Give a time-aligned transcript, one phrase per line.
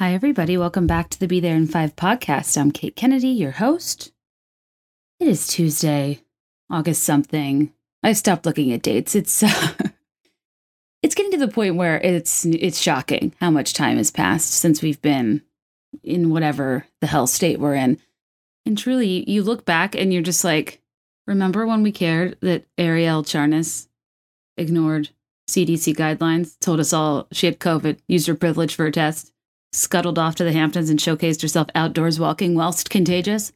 [0.00, 0.58] Hi, everybody.
[0.58, 2.60] Welcome back to the Be There in Five podcast.
[2.60, 4.10] I'm Kate Kennedy, your host.
[5.20, 6.24] It is Tuesday,
[6.68, 7.72] August something.
[8.02, 9.14] I stopped looking at dates.
[9.14, 9.72] It's uh,
[11.00, 14.82] it's getting to the point where it's it's shocking how much time has passed since
[14.82, 15.42] we've been
[16.02, 18.00] in whatever the hell state we're in.
[18.66, 20.82] And truly, you look back and you're just like,
[21.28, 23.86] remember when we cared that Arielle Charnas
[24.56, 25.10] ignored
[25.48, 29.33] CDC guidelines, told us all she had COVID, used her privilege for a test?
[29.74, 33.52] Scuttled off to the Hamptons and showcased herself outdoors walking whilst contagious.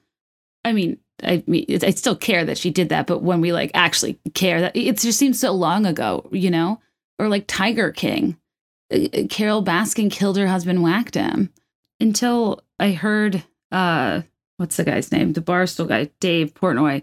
[0.64, 3.70] I mean, I mean, I still care that she did that, but when we like
[3.74, 6.80] actually care, that it just seems so long ago, you know?
[7.18, 8.38] Or like Tiger King,
[8.92, 11.52] uh, uh, Baskin killed her husband, whacked him.
[12.00, 13.42] Until I heard,
[13.72, 14.22] uh,
[14.56, 15.32] what's the guy's name?
[15.32, 17.02] The Barstool guy, Dave Portnoy,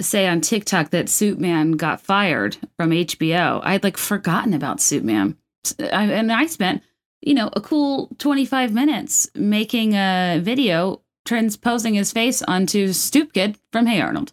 [0.00, 3.60] say on TikTok that Soup Man got fired from HBO.
[3.64, 5.36] I'd like forgotten about Soup Man,
[5.80, 6.82] and I spent
[7.20, 13.58] you know, a cool 25 minutes making a video transposing his face onto Stoop Kid
[13.72, 14.32] from Hey Arnold.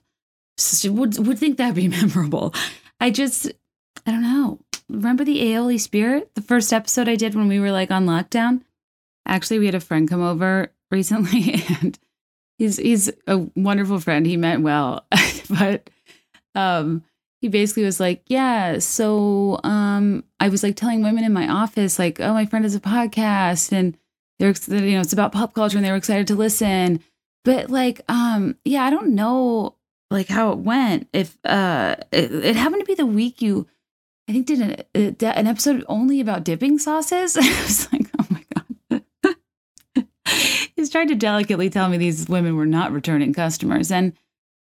[0.85, 2.53] Would would think that'd be memorable.
[2.99, 3.51] I just
[4.05, 4.59] I don't know.
[4.87, 8.61] Remember the Aioli Spirit, the first episode I did when we were like on lockdown?
[9.27, 11.99] Actually, we had a friend come over recently and
[12.57, 14.25] he's he's a wonderful friend.
[14.25, 15.05] He meant well.
[15.49, 15.89] but
[16.53, 17.03] um
[17.45, 21.99] he basically was like, "Yeah, so um, I was like telling women in my office,
[21.99, 23.95] like, oh, my friend has a podcast, and
[24.39, 27.01] they're you know it's about pop culture, and they were excited to listen,
[27.43, 29.75] but like, um, yeah, I don't know
[30.09, 31.07] like how it went.
[31.13, 33.67] If uh, it, it happened to be the week you,
[34.27, 37.37] I think, did an, an episode only about dipping sauces.
[37.39, 38.43] I was like, oh my
[38.89, 40.07] god."
[40.75, 44.13] He's trying to delicately tell me these women were not returning customers, and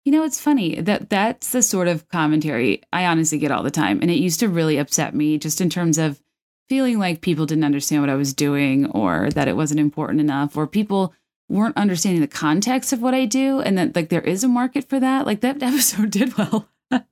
[0.04, 3.72] you know, it's funny that that's the sort of commentary I honestly get all the
[3.72, 4.00] time.
[4.02, 6.22] And it used to really upset me just in terms of
[6.68, 10.58] feeling like people didn't understand what I was doing or that it wasn't important enough
[10.58, 11.14] or people
[11.50, 14.90] weren't understanding the context of what I do and that like there is a market
[14.90, 15.26] for that.
[15.26, 16.70] Like that episode did well.
[16.90, 17.04] and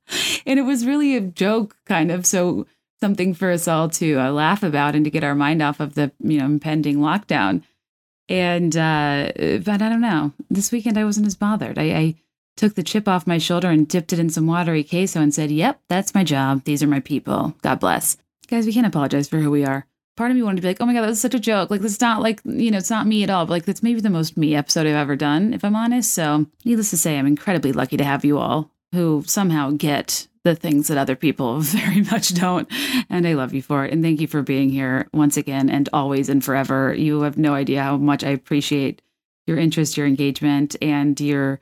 [0.59, 2.25] it was really a joke kind of.
[2.25, 2.65] So
[3.01, 5.93] something for us all to uh, laugh about and to get our mind off of
[5.93, 7.61] the, you know, impending lockdown.
[8.27, 10.33] And uh but I don't know.
[10.49, 11.77] This weekend I wasn't as bothered.
[11.77, 12.15] I, I
[12.59, 15.49] took the chip off my shoulder and dipped it in some watery queso and said,
[15.49, 16.65] Yep, that's my job.
[16.65, 17.55] These are my people.
[17.61, 18.17] God bless.
[18.47, 19.87] Guys, we can't apologize for who we are.
[20.17, 21.69] Part of me wanted to be like, oh my God, that was such a joke.
[21.69, 23.45] Like, it's not like, you know, it's not me at all.
[23.45, 26.13] But like, that's maybe the most me episode I've ever done, if I'm honest.
[26.13, 30.55] So, needless to say, I'm incredibly lucky to have you all who somehow get the
[30.55, 32.67] things that other people very much don't.
[33.09, 33.93] And I love you for it.
[33.93, 36.93] And thank you for being here once again and always and forever.
[36.93, 39.01] You have no idea how much I appreciate
[39.47, 41.61] your interest, your engagement, and your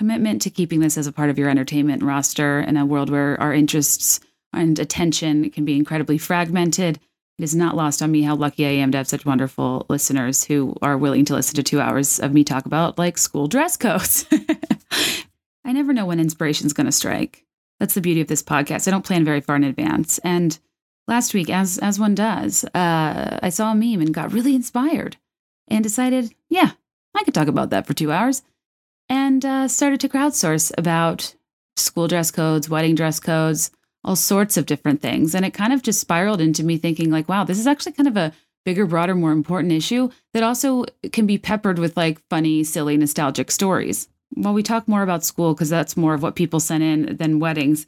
[0.00, 3.38] commitment to keeping this as a part of your entertainment roster in a world where
[3.38, 4.18] our interests
[4.50, 6.98] and attention can be incredibly fragmented.
[7.38, 10.42] It is not lost on me how lucky I am to have such wonderful listeners
[10.42, 13.76] who are willing to listen to two hours of me talk about like school dress
[13.76, 14.24] codes.
[15.66, 17.44] I never know when inspiration is going to strike.
[17.78, 18.88] That's the beauty of this podcast.
[18.88, 20.16] I don't plan very far in advance.
[20.24, 20.58] And
[21.08, 25.18] last week, as as one does, uh, I saw a meme and got really inspired
[25.68, 26.70] and decided, yeah,
[27.14, 28.42] I could talk about that for two hours
[29.10, 31.34] and uh, started to crowdsource about
[31.76, 33.70] school dress codes, wedding dress codes,
[34.04, 35.34] all sorts of different things.
[35.34, 38.08] And it kind of just spiraled into me thinking, like, wow, this is actually kind
[38.08, 38.32] of a
[38.64, 43.50] bigger, broader, more important issue that also can be peppered with like funny, silly, nostalgic
[43.50, 44.08] stories.
[44.34, 47.40] While we talk more about school, because that's more of what people sent in than
[47.40, 47.86] weddings,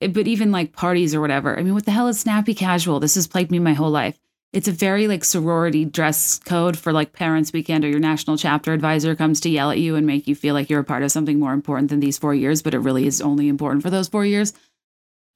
[0.00, 1.56] but even like parties or whatever.
[1.58, 2.98] I mean, what the hell is snappy casual?
[2.98, 4.18] This has plagued me my whole life
[4.52, 8.72] it's a very like sorority dress code for like parents weekend or your national chapter
[8.72, 11.12] advisor comes to yell at you and make you feel like you're a part of
[11.12, 14.08] something more important than these four years but it really is only important for those
[14.08, 14.52] four years.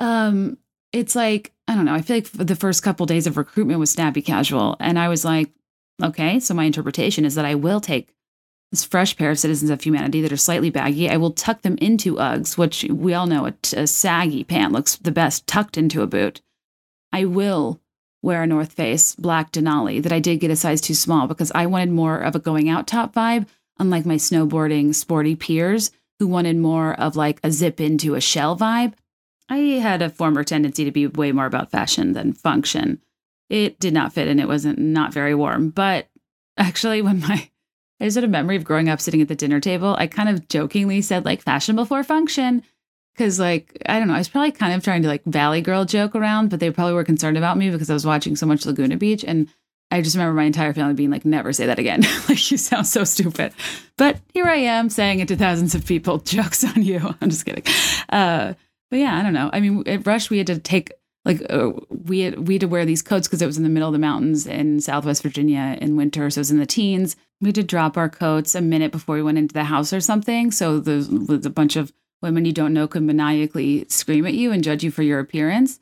[0.00, 0.59] Um
[0.93, 3.91] it's like i don't know i feel like the first couple days of recruitment was
[3.91, 5.50] snappy casual and i was like
[6.00, 8.15] okay so my interpretation is that i will take
[8.71, 11.09] this fresh pair of citizens of humanity that are slightly baggy.
[11.09, 14.97] I will tuck them into uggs which we all know a, a saggy pant looks
[14.97, 16.41] the best tucked into a boot.
[17.12, 17.81] I will
[18.22, 21.53] wear a North Face black Denali that I did get a size too small because
[21.54, 23.46] I wanted more of a going out top vibe,
[23.79, 28.56] unlike my snowboarding sporty peers who wanted more of like a zip into a shell
[28.56, 28.94] vibe.
[29.49, 33.00] I had a former tendency to be way more about fashion than function.
[33.49, 35.70] It did not fit and it wasn't not very warm.
[35.70, 36.08] But
[36.56, 37.49] actually, when my
[38.00, 40.29] I just had a memory of growing up sitting at the dinner table, I kind
[40.29, 42.62] of jokingly said like fashion before function
[43.18, 45.86] Cause like I don't know, I was probably kind of trying to like Valley Girl
[45.86, 48.66] joke around, but they probably were concerned about me because I was watching so much
[48.66, 49.48] Laguna Beach, and
[49.90, 52.02] I just remember my entire family being like, "Never say that again!
[52.28, 53.52] like you sound so stupid."
[53.96, 56.18] But here I am saying it to thousands of people.
[56.24, 57.14] Jokes on you.
[57.20, 57.64] I'm just kidding.
[58.10, 58.54] Uh,
[58.90, 59.48] but yeah, I don't know.
[59.52, 60.92] I mean, at Rush we had to take
[61.24, 63.70] like uh, we had we had to wear these coats because it was in the
[63.70, 67.16] middle of the mountains in Southwest Virginia in winter, so it was in the teens.
[67.40, 70.00] We had to drop our coats a minute before we went into the house or
[70.00, 70.50] something.
[70.50, 71.92] So there was a bunch of
[72.22, 75.80] women you don't know could maniacally scream at you and judge you for your appearance.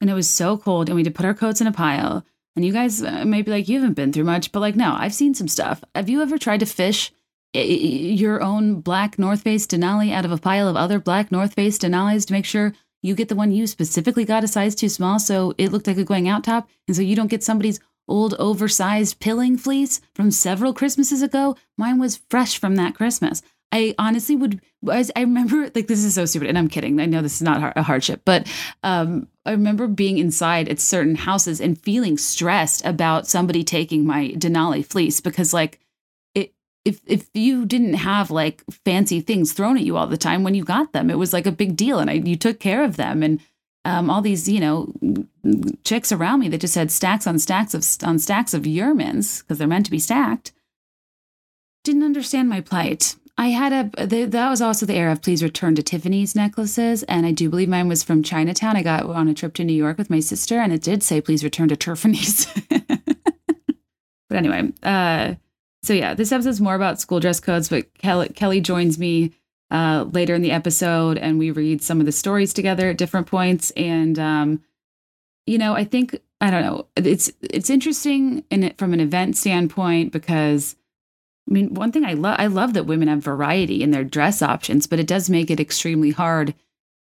[0.00, 2.24] And it was so cold, and we had to put our coats in a pile.
[2.54, 4.94] And you guys uh, may be like, you haven't been through much, but like, no,
[4.96, 5.82] I've seen some stuff.
[5.94, 7.12] Have you ever tried to fish
[7.54, 11.78] your own black North Face Denali out of a pile of other black North Face
[11.78, 15.18] Denalis to make sure you get the one you specifically got a size too small
[15.18, 18.34] so it looked like a going out top and so you don't get somebody's old
[18.38, 23.42] oversized pilling fleece from several christmases ago mine was fresh from that christmas
[23.72, 24.60] i honestly would
[24.90, 27.72] i remember like this is so stupid and i'm kidding i know this is not
[27.76, 28.46] a hardship but
[28.82, 34.28] um, i remember being inside at certain houses and feeling stressed about somebody taking my
[34.36, 35.80] denali fleece because like
[36.86, 40.54] if if you didn't have like fancy things thrown at you all the time when
[40.54, 42.96] you got them, it was like a big deal, and I, you took care of
[42.96, 43.24] them.
[43.24, 43.40] And
[43.84, 44.92] um, all these, you know,
[45.84, 49.58] chicks around me that just had stacks on stacks of on stacks of Yurmans because
[49.58, 50.52] they're meant to be stacked.
[51.82, 53.16] Didn't understand my plight.
[53.38, 57.02] I had a the, that was also the era of please return to Tiffany's necklaces,
[57.02, 58.76] and I do believe mine was from Chinatown.
[58.76, 61.20] I got on a trip to New York with my sister, and it did say
[61.20, 62.46] please return to Tiffany's.
[62.68, 65.34] but anyway, uh,
[65.82, 69.32] so yeah, this episode's more about school dress codes, but Kelly, Kelly joins me
[69.70, 73.26] uh, later in the episode, and we read some of the stories together at different
[73.26, 73.70] points.
[73.72, 74.62] And um,
[75.46, 76.86] you know, I think I don't know.
[76.96, 80.74] It's it's interesting in it from an event standpoint because
[81.48, 84.42] I mean, one thing I love I love that women have variety in their dress
[84.42, 86.54] options, but it does make it extremely hard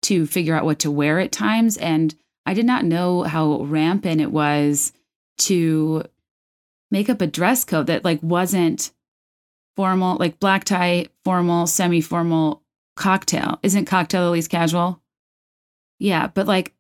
[0.04, 1.78] to figure out what to wear at times.
[1.78, 4.94] And I did not know how rampant it was
[5.40, 6.04] to
[6.90, 8.92] make up a dress code that like wasn't
[9.76, 12.62] formal, like black tie, formal, semi formal,
[12.96, 13.60] cocktail.
[13.64, 15.02] Isn't cocktail at least casual?
[16.00, 16.74] Yeah, but like,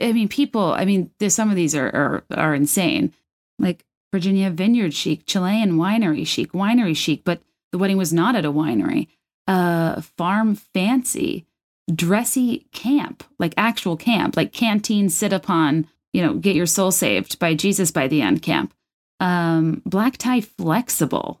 [0.00, 0.72] I mean, people.
[0.72, 3.12] I mean, there's some of these are are, are insane.
[3.58, 8.44] Like Virginia Vineyard chic, Chilean winery chic, winery chic, but the wedding was not at
[8.44, 9.08] a winery.
[9.46, 11.46] Uh, farm fancy,
[11.92, 17.38] dressy camp, like actual camp, like canteen sit upon, you know, get your soul saved
[17.38, 18.72] by Jesus by the end camp
[19.20, 21.40] um, black tie flexible,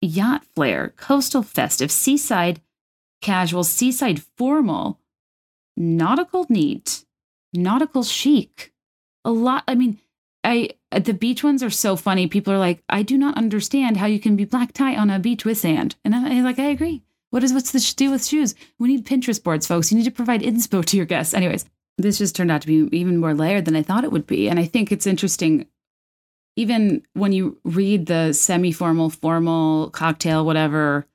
[0.00, 2.60] yacht flare, coastal festive, seaside
[3.20, 5.00] casual, seaside formal,
[5.76, 7.04] nautical neat,
[7.52, 8.72] nautical chic.
[9.24, 9.64] A lot.
[9.66, 9.98] I mean,
[10.44, 12.26] I the beach ones are so funny.
[12.26, 15.18] People are like, I do not understand how you can be black tie on a
[15.18, 17.02] beach with sand, and I, am like, I agree.
[17.30, 18.54] What is what's the deal with shoes?
[18.78, 19.90] We need Pinterest boards, folks.
[19.90, 21.34] You need to provide inspo to your guests.
[21.34, 21.64] Anyways,
[21.98, 24.48] this just turned out to be even more layered than I thought it would be,
[24.48, 25.66] and I think it's interesting
[26.56, 31.06] even when you read the semi formal, formal, cocktail, whatever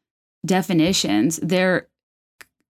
[0.46, 1.88] definitions, they're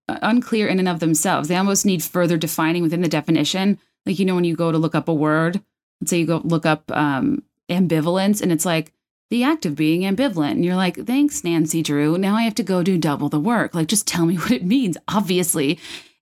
[0.08, 1.48] unclear in and of themselves.
[1.48, 3.78] They almost need further defining within the definition.
[4.06, 5.62] Like, you know, when you go to look up a word,
[6.06, 8.92] say you go look up um, ambivalence, and it's like
[9.30, 10.52] the act of being ambivalent.
[10.52, 12.18] And you're like, thanks, Nancy Drew.
[12.18, 13.74] Now I have to go do double the work.
[13.74, 15.78] Like, just tell me what it means, obviously.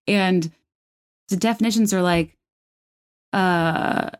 [0.06, 0.52] And
[1.28, 2.36] the definitions are like,
[3.32, 4.10] uh,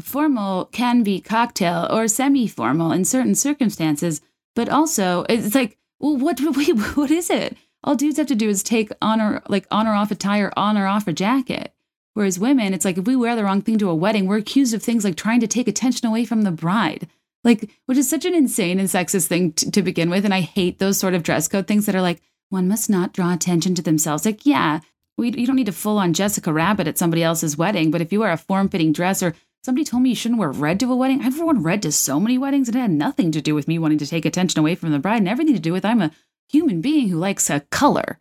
[0.00, 4.20] formal can be cocktail or semi-formal in certain circumstances,
[4.54, 7.56] but also it's like, well, what wait, what is it?
[7.84, 10.40] All dudes have to do is take on or like on or off a tie
[10.40, 11.72] or on or off a jacket.
[12.16, 14.72] Whereas women, it's like if we wear the wrong thing to a wedding, we're accused
[14.72, 17.08] of things like trying to take attention away from the bride.
[17.44, 20.24] Like, which is such an insane and sexist thing t- to begin with.
[20.24, 23.12] And I hate those sort of dress code things that are like, one must not
[23.12, 24.24] draw attention to themselves.
[24.24, 24.80] Like, yeah,
[25.18, 28.12] we, you don't need to full on Jessica Rabbit at somebody else's wedding, but if
[28.12, 29.34] you wear a form fitting dress or
[29.66, 31.22] Somebody told me you shouldn't wear red to a wedding.
[31.22, 33.80] I've worn red to so many weddings, and it had nothing to do with me
[33.80, 36.12] wanting to take attention away from the bride, and everything to do with I'm a
[36.48, 38.20] human being who likes a color.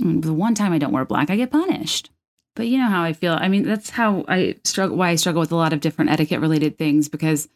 [0.00, 2.10] And the one time I don't wear black, I get punished.
[2.56, 3.32] But you know how I feel.
[3.32, 4.96] I mean, that's how I struggle.
[4.96, 7.48] Why I struggle with a lot of different etiquette related things because,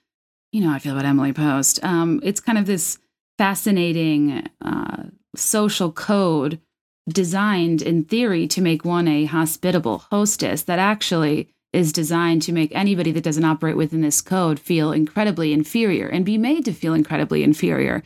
[0.53, 1.83] you know, I feel about Emily Post.
[1.85, 2.99] Um, it's kind of this
[3.37, 6.61] fascinating uh, social code
[7.09, 12.75] designed in theory to make one a hospitable hostess that actually is designed to make
[12.75, 16.95] anybody that doesn't operate within this code feel incredibly inferior and be made to feel
[16.95, 18.03] incredibly inferior.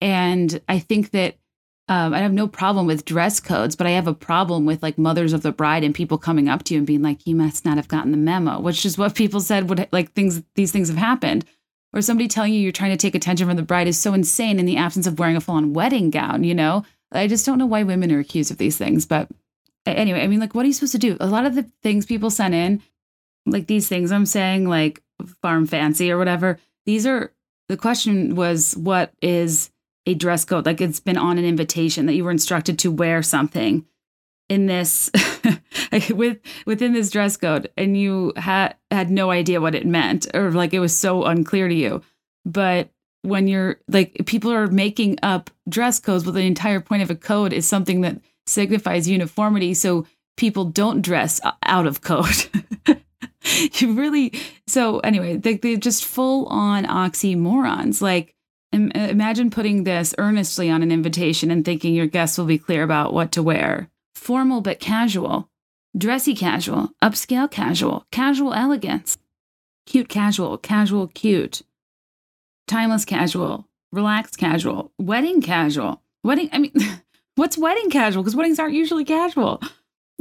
[0.00, 1.36] And I think that
[1.88, 4.98] um, I have no problem with dress codes, but I have a problem with like
[4.98, 7.64] mothers of the bride and people coming up to you and being like, "You must
[7.64, 10.42] not have gotten the memo," which is what people said would like things.
[10.54, 11.44] These things have happened,
[11.92, 14.58] or somebody telling you you're trying to take attention from the bride is so insane
[14.58, 16.44] in the absence of wearing a full-on wedding gown.
[16.44, 19.04] You know, I just don't know why women are accused of these things.
[19.04, 19.28] But
[19.84, 21.16] anyway, I mean, like, what are you supposed to do?
[21.20, 22.82] A lot of the things people sent in
[23.46, 25.02] like these things I'm saying, like
[25.40, 27.32] farm fancy or whatever, these are
[27.68, 29.70] the question was what is
[30.06, 30.66] a dress code?
[30.66, 33.86] Like it's been on an invitation that you were instructed to wear something.
[34.48, 35.10] in this
[36.10, 40.50] with within this dress code and you had had no idea what it meant or
[40.50, 42.02] like it was so unclear to you
[42.44, 42.90] but
[43.22, 47.14] when you're like people are making up dress codes but the entire point of a
[47.14, 50.06] code is something that signifies uniformity so
[50.36, 52.46] people don't dress out of code
[53.74, 54.32] you really
[54.66, 58.31] so anyway they, they're just full on oxymorons like
[58.72, 63.12] imagine putting this earnestly on an invitation and thinking your guests will be clear about
[63.12, 63.88] what to wear.
[64.14, 65.48] Formal but casual,
[65.96, 69.18] dressy casual, upscale casual, casual elegance,
[69.86, 71.62] cute casual, casual cute,
[72.66, 76.02] timeless casual, relaxed casual, wedding casual.
[76.24, 76.72] Wedding, I mean,
[77.36, 78.22] what's wedding casual?
[78.22, 79.60] Because weddings aren't usually casual.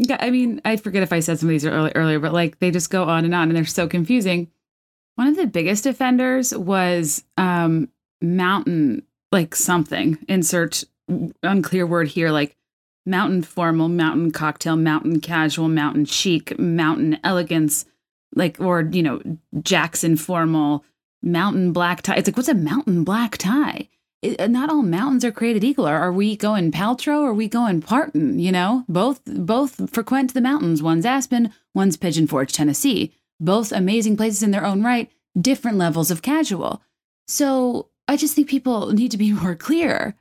[0.10, 2.72] I mean, I forget if I said some of these earlier, earlier, but like they
[2.72, 4.50] just go on and on and they're so confusing.
[5.16, 7.90] One of the biggest offenders was um,
[8.22, 10.84] mountain, like something, insert
[11.44, 12.56] unclear word here, like
[13.06, 17.86] mountain formal, mountain cocktail, mountain casual, mountain chic, mountain elegance,
[18.36, 19.22] like, or, you know,
[19.62, 20.86] Jackson formal,
[21.22, 22.16] mountain black tie.
[22.16, 23.90] It's like, what's a mountain black tie?
[24.22, 25.88] It, uh, not all mountains are created equal.
[25.88, 28.38] Are, are we going Paltrow or are we going Parton?
[28.40, 30.84] You know, both both frequent the mountains.
[30.84, 33.14] One's Aspen, one's Pigeon Forge, Tennessee.
[33.40, 36.84] Both amazing places in their own right, different levels of casual.
[37.28, 40.16] So I just think people need to be more clear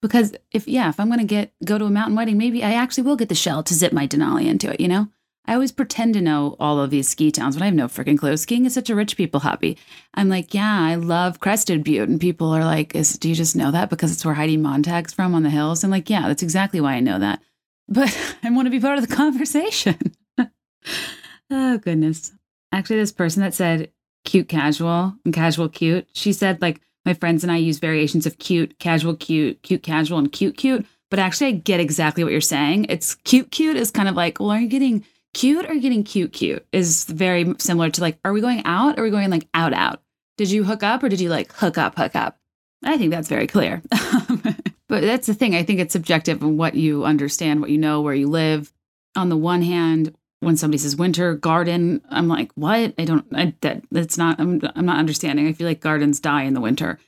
[0.00, 3.02] because if yeah, if I'm gonna get go to a mountain wedding, maybe I actually
[3.02, 4.80] will get the shell to zip my Denali into it.
[4.80, 5.08] You know,
[5.46, 8.16] I always pretend to know all of these ski towns, but I have no freaking
[8.16, 8.36] clue.
[8.36, 9.76] Skiing is such a rich people hobby.
[10.14, 13.56] I'm like, yeah, I love Crested Butte, and people are like, is do you just
[13.56, 15.82] know that because it's where Heidi Montag's from on the hills?
[15.82, 17.42] I'm like, yeah, that's exactly why I know that.
[17.88, 19.98] But I want to be part of the conversation.
[21.50, 22.32] oh goodness.
[22.70, 23.90] Actually, this person that said
[24.24, 28.38] cute casual and casual cute, she said like my friends and I use variations of
[28.38, 30.86] cute, casual, cute, cute, casual, and cute, cute.
[31.10, 32.86] But actually, I get exactly what you're saying.
[32.88, 35.04] It's cute, cute is kind of like, well, are you getting
[35.34, 36.66] cute or getting cute, cute?
[36.72, 39.74] Is very similar to like, are we going out or are we going like out,
[39.74, 40.02] out?
[40.38, 42.38] Did you hook up or did you like hook up, hook up?
[42.84, 43.82] I think that's very clear.
[44.88, 45.54] but that's the thing.
[45.54, 48.72] I think it's subjective in what you understand, what you know, where you live.
[49.14, 52.94] On the one hand, when somebody says winter garden, I'm like, what?
[52.98, 53.24] I don't.
[53.32, 54.40] I, that that's not.
[54.40, 55.46] I'm I'm not understanding.
[55.46, 56.98] I feel like gardens die in the winter.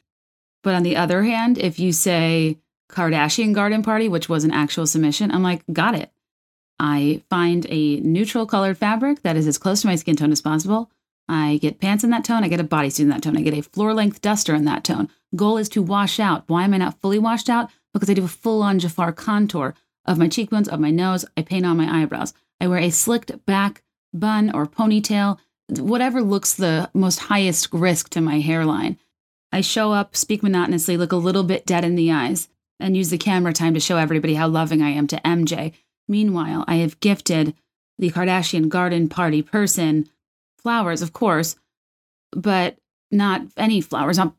[0.62, 2.58] But on the other hand, if you say
[2.90, 6.12] Kardashian garden party, which was an actual submission, I'm like, got it.
[6.78, 10.40] I find a neutral colored fabric that is as close to my skin tone as
[10.40, 10.90] possible.
[11.28, 12.44] I get pants in that tone.
[12.44, 13.36] I get a bodysuit in that tone.
[13.36, 15.08] I get a floor length duster in that tone.
[15.34, 16.44] Goal is to wash out.
[16.46, 17.70] Why am I not fully washed out?
[17.92, 19.74] Because I do a full on Jafar contour
[20.04, 21.24] of my cheekbones, of my nose.
[21.36, 22.34] I paint on my eyebrows.
[22.64, 23.82] I wear a slicked back
[24.14, 25.36] bun or ponytail,
[25.68, 28.96] whatever looks the most highest risk to my hairline.
[29.52, 32.48] I show up, speak monotonously, look a little bit dead in the eyes,
[32.80, 35.74] and use the camera time to show everybody how loving I am to MJ.
[36.08, 37.54] Meanwhile, I have gifted
[37.98, 40.08] the Kardashian garden party person
[40.56, 41.56] flowers, of course,
[42.32, 42.78] but
[43.10, 44.32] not any flowers, not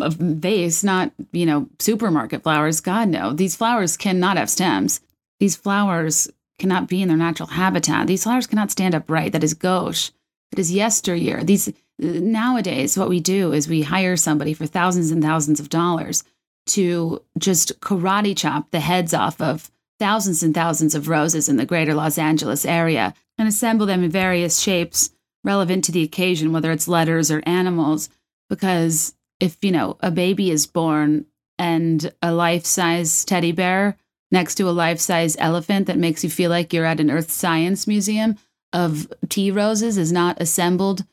[0.00, 2.80] a vase, not, you know, supermarket flowers.
[2.80, 3.34] God, no.
[3.34, 5.02] These flowers cannot have stems.
[5.38, 8.06] These flowers cannot be in their natural habitat.
[8.06, 9.32] These flowers cannot stand upright.
[9.32, 10.10] That is gauche.
[10.50, 11.44] That is yesteryear.
[11.44, 16.24] These nowadays, what we do is we hire somebody for thousands and thousands of dollars
[16.66, 21.66] to just karate chop the heads off of thousands and thousands of roses in the
[21.66, 25.10] greater Los Angeles area and assemble them in various shapes
[25.44, 28.08] relevant to the occasion, whether it's letters or animals.
[28.50, 31.26] Because if, you know, a baby is born
[31.58, 33.96] and a life size teddy bear
[34.30, 37.30] next to a life size elephant that makes you feel like you're at an earth
[37.30, 38.36] science museum
[38.72, 41.04] of tea roses is not assembled,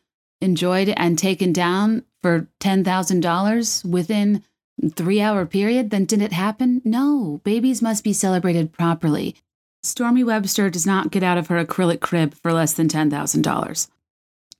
[0.41, 4.43] enjoyed, and taken down for $10,000 within
[4.91, 6.81] three hour period, then did it happen?
[6.83, 9.35] No, babies must be celebrated properly.
[9.83, 13.87] Stormi Webster does not get out of her acrylic crib for less than $10,000.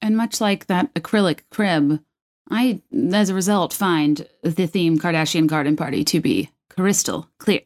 [0.02, 2.04] And much like that acrylic crib,
[2.50, 2.82] I,
[3.14, 7.62] as a result, find the theme Kardashian Garden Party to be crystal clear.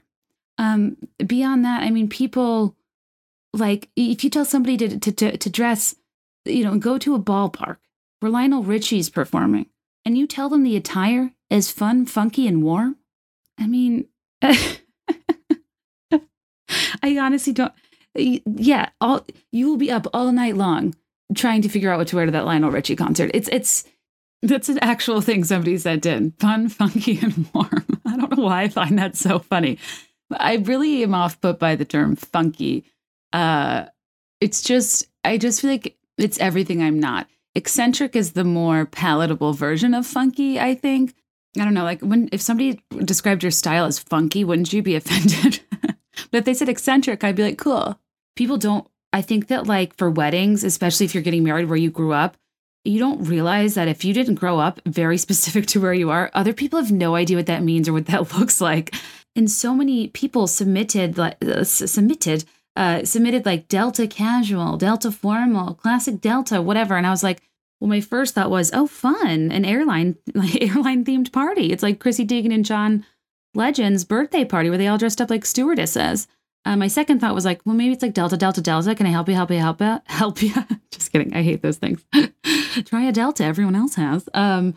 [0.58, 2.76] Um, beyond that, I mean, people
[3.54, 5.96] like if you tell somebody to, to, to, to dress,
[6.46, 7.78] you know, go to a ballpark
[8.20, 9.68] where Lionel Richie's performing
[10.06, 12.98] and you tell them the attire is fun, funky, and warm.
[13.60, 14.08] I mean,
[14.42, 14.78] I
[17.04, 17.74] honestly don't.
[18.16, 20.96] Yeah, all you will be up all night long
[21.36, 23.32] trying to figure out what to wear to that Lionel Richie concert.
[23.34, 23.84] It's it's
[24.42, 27.86] that's an actual thing somebody said in fun, funky, and warm.
[28.06, 29.78] I don't know why I find that so funny.
[30.32, 32.86] I really am off put by the term funky.
[33.34, 33.86] Uh,
[34.42, 37.28] it's just, I just feel like it's everything I'm not.
[37.56, 41.16] Eccentric is the more palatable version of funky, I think.
[41.60, 44.96] I don't know, like when if somebody described your style as funky, wouldn't you be
[44.98, 45.62] offended?
[45.82, 48.00] but if they said eccentric, I'd be like, cool.
[48.36, 51.90] people don't, I think that like for weddings, especially if you're getting married where you
[51.90, 52.38] grew up,
[52.84, 56.30] you don't realize that if you didn't grow up very specific to where you are,
[56.34, 58.94] other people have no idea what that means or what that looks like.
[59.38, 62.44] And so many people submitted, like, uh, submitted,
[62.76, 66.98] uh, submitted like Delta casual, Delta formal, classic Delta, whatever.
[66.98, 67.42] And I was like,
[67.80, 71.72] well, my first thought was, oh, fun, an airline, like airline themed party.
[71.72, 73.06] It's like Chrissy Teigen and John
[73.54, 76.28] Legend's birthday party where they all dressed up like stewardesses.
[76.66, 78.96] Uh, my second thought was like, well, maybe it's like Delta, Delta, Delta.
[78.96, 80.54] Can I help you, help you, help you, help you?
[80.92, 81.34] Just kidding.
[81.36, 82.04] I hate those things.
[82.86, 83.44] Try a Delta.
[83.44, 84.28] Everyone else has.
[84.34, 84.74] Um,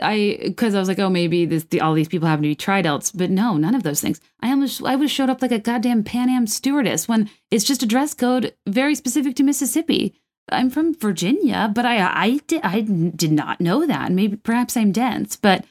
[0.00, 2.54] I because I was like, oh, maybe this the, all these people happen to be
[2.54, 4.20] tri-delts, but no, none of those things.
[4.40, 7.82] I almost I was showed up like a goddamn Pan Am stewardess when it's just
[7.82, 10.14] a dress code very specific to Mississippi.
[10.50, 14.12] I'm from Virginia, but I I did I did not know that.
[14.12, 15.64] Maybe perhaps I'm dense, but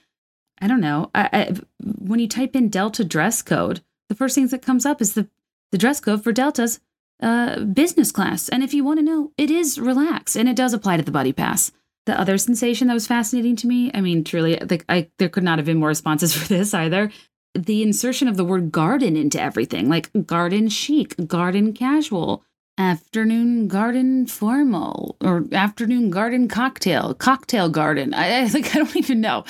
[0.62, 1.10] I don't know.
[1.16, 5.02] I, I, when you type in Delta dress code, the first things that comes up
[5.02, 5.28] is the
[5.72, 6.80] the dress code for Delta's
[7.22, 8.50] uh, business class.
[8.50, 11.12] And if you want to know, it is relaxed and it does apply to the
[11.12, 11.72] buddy pass.
[12.06, 15.44] The other sensation that was fascinating to me, I mean, truly, like I there could
[15.44, 17.12] not have been more responses for this either.
[17.54, 22.44] The insertion of the word garden into everything, like garden chic, garden casual,
[22.78, 28.14] afternoon garden formal, or afternoon garden cocktail, cocktail garden.
[28.14, 29.44] I, I like I don't even know.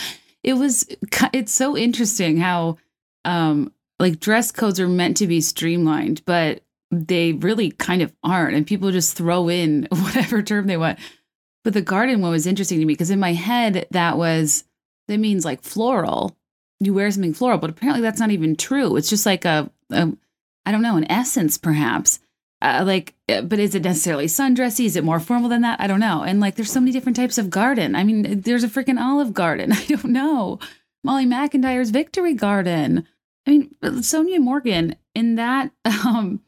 [0.44, 0.86] It was
[1.32, 2.78] it's so interesting how
[3.24, 8.56] um like dress codes are meant to be streamlined, but they really kind of aren't,
[8.56, 11.00] and people just throw in whatever term they want.
[11.64, 14.64] But the garden one was interesting to me because in my head that was
[15.08, 16.36] that means like floral.
[16.80, 18.96] You wear something floral, but apparently that's not even true.
[18.96, 20.12] It's just like a, a
[20.66, 22.20] I don't know, an essence perhaps.
[22.62, 24.86] Uh, like, uh, but is it necessarily sundressy?
[24.86, 25.82] Is it more formal than that?
[25.82, 26.22] I don't know.
[26.22, 27.96] And like, there's so many different types of garden.
[27.96, 29.72] I mean, there's a freaking Olive Garden.
[29.74, 30.60] I don't know.
[31.04, 33.08] Molly McIntire's Victory Garden.
[33.48, 36.42] I mean, Sonja Morgan in that um,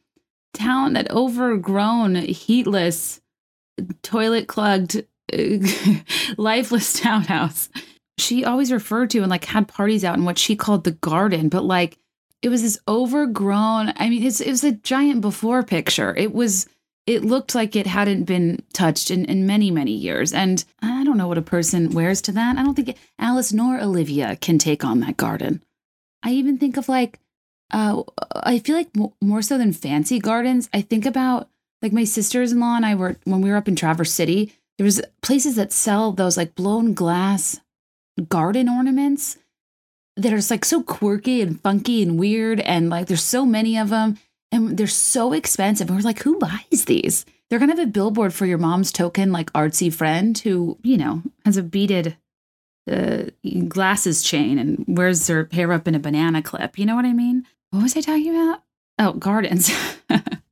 [0.54, 3.20] town, that overgrown, heatless,
[4.02, 5.04] toilet clogged,
[6.38, 7.70] lifeless townhouse.
[8.18, 11.50] She always referred to and like had parties out in what she called the garden,
[11.50, 11.98] but like
[12.42, 13.94] it was this overgrown.
[13.96, 16.16] I mean, it's it was a giant before picture.
[16.16, 16.68] It was
[17.06, 20.32] it looked like it hadn't been touched in, in many, many years.
[20.32, 22.58] And I don't know what a person wears to that.
[22.58, 25.62] I don't think Alice nor Olivia can take on that garden.
[26.24, 27.20] I even think of like,
[27.72, 28.04] uh,
[28.36, 31.50] I feel like more so than fancy gardens, I think about
[31.84, 35.02] like my sisters-in-law and I were when we were up in Traverse City, there was
[35.22, 37.60] places that sell those like blown glass
[38.30, 39.38] garden ornaments
[40.16, 43.78] that are just like so quirky and funky and weird and like there's so many
[43.78, 44.18] of them
[44.52, 45.90] and they're so expensive.
[45.90, 47.26] And we're like, who buys these?
[47.50, 51.22] They're kind of a billboard for your mom's token, like artsy friend who, you know,
[51.44, 52.16] has a beaded
[52.90, 53.24] uh,
[53.68, 56.80] glasses chain and wears her hair up in a banana clip.
[56.80, 57.46] You know what I mean?
[57.72, 58.64] What was I talking about?
[59.00, 59.72] Oh, gardens.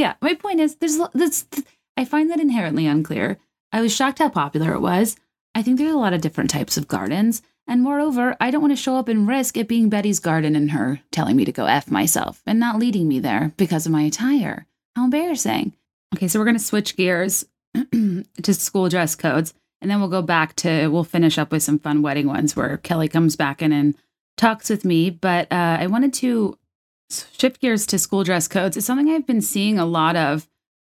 [0.00, 1.46] yeah, my point is there's this
[1.96, 3.38] I find that inherently unclear.
[3.70, 5.16] I was shocked how popular it was.
[5.54, 7.42] I think there's a lot of different types of gardens.
[7.66, 10.70] And moreover, I don't want to show up and risk it being Betty's garden and
[10.70, 14.02] her telling me to go F myself and not leading me there because of my
[14.02, 14.66] attire.
[14.96, 15.74] How embarrassing.
[16.14, 17.44] Okay, so we're going to switch gears
[17.92, 19.52] to school dress codes.
[19.82, 22.78] And then we'll go back to, we'll finish up with some fun wedding ones where
[22.78, 23.94] Kelly comes back in and
[24.38, 25.10] talks with me.
[25.10, 26.58] But uh, I wanted to
[27.10, 28.76] shift gears to school dress codes.
[28.76, 30.48] It's something I've been seeing a lot of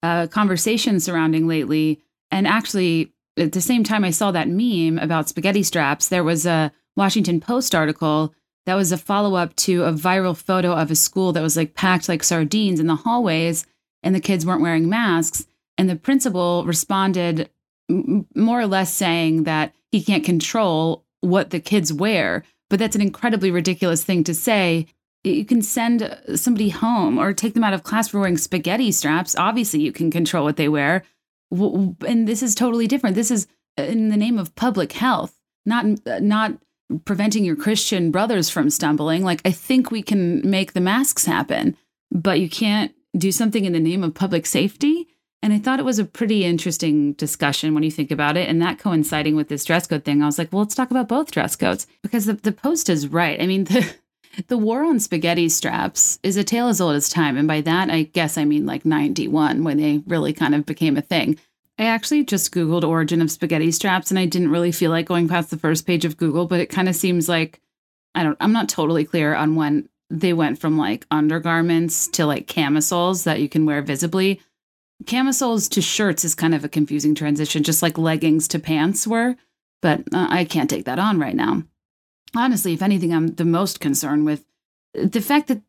[0.02, 2.02] uh, conversation surrounding lately.
[2.32, 6.46] And actually, at the same time I saw that meme about spaghetti straps, there was
[6.46, 8.34] a Washington Post article
[8.66, 11.74] that was a follow up to a viral photo of a school that was like
[11.74, 13.66] packed like sardines in the hallways
[14.04, 15.46] and the kids weren't wearing masks.
[15.78, 17.50] And the principal responded
[17.90, 22.44] more or less saying that he can't control what the kids wear.
[22.70, 24.88] But that's an incredibly ridiculous thing to say
[25.24, 29.36] you can send somebody home or take them out of class for wearing spaghetti straps.
[29.38, 31.04] Obviously, you can control what they wear.
[31.52, 33.16] And this is totally different.
[33.16, 33.48] This is
[33.80, 36.54] uh, in the name of public health, not uh, not
[37.06, 39.24] preventing your Christian brothers from stumbling.
[39.24, 41.78] Like I think we can make the masks happen,
[42.12, 45.08] but you can't do something in the name of public safety.
[45.42, 48.48] And I thought it was a pretty interesting discussion when you think about it.
[48.48, 51.10] And that coinciding with this dress code thing, I was like, well, let's talk about
[51.10, 53.42] both dress codes because the, the post is right.
[53.42, 53.94] I mean, the,
[54.48, 57.38] the war on spaghetti straps is a tale as old as time.
[57.38, 60.98] And by that, I guess I mean like 91 when they really kind of became
[60.98, 61.38] a thing.
[61.78, 65.28] I actually just Googled origin of spaghetti straps and I didn't really feel like going
[65.28, 67.60] past the first page of Google, but it kind of seems like
[68.16, 72.48] I don't, I'm not totally clear on when they went from like undergarments to like
[72.48, 74.40] camisoles that you can wear visibly.
[75.08, 79.36] Camisoles to shirts is kind of a confusing transition, just like leggings to pants were,
[79.82, 81.64] but uh, I can't take that on right now
[82.36, 84.46] honestly, if anything, I'm the most concerned with
[84.94, 85.62] the fact that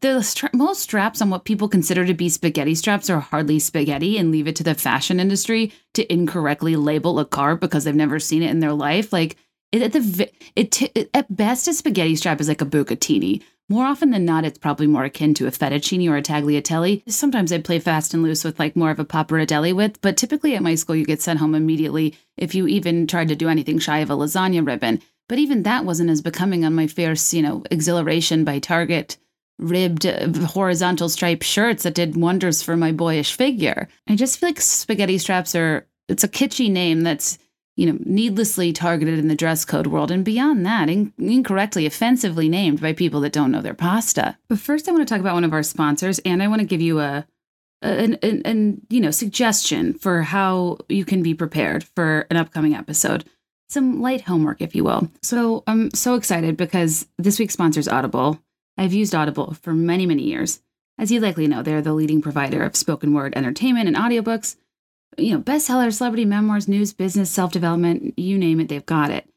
[0.00, 4.18] the stra- most straps on what people consider to be spaghetti straps are hardly spaghetti
[4.18, 8.20] and leave it to the fashion industry to incorrectly label a car because they've never
[8.20, 9.12] seen it in their life.
[9.12, 9.36] Like
[9.72, 13.42] it, at the it, it at best a spaghetti strap is like a bucatini.
[13.70, 17.02] More often than not, it's probably more akin to a fettuccine or a tagliatelle.
[17.10, 20.54] Sometimes I play fast and loose with like more of a pappardelle width, but typically
[20.54, 23.78] at my school you get sent home immediately if you even tried to do anything
[23.78, 25.00] shy of a lasagna ribbon.
[25.28, 29.16] But even that wasn't as becoming on my fierce, you know, Xhilaration by Target
[29.58, 33.88] ribbed uh, horizontal striped shirts that did wonders for my boyish figure.
[34.08, 37.38] I just feel like spaghetti straps are it's a kitschy name that's
[37.76, 42.48] you know needlessly targeted in the dress code world and beyond that in- incorrectly offensively
[42.48, 44.36] named by people that don't know their pasta.
[44.48, 46.66] But first I want to talk about one of our sponsors and I want to
[46.66, 47.26] give you a
[47.80, 52.74] an, an, an you know suggestion for how you can be prepared for an upcoming
[52.74, 53.24] episode
[53.72, 55.08] some light homework, if you will.
[55.22, 58.38] So I'm so excited because this week's sponsor is Audible.
[58.78, 60.60] I've used Audible for many, many years.
[60.98, 64.56] As you likely know, they're the leading provider of spoken word entertainment and audiobooks.
[65.18, 69.28] You know, bestsellers, celebrity memoirs, news, business, self development, you name it, they've got it.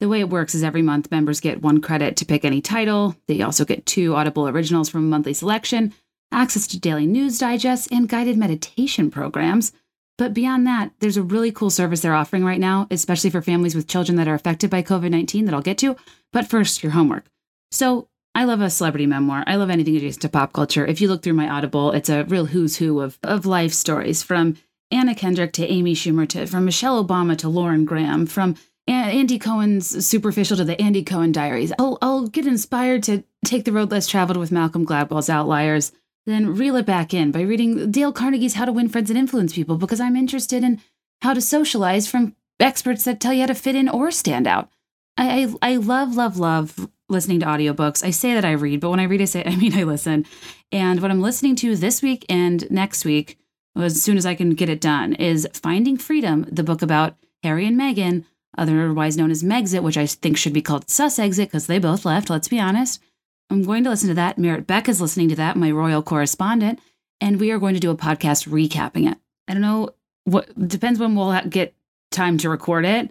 [0.00, 3.16] The way it works is every month members get one credit to pick any title.
[3.26, 5.94] They also get two Audible originals from a monthly selection,
[6.30, 9.72] access to daily news digests, and guided meditation programs.
[10.16, 13.74] But beyond that, there's a really cool service they're offering right now, especially for families
[13.74, 15.96] with children that are affected by COVID 19 that I'll get to.
[16.32, 17.26] But first, your homework.
[17.70, 19.44] So, I love a celebrity memoir.
[19.46, 20.84] I love anything adjacent to pop culture.
[20.84, 24.24] If you look through my Audible, it's a real who's who of, of life stories
[24.24, 24.56] from
[24.90, 30.06] Anna Kendrick to Amy Schumer to from Michelle Obama to Lauren Graham, from Andy Cohen's
[30.06, 31.72] Superficial to the Andy Cohen Diaries.
[31.78, 35.92] I'll, I'll get inspired to take the road less traveled with Malcolm Gladwell's Outliers
[36.26, 39.52] then reel it back in by reading Dale Carnegie's How to Win Friends and Influence
[39.52, 40.80] People because I'm interested in
[41.22, 44.70] how to socialize from experts that tell you how to fit in or stand out.
[45.16, 48.04] I, I, I love, love, love listening to audiobooks.
[48.04, 50.24] I say that I read, but when I read, I say, I mean, I listen.
[50.72, 53.38] And what I'm listening to this week and next week,
[53.76, 57.66] as soon as I can get it done, is Finding Freedom, the book about Harry
[57.66, 58.24] and Meghan,
[58.56, 62.04] otherwise known as Megxit, which I think should be called Sus Exit because they both
[62.04, 63.02] left, let's be honest.
[63.50, 64.38] I'm going to listen to that.
[64.38, 66.80] Merritt Beck is listening to that, my royal correspondent,
[67.20, 69.18] and we are going to do a podcast recapping it.
[69.48, 69.90] I don't know
[70.24, 71.74] what depends when we'll get
[72.10, 73.10] time to record it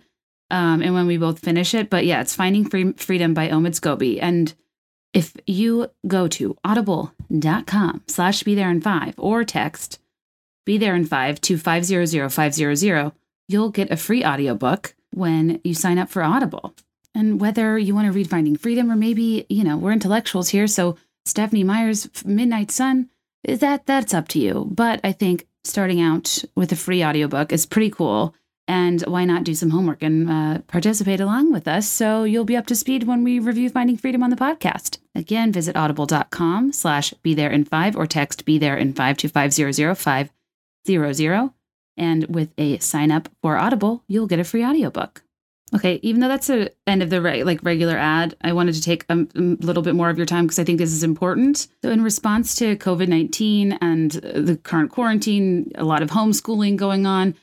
[0.50, 1.90] um, and when we both finish it.
[1.90, 4.20] But yeah, it's Finding Free- Freedom by Omid Scobie.
[4.22, 4.54] And
[5.14, 10.00] if you go to audible.com slash be there in five or text
[10.66, 13.12] be there in five to 500
[13.48, 16.74] you'll get a free audiobook when you sign up for Audible.
[17.16, 20.68] And whether you want to read Finding Freedom or maybe, you know, we're intellectuals here,
[20.68, 23.10] so Stephenie Meyer's Midnight Sun,
[23.44, 24.68] that that's up to you.
[24.70, 28.36] But I think starting out with a free audiobook is pretty cool.
[28.66, 32.56] And why not do some homework and uh, participate along with us so you'll be
[32.56, 35.00] up to speed when we review Finding Freedom on the podcast.
[35.14, 39.28] Again, visit audible.com slash be there in five or text be there in five to
[39.28, 40.30] 500
[41.98, 45.24] And with a sign up for Audible, you'll get a free audiobook.
[45.76, 48.82] Okay, even though that's the end of the re- like regular ad, I wanted to
[48.82, 51.68] take a, a little bit more of your time because I think this is important.
[51.84, 57.06] So, in response to COVID nineteen and the current quarantine, a lot of homeschooling going
[57.06, 57.36] on.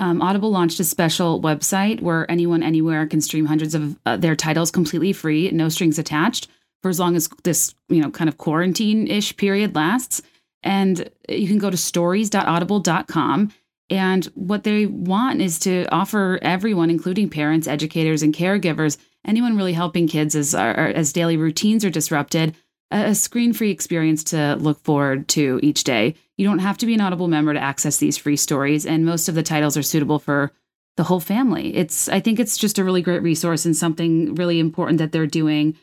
[0.00, 4.36] Um, Audible launched a special website where anyone anywhere can stream hundreds of uh, their
[4.36, 6.46] titles completely free, no strings attached,
[6.82, 10.22] for as long as this you know kind of quarantine ish period lasts.
[10.62, 13.52] And you can go to stories.audible.com
[13.90, 19.72] and what they want is to offer everyone, including parents, educators, and caregivers, anyone really
[19.72, 22.54] helping kids as, as daily routines are disrupted,
[22.90, 26.14] a screen free experience to look forward to each day.
[26.36, 29.28] You don't have to be an Audible member to access these free stories, and most
[29.28, 30.52] of the titles are suitable for
[30.96, 31.76] the whole family.
[31.76, 35.26] It's I think it's just a really great resource and something really important that they're
[35.26, 35.76] doing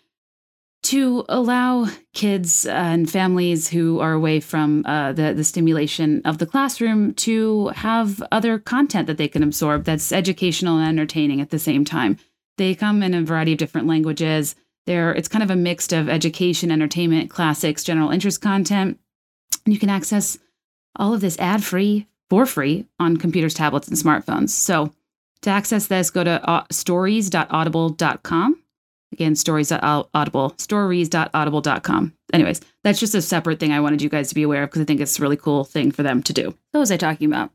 [0.85, 6.45] to allow kids and families who are away from uh, the, the stimulation of the
[6.45, 11.57] classroom to have other content that they can absorb that's educational and entertaining at the
[11.57, 12.17] same time.
[12.57, 14.53] They come in a variety of different languages.
[14.85, 18.99] There, it's kind of a mix of education, entertainment, classics, general interest content.
[19.65, 20.37] And you can access
[20.97, 24.49] all of this ad free for free on computers, tablets, and smartphones.
[24.49, 24.93] So
[25.41, 28.61] to access this, go to uh, stories.audible.com
[29.15, 32.13] Again, stories.audible, stories.audible.com.
[32.33, 34.81] Anyways, that's just a separate thing I wanted you guys to be aware of because
[34.81, 36.53] I think it's a really cool thing for them to do.
[36.71, 37.49] What was I talking about?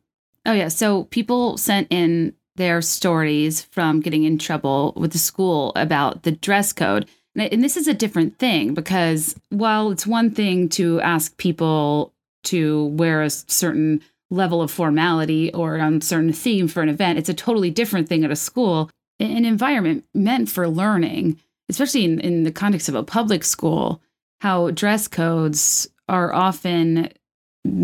[0.46, 0.68] Oh, yeah.
[0.68, 6.32] So people sent in their stories from getting in trouble with the school about the
[6.32, 7.06] dress code.
[7.36, 12.86] And this is a different thing because while it's one thing to ask people to
[12.86, 17.34] wear a certain level of formality or on certain theme for an event, it's a
[17.34, 18.88] totally different thing at a school
[19.20, 21.38] an environment meant for learning,
[21.70, 24.02] especially in, in the context of a public school,
[24.40, 27.10] how dress codes are often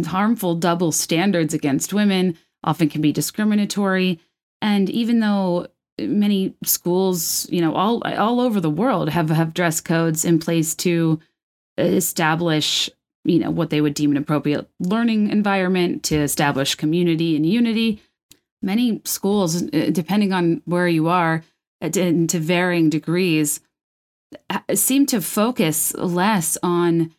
[0.07, 4.21] harmful double standards against women, often can be discriminatory.
[4.61, 5.69] And even though
[5.99, 10.75] many schools, you know, all all over the world have have dress codes in place
[10.77, 11.21] to
[11.79, 12.91] establish,
[13.25, 18.03] you know, what they would deem an appropriate learning environment to establish community and unity.
[18.63, 21.45] Many schools, uh, depending on where you are,
[21.83, 23.61] uh, to varying degrees,
[24.51, 27.15] Uh, seem to focus less on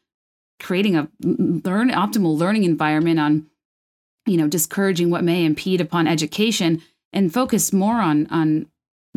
[0.59, 3.47] creating a learn optimal learning environment on
[4.25, 6.81] you know discouraging what may impede upon education
[7.13, 8.67] and focus more on on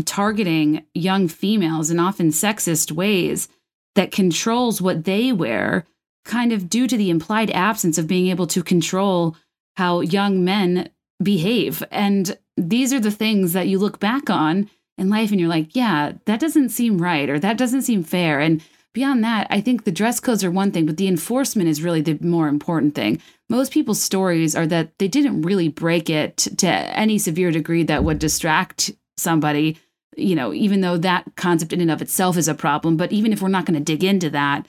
[0.05, 3.49] targeting young females in often sexist ways
[3.95, 5.85] that controls what they wear
[6.25, 9.37] kind of due to the implied absence of being able to control
[9.77, 10.89] how young men
[11.23, 11.83] behave.
[11.91, 15.75] And these are the things that you look back on in life and you're like
[15.75, 19.85] yeah that doesn't seem right or that doesn't seem fair and beyond that, I think
[19.85, 23.21] the dress codes are one thing, but the enforcement is really the more important thing.
[23.49, 28.05] Most people's stories are that they didn't really break it to any severe degree that
[28.05, 29.79] would distract somebody,
[30.17, 32.97] you know, even though that concept in and of itself is a problem.
[32.97, 34.67] But even if we're not going to dig into that,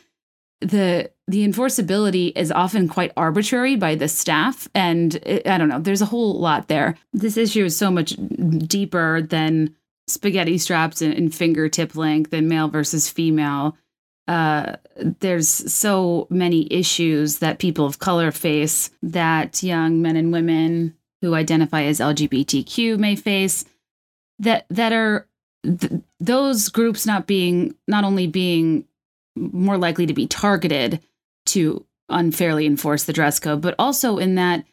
[0.60, 5.80] the the enforceability is often quite arbitrary by the staff and it, i don't know
[5.80, 8.16] there's a whole lot there this issue is so much
[8.68, 9.76] deeper than
[10.12, 13.76] spaghetti straps and, and fingertip length and male versus female
[14.28, 14.78] uh,
[15.20, 21.36] there's so many issues that people of color face that young men and women who
[21.36, 23.66] identify as LGBTQ may face
[24.40, 25.28] that that are
[25.64, 28.86] th- those groups not being not only being
[29.36, 31.02] more likely to be targeted
[31.48, 34.64] to unfairly enforce the dress code, but also in that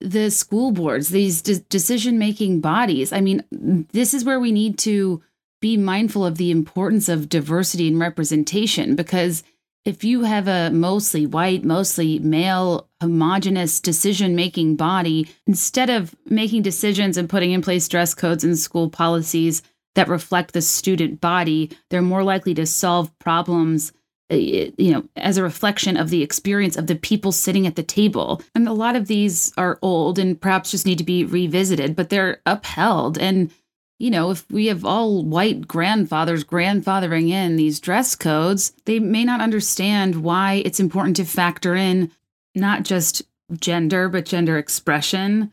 [0.00, 3.12] the school boards, these de- decision making bodies.
[3.12, 3.44] I mean,
[3.92, 5.22] this is where we need to
[5.60, 9.42] be mindful of the importance of diversity and representation because
[9.84, 16.62] if you have a mostly white, mostly male, homogenous decision making body, instead of making
[16.62, 19.62] decisions and putting in place dress codes and school policies
[19.94, 23.92] that reflect the student body, they're more likely to solve problems
[24.32, 27.82] Uh, you know as a reflection of the experience of the people sitting at the
[27.82, 31.94] table and a lot of these are old and perhaps just need to be revisited
[31.94, 33.50] but they're upheld and
[33.98, 39.24] you know, if we have all white grandfathers grandfathering in these dress codes, they may
[39.24, 42.10] not understand why it's important to factor in
[42.54, 43.22] not just
[43.58, 45.52] gender, but gender expression.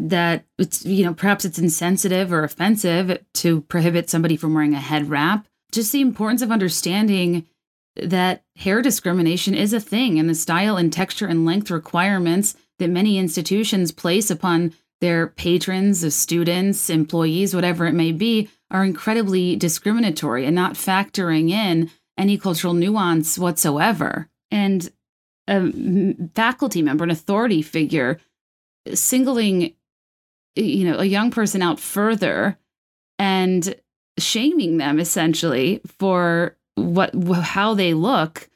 [0.00, 4.80] That it's, you know, perhaps it's insensitive or offensive to prohibit somebody from wearing a
[4.80, 5.46] head wrap.
[5.70, 7.46] Just the importance of understanding
[7.96, 12.90] that hair discrimination is a thing and the style and texture and length requirements that
[12.90, 20.44] many institutions place upon their patrons, students, employees, whatever it may be, are incredibly discriminatory
[20.44, 24.28] and not factoring in any cultural nuance whatsoever.
[24.50, 24.90] And
[25.46, 28.18] a faculty member, an authority figure,
[28.92, 29.74] singling
[30.56, 32.56] you know a young person out further
[33.18, 33.74] and
[34.18, 38.48] shaming them essentially for what how they look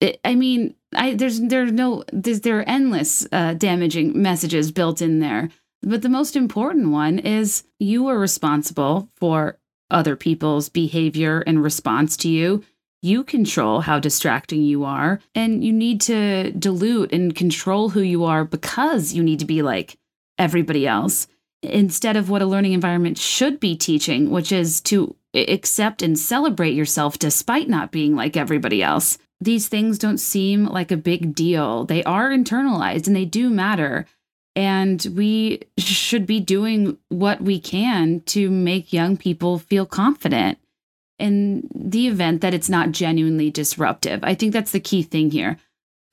[0.00, 5.00] it, i mean i there's there's no there's there are endless uh, damaging messages built
[5.00, 5.48] in there
[5.82, 9.58] but the most important one is you are responsible for
[9.90, 12.64] other people's behavior and response to you.
[13.02, 18.24] You control how distracting you are, and you need to dilute and control who you
[18.24, 19.98] are because you need to be like
[20.38, 21.26] everybody else
[21.62, 26.74] instead of what a learning environment should be teaching, which is to accept and celebrate
[26.74, 29.18] yourself despite not being like everybody else.
[29.40, 31.84] These things don't seem like a big deal.
[31.84, 34.06] They are internalized and they do matter.
[34.54, 40.58] And we should be doing what we can to make young people feel confident
[41.18, 44.20] in the event that it's not genuinely disruptive.
[44.22, 45.56] I think that's the key thing here.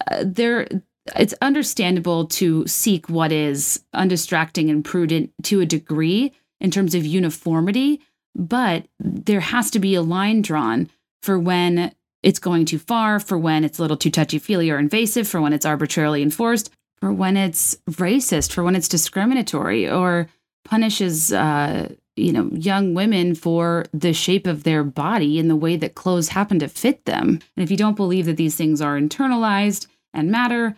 [0.10, 0.68] Uh, there,
[1.16, 7.06] it's understandable to seek what is undistracting and prudent to a degree in terms of
[7.06, 8.02] uniformity,
[8.36, 10.90] but there has to be a line drawn
[11.22, 14.78] for when it's going too far, for when it's a little too touchy feely or
[14.78, 20.28] invasive, for when it's arbitrarily enforced, for when it's racist, for when it's discriminatory, or
[20.66, 25.78] punishes, uh, you know, young women for the shape of their body and the way
[25.78, 27.40] that clothes happen to fit them.
[27.56, 30.76] And if you don't believe that these things are internalized and matter,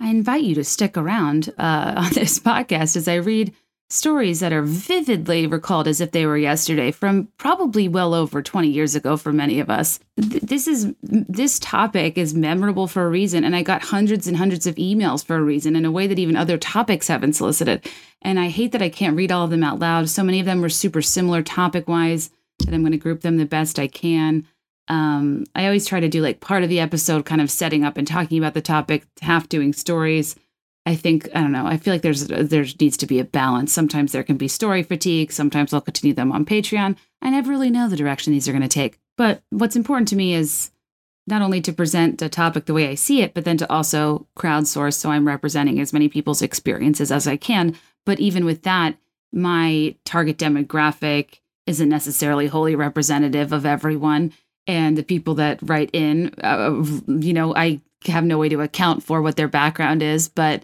[0.00, 3.52] I invite you to stick around uh, on this podcast as I read
[3.90, 8.68] stories that are vividly recalled as if they were yesterday from probably well over 20
[8.68, 10.00] years ago for many of us.
[10.16, 14.66] This is this topic is memorable for a reason and i got hundreds and hundreds
[14.66, 17.86] of emails for a reason in a way that even other topics haven't solicited.
[18.22, 20.08] And i hate that i can't read all of them out loud.
[20.08, 23.36] So many of them were super similar topic wise that i'm going to group them
[23.36, 24.46] the best i can.
[24.88, 27.96] Um, I always try to do like part of the episode kind of setting up
[27.96, 30.36] and talking about the topic, half doing stories.
[30.86, 31.66] I think I don't know.
[31.66, 33.72] I feel like there's there needs to be a balance.
[33.72, 35.32] Sometimes there can be story fatigue.
[35.32, 36.96] Sometimes I'll continue them on Patreon.
[37.22, 38.98] I never really know the direction these are going to take.
[39.16, 40.70] But what's important to me is
[41.26, 44.26] not only to present a topic the way I see it, but then to also
[44.36, 47.76] crowdsource so I'm representing as many people's experiences as I can.
[48.04, 48.96] But even with that,
[49.32, 54.32] my target demographic isn't necessarily wholly representative of everyone.
[54.66, 59.02] And the people that write in, uh, you know, I have no way to account
[59.02, 60.28] for what their background is.
[60.28, 60.62] But,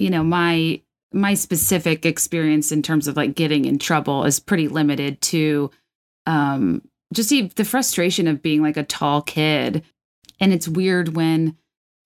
[0.00, 0.80] you know, my
[1.12, 5.70] my specific experience in terms of like getting in trouble is pretty limited to
[6.26, 6.82] um
[7.12, 9.84] just the frustration of being like a tall kid
[10.40, 11.56] and it's weird when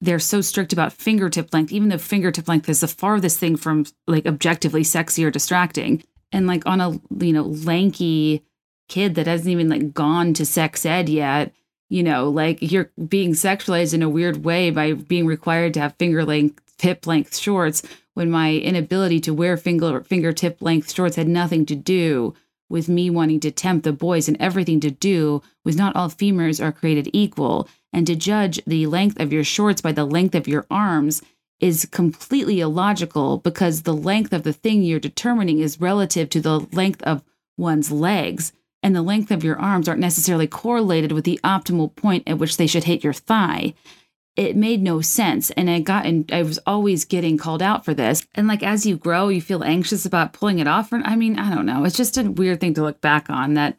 [0.00, 3.86] they're so strict about fingertip length, even though fingertip length is the farthest thing from
[4.06, 6.02] like objectively sexy or distracting.
[6.32, 8.44] And like on a, you know, lanky
[8.88, 11.54] kid that hasn't even like gone to sex ed yet,
[11.88, 15.96] you know, like you're being sexualized in a weird way by being required to have
[15.96, 21.26] finger length, hip length shorts when my inability to wear finger fingertip length shorts had
[21.26, 22.34] nothing to do
[22.68, 26.62] with me wanting to tempt the boys and everything to do with not all femurs
[26.62, 27.68] are created equal.
[27.92, 31.22] And to judge the length of your shorts by the length of your arms
[31.60, 36.60] is completely illogical because the length of the thing you're determining is relative to the
[36.72, 37.22] length of
[37.56, 38.52] one's legs.
[38.82, 42.56] And the length of your arms aren't necessarily correlated with the optimal point at which
[42.56, 43.74] they should hit your thigh
[44.36, 45.50] it made no sense.
[45.52, 48.26] And i got and i was always getting called out for this.
[48.34, 50.92] And like as you grow you feel anxious about pulling it off.
[50.92, 51.84] I mean i don't know.
[51.84, 53.76] It's just a weird thing to look back on that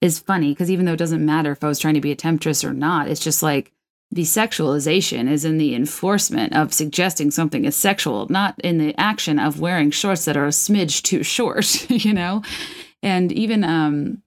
[0.00, 2.16] is funny because even though it doesn't matter if i was trying to be a
[2.16, 3.72] temptress or not it's just like
[4.12, 9.38] the sexualization is in the enforcement of suggesting something is sexual not in the action
[9.38, 12.42] of wearing shorts that are a smidge too short you know?
[13.02, 14.22] And even um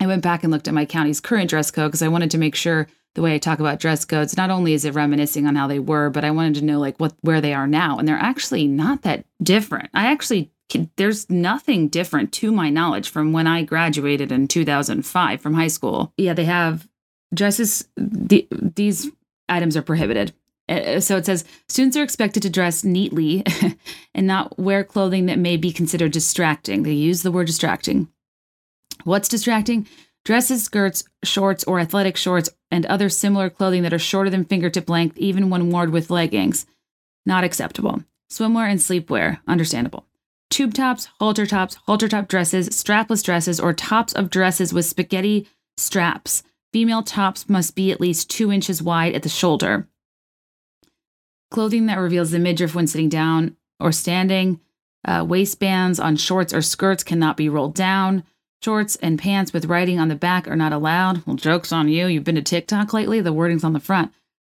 [0.00, 2.38] i went back and looked at my county's current dress code because i wanted to
[2.38, 5.56] make sure the way I talk about dress codes, not only is it reminiscing on
[5.56, 8.06] how they were, but I wanted to know like what where they are now, and
[8.06, 9.88] they're actually not that different.
[9.94, 10.52] I actually
[10.96, 16.12] there's nothing different to my knowledge from when I graduated in 2005 from high school.
[16.18, 16.86] Yeah, they have
[17.32, 17.88] dresses.
[17.96, 19.10] The, these
[19.48, 20.34] items are prohibited.
[20.68, 23.44] Uh, so it says students are expected to dress neatly
[24.14, 26.82] and not wear clothing that may be considered distracting.
[26.82, 28.08] They use the word distracting.
[29.04, 29.86] What's distracting?
[30.24, 34.90] Dresses, skirts, shorts, or athletic shorts, and other similar clothing that are shorter than fingertip
[34.90, 36.66] length, even when worn with leggings.
[37.24, 38.04] Not acceptable.
[38.30, 40.04] Swimwear and sleepwear, understandable.
[40.50, 45.48] Tube tops, halter tops, halter top dresses, strapless dresses, or tops of dresses with spaghetti
[45.78, 46.42] straps.
[46.72, 49.88] Female tops must be at least two inches wide at the shoulder.
[51.50, 54.60] Clothing that reveals the midriff when sitting down or standing.
[55.02, 58.22] Uh, waistbands on shorts or skirts cannot be rolled down.
[58.62, 61.24] Shorts and pants with writing on the back are not allowed.
[61.26, 62.06] Well, joke's on you.
[62.06, 63.20] You've been to TikTok lately?
[63.20, 64.12] The wording's on the front.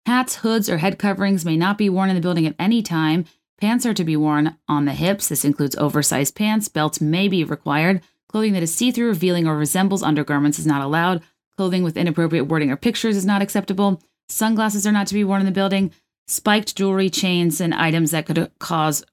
[0.07, 3.25] Hats, hoods, or head coverings may not be worn in the building at any time.
[3.61, 5.29] Pants are to be worn on the hips.
[5.29, 6.69] This includes oversized pants.
[6.69, 8.03] Belts may be required.
[8.29, 11.23] Clothing that is see through, revealing, or resembles undergarments is not allowed.
[11.57, 14.01] Clothing with inappropriate wording or pictures is not acceptable.
[14.29, 15.91] Sunglasses are not to be worn in the building.
[16.29, 19.05] Spiked jewelry, chains, and items that could cause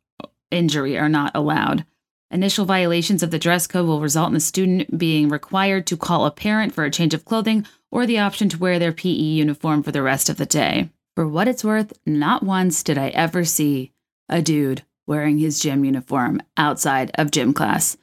[0.51, 1.85] injury are not allowed.
[2.33, 6.25] Initial violations of the dress code will result in the student being required to call
[6.25, 9.83] a parent for a change of clothing or the option to wear their PE uniform
[9.83, 10.89] for the rest of the day.
[11.15, 13.91] For what it's worth, not once did I ever see
[14.29, 17.97] a dude wearing his gym uniform outside of gym class.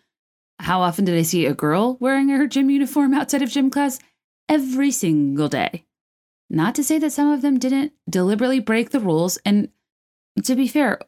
[0.60, 3.98] How often did I see a girl wearing her gym uniform outside of gym class?
[4.48, 5.86] Every single day.
[6.48, 9.70] Not to say that some of them didn't deliberately break the rules, and
[10.44, 11.00] to be fair,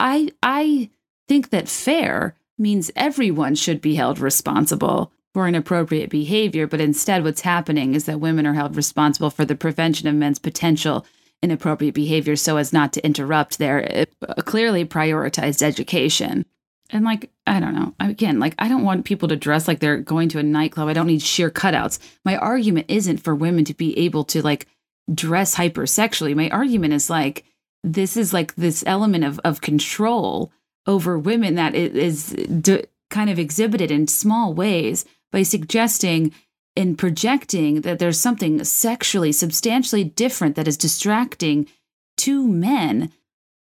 [0.00, 0.90] I I
[1.28, 7.42] think that fair means everyone should be held responsible for inappropriate behavior, but instead, what's
[7.42, 11.06] happening is that women are held responsible for the prevention of men's potential
[11.42, 16.44] inappropriate behavior so as not to interrupt their uh, clearly prioritized education.
[16.90, 17.94] And like, I don't know.
[18.00, 20.88] Again, like, I don't want people to dress like they're going to a nightclub.
[20.88, 21.98] I don't need sheer cutouts.
[22.24, 24.66] My argument isn't for women to be able to like
[25.12, 26.34] dress hypersexually.
[26.34, 27.44] My argument is like,
[27.84, 30.50] this is like this element of, of control
[30.88, 32.30] over women that is
[32.60, 36.32] d- kind of exhibited in small ways by suggesting
[36.74, 41.66] and projecting that there's something sexually substantially different that is distracting
[42.16, 43.12] to men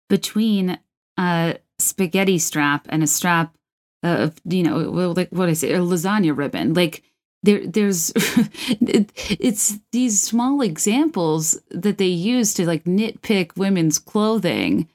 [0.09, 0.77] between
[1.17, 3.55] a spaghetti strap and a strap
[4.03, 4.77] of you know
[5.11, 6.73] like what I say a lasagna ribbon.
[6.73, 7.03] Like
[7.43, 14.87] there there's it's these small examples that they use to like nitpick women's clothing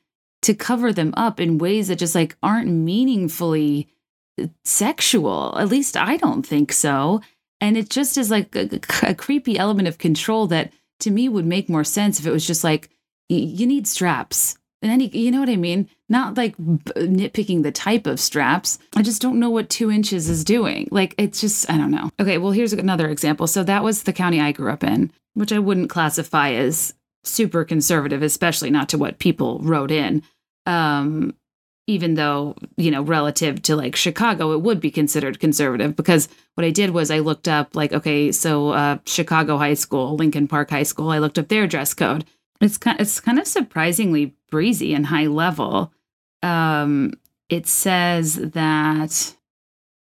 [0.43, 3.88] to cover them up in ways that just like aren't meaningfully
[4.41, 5.57] uh, sexual.
[5.59, 7.20] At least I don't think so.
[7.61, 11.47] And it just is like a, a creepy element of control that to me would
[11.47, 12.88] make more sense if it was just like,
[13.28, 14.57] you need straps.
[14.82, 15.88] And any, you know what I mean?
[16.09, 18.78] Not like nitpicking the type of straps.
[18.97, 20.88] I just don't know what two inches is doing.
[20.91, 22.11] Like, it's just, I don't know.
[22.18, 23.47] Okay, well, here's another example.
[23.47, 26.95] So, that was the county I grew up in, which I wouldn't classify as
[27.25, 30.23] super conservative, especially not to what people wrote in.
[30.66, 31.35] Um,
[31.87, 36.64] even though, you know, relative to like Chicago, it would be considered conservative because what
[36.64, 40.71] I did was I looked up, like, okay, so uh, Chicago High School, Lincoln Park
[40.71, 42.25] High School, I looked up their dress code.
[42.61, 45.93] It's kind, it's kind of surprisingly breezy and high level.
[46.43, 47.14] Um,
[47.49, 49.35] it says that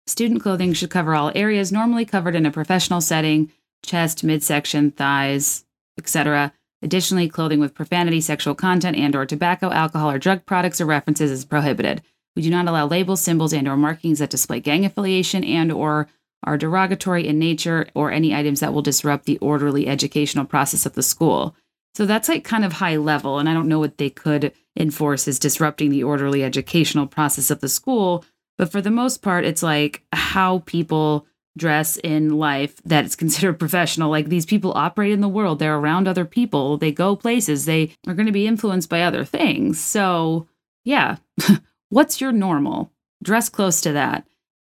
[0.06, 3.52] student clothing should cover all areas normally covered in a professional setting
[3.84, 5.64] chest, midsection, thighs,
[5.98, 6.52] etc.
[6.84, 11.30] Additionally, clothing with profanity, sexual content, and or tobacco, alcohol, or drug products or references
[11.30, 12.02] is prohibited.
[12.36, 16.08] We do not allow labels, symbols, and or markings that display gang affiliation and or
[16.42, 20.92] are derogatory in nature or any items that will disrupt the orderly educational process of
[20.92, 21.56] the school.
[21.94, 25.26] So that's like kind of high level, and I don't know what they could enforce
[25.26, 28.26] as disrupting the orderly educational process of the school.
[28.58, 31.26] But for the most part, it's like how people
[31.56, 34.10] dress in life that is considered professional.
[34.10, 37.94] Like these people operate in the world, they're around other people, they go places, they
[38.06, 39.80] are going to be influenced by other things.
[39.80, 40.46] So,
[40.84, 41.16] yeah,
[41.88, 42.90] what's your normal?
[43.22, 44.26] Dress close to that.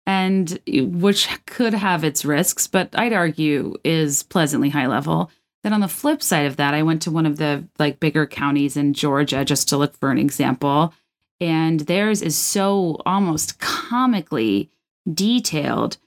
[0.05, 5.31] And which could have its risks, but I'd argue is pleasantly high level.
[5.63, 8.27] Then on the flip side of that, I went to one of the like bigger
[8.27, 10.93] counties in Georgia just to look for an example.
[11.39, 14.69] And theirs is so almost comically
[15.11, 15.97] detailed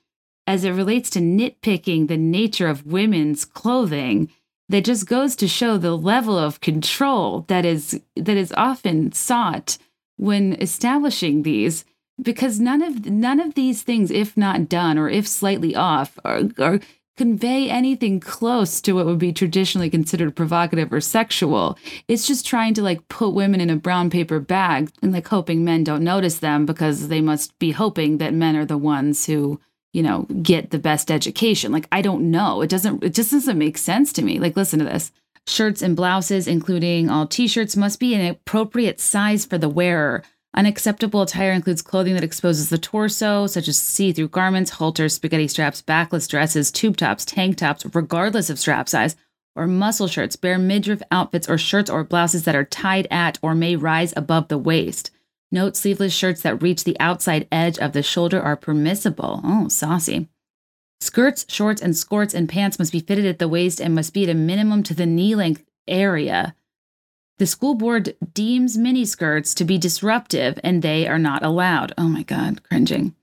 [0.46, 4.30] as it relates to nitpicking the nature of women's clothing
[4.68, 9.78] that just goes to show the level of control that is that is often sought
[10.16, 11.84] when establishing these
[12.20, 16.42] because none of none of these things if not done or if slightly off are,
[16.58, 16.80] are
[17.16, 21.78] convey anything close to what would be traditionally considered provocative or sexual.
[22.08, 25.64] It's just trying to like put women in a brown paper bag and like hoping
[25.64, 29.60] men don't notice them because they must be hoping that men are the ones who
[29.96, 31.72] you know, get the best education.
[31.72, 32.60] Like, I don't know.
[32.60, 34.38] It doesn't, it just doesn't make sense to me.
[34.38, 35.10] Like, listen to this.
[35.46, 40.22] Shirts and blouses, including all t shirts, must be an appropriate size for the wearer.
[40.54, 45.48] Unacceptable attire includes clothing that exposes the torso, such as see through garments, halters, spaghetti
[45.48, 49.16] straps, backless dresses, tube tops, tank tops, regardless of strap size,
[49.54, 53.54] or muscle shirts, bare midriff outfits, or shirts or blouses that are tied at or
[53.54, 55.10] may rise above the waist.
[55.52, 59.40] Note sleeveless shirts that reach the outside edge of the shoulder are permissible.
[59.44, 60.28] Oh, saucy.
[61.00, 64.24] Skirts, shorts, and skirts and pants must be fitted at the waist and must be
[64.24, 66.54] at a minimum to the knee length area.
[67.38, 71.92] The school board deems miniskirts to be disruptive and they are not allowed.
[71.98, 73.14] Oh my God, cringing.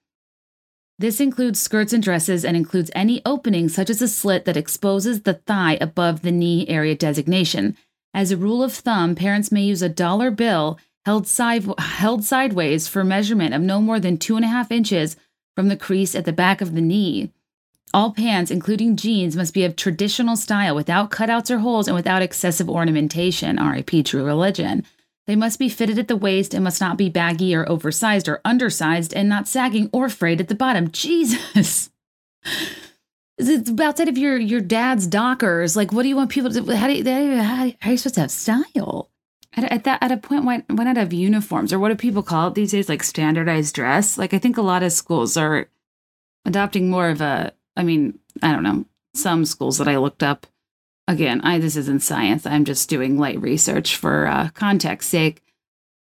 [0.99, 5.23] This includes skirts and dresses and includes any opening, such as a slit that exposes
[5.23, 7.75] the thigh above the knee area designation.
[8.13, 12.87] As a rule of thumb, parents may use a dollar bill held, side, held sideways
[12.87, 15.15] for measurement of no more than two and a half inches
[15.55, 17.31] from the crease at the back of the knee.
[17.93, 22.23] All pants, including jeans, must be of traditional style without cutouts or holes and without
[22.23, 23.57] excessive ornamentation.
[23.57, 24.83] RIP True Religion.
[25.27, 28.41] They must be fitted at the waist and must not be baggy or oversized or
[28.43, 30.91] undersized and not sagging or frayed at the bottom.
[30.91, 31.91] Jesus.
[33.37, 35.75] It's outside of your your dad's dockers.
[35.75, 36.75] Like, what do you want people to?
[36.75, 37.03] How do you,
[37.37, 39.09] how, how are you supposed to have style?
[39.55, 42.23] At, at that at a point when when I'd have uniforms or what do people
[42.23, 44.17] call it these days like standardized dress?
[44.17, 45.69] Like i think a lot of schools are
[46.45, 50.47] adopting more of a i mean i don't know some schools that i looked up
[51.07, 55.41] again i this isn't science i'm just doing light research for uh, context sake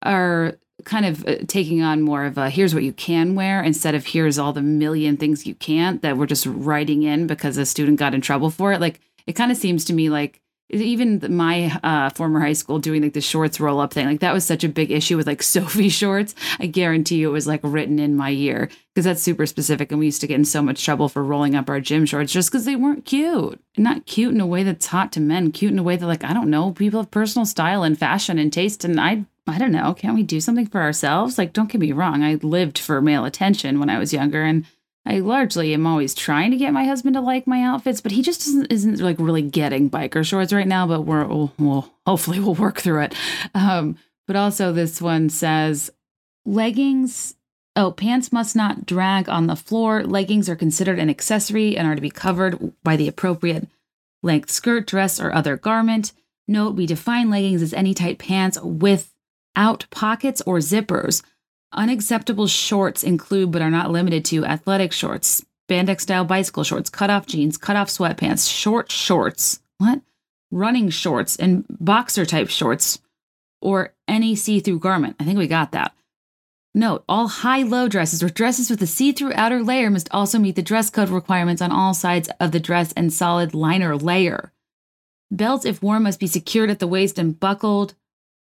[0.03, 3.95] are kind of uh, taking on more of a here's what you can wear instead
[3.95, 7.67] of here's all the million things you can't that we're just writing in because a
[7.67, 8.81] student got in trouble for it.
[8.81, 10.41] Like it kind of seems to me like
[10.71, 14.35] even my uh, former high school doing like the shorts roll up thing like that
[14.35, 16.35] was such a big issue with like Soffe shorts.
[16.59, 20.01] I guarantee you it was like written in my year because that's super specific and
[20.01, 22.51] we used to get in so much trouble for rolling up our gym shorts just
[22.51, 23.61] because they weren't cute.
[23.77, 26.25] Not cute in a way that's hot to men cute in a way that like
[26.25, 29.73] i don't know people have personal style and fashion and taste and i i don't
[29.73, 29.95] know.
[29.95, 31.39] Can't we do something for ourselves?
[31.39, 34.67] Like don't get me wrong i lived for male attention when i was younger and
[35.07, 38.23] I largely am always trying to get my husband to like my outfits, but he
[38.23, 40.87] just isn't, isn't like really getting biker shorts right now.
[40.87, 43.15] But we're we'll, we'll hopefully we'll work through it.
[43.55, 43.97] Um,
[44.27, 45.91] but also this one says
[46.45, 47.37] leggings.
[47.77, 50.03] Oh, pants must not drag on the floor.
[50.03, 53.69] Leggings are considered an accessory and are to be covered by the appropriate
[54.23, 56.13] length skirt, dress, or other garment.
[56.49, 61.23] Note: We define leggings as any tight pants without pockets or zippers
[61.77, 67.11] Unacceptable shorts include, but are not limited to, athletic shorts, spandex style bicycle shorts, cut
[67.11, 70.01] off jeans, cut off sweatpants, short shorts, what?
[70.51, 73.01] Running shorts, and boxer type shorts,
[73.61, 75.17] or any see through garment.
[75.21, 75.93] I think we got that.
[76.75, 80.39] Note, all high low dresses or dresses with a see through outer layer must also
[80.39, 84.53] meet the dress code requirements on all sides of the dress and solid liner layer.
[85.31, 87.95] Belts, if worn, must be secured at the waist and buckled.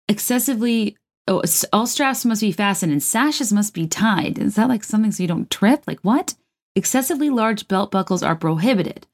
[0.08, 0.98] Excessively,
[1.32, 4.38] oh, all straps must be fastened and sashes must be tied.
[4.38, 5.84] Is that like something so you don't trip?
[5.88, 6.36] Like what?
[6.76, 9.08] Excessively large belt buckles are prohibited.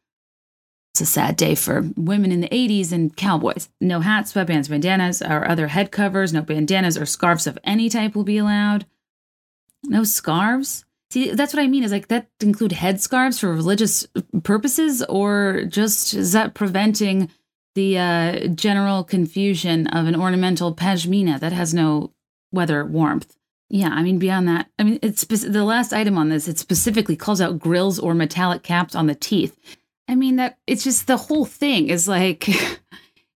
[0.93, 3.69] It's a sad day for women in the 80s and cowboys.
[3.79, 6.33] No hats, sweatbands, bandanas, or other head covers.
[6.33, 8.85] No bandanas or scarves of any type will be allowed
[9.83, 10.85] no scarves.
[11.09, 11.83] See, that's what I mean.
[11.83, 14.07] Is like that include headscarves for religious
[14.43, 17.29] purposes, or just is that preventing
[17.77, 22.11] the uh, general confusion of an ornamental pashmina that has no
[22.51, 23.37] weather warmth?
[23.69, 26.47] Yeah, I mean beyond that, I mean it's the last item on this.
[26.47, 29.55] It specifically calls out grills or metallic caps on the teeth.
[30.07, 32.49] I mean that it's just the whole thing is like.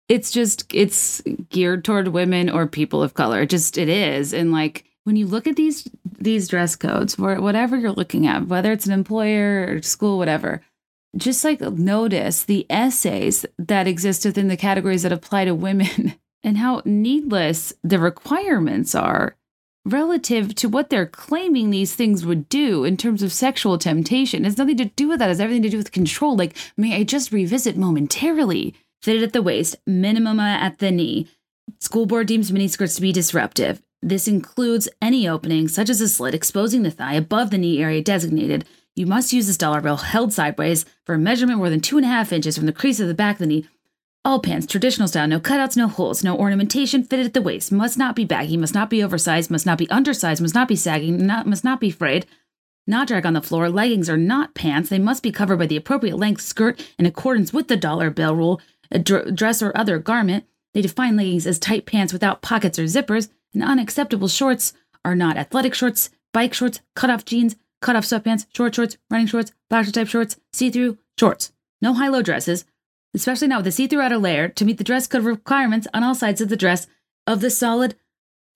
[0.09, 3.43] it's just it's geared toward women or people of color.
[3.43, 5.89] It just it is, and like when you look at these
[6.19, 10.63] these dress codes for whatever you're looking at, whether it's an employer or school, whatever,
[11.17, 16.59] just like notice the essays that exist within the categories that apply to women and
[16.59, 19.37] how needless the requirements are
[19.85, 24.43] relative to what they're claiming these things would do in terms of sexual temptation.
[24.43, 25.27] It has nothing to do with that.
[25.27, 26.37] It has everything to do with control.
[26.37, 28.75] Like, may I just revisit momentarily?
[29.03, 31.27] Fitted at the waist, minimum uh, at the knee.
[31.79, 33.81] School board deems miniskirts to be disruptive.
[34.03, 38.03] This includes any opening, such as a slit exposing the thigh above the knee area
[38.03, 38.67] designated.
[38.97, 42.05] You must use this dollar bill held sideways for a measurement more than two and
[42.05, 43.69] a half inches from the crease of the back of the knee.
[44.25, 47.97] All pants, traditional style, no cutouts, no holes, no ornamentation, fitted at the waist, must
[47.97, 51.25] not be baggy, must not be oversized, must not be undersized, must not be sagging,
[51.27, 52.27] not, must not be frayed,
[52.87, 53.71] not drag on the floor.
[53.71, 54.91] Leggings are not pants.
[54.91, 58.37] They must be covered by the appropriate length skirt in accordance with the dollar bill
[58.37, 58.61] rule,
[58.91, 60.45] a dr- dress or other garment.
[60.75, 64.73] They define leggings as tight pants without pockets or zippers and unacceptable shorts
[65.05, 69.93] are not athletic shorts, bike shorts, cut-off jeans, cut-off sweatpants, short shorts, running shorts, boxer
[69.93, 71.53] type shorts, see-through shorts.
[71.83, 72.65] No high-low dresses,
[73.15, 76.15] especially not with a see-through outer layer to meet the dress code requirements on all
[76.15, 76.87] sides of the dress
[77.27, 77.95] of the solid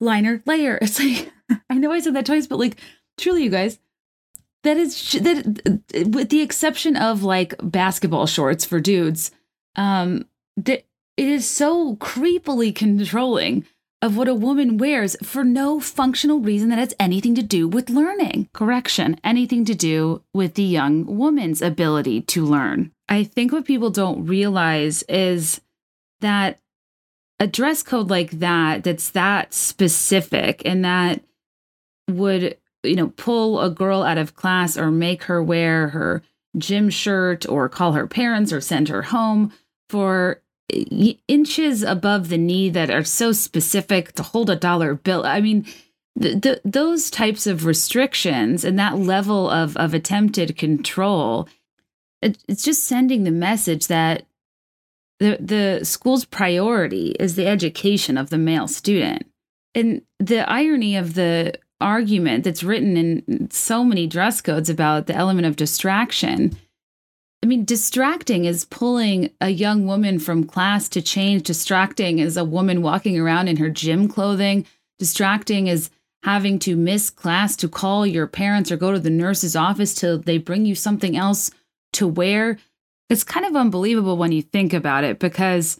[0.00, 0.78] liner layer.
[0.82, 1.32] It's like
[1.70, 2.76] I know I said that twice, but like
[3.18, 3.78] truly, you guys,
[4.62, 9.30] that is that with the exception of like basketball shorts for dudes,
[9.76, 10.84] um, that
[11.16, 13.64] it is so creepily controlling
[14.04, 17.88] of what a woman wears for no functional reason that has anything to do with
[17.88, 18.46] learning.
[18.52, 22.92] Correction, anything to do with the young woman's ability to learn.
[23.08, 25.62] I think what people don't realize is
[26.20, 26.60] that
[27.40, 31.24] a dress code like that, that's that specific and that
[32.10, 36.22] would, you know, pull a girl out of class or make her wear her
[36.58, 39.50] gym shirt or call her parents or send her home
[39.88, 45.24] for inches above the knee that are so specific to hold a dollar bill.
[45.24, 45.66] I mean,
[46.16, 51.48] the, the, those types of restrictions and that level of, of attempted control,
[52.22, 54.26] it, it's just sending the message that
[55.20, 59.26] the, the school's priority is the education of the male student.
[59.74, 65.14] And the irony of the argument that's written in so many dress codes about the
[65.14, 66.56] element of distraction
[67.44, 71.42] I mean, distracting is pulling a young woman from class to change.
[71.42, 74.64] Distracting is a woman walking around in her gym clothing.
[74.98, 75.90] Distracting is
[76.22, 80.16] having to miss class to call your parents or go to the nurse's office till
[80.16, 81.50] they bring you something else
[81.92, 82.56] to wear.
[83.10, 85.78] It's kind of unbelievable when you think about it because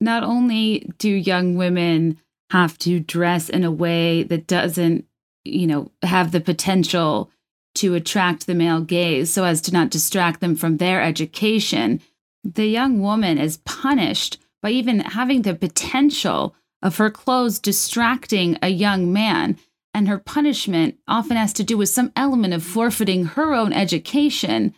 [0.00, 2.18] not only do young women
[2.50, 5.04] have to dress in a way that doesn't,
[5.44, 7.30] you know, have the potential
[7.78, 12.00] to attract the male gaze so as to not distract them from their education,
[12.44, 18.68] the young woman is punished by even having the potential of her clothes distracting a
[18.68, 19.56] young man.
[19.94, 24.74] And her punishment often has to do with some element of forfeiting her own education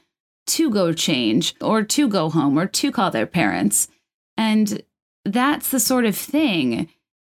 [0.48, 3.88] to go change or to go home or to call their parents.
[4.36, 4.82] And
[5.24, 6.88] that's the sort of thing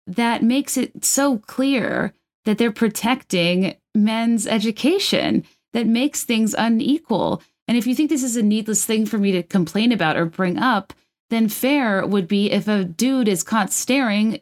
[0.07, 2.13] that makes it so clear
[2.45, 7.41] that they're protecting men's education that makes things unequal.
[7.67, 10.25] And if you think this is a needless thing for me to complain about or
[10.25, 10.93] bring up,
[11.29, 14.39] then fair would be if a dude is caught staring,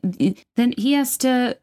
[0.55, 1.57] then he has to,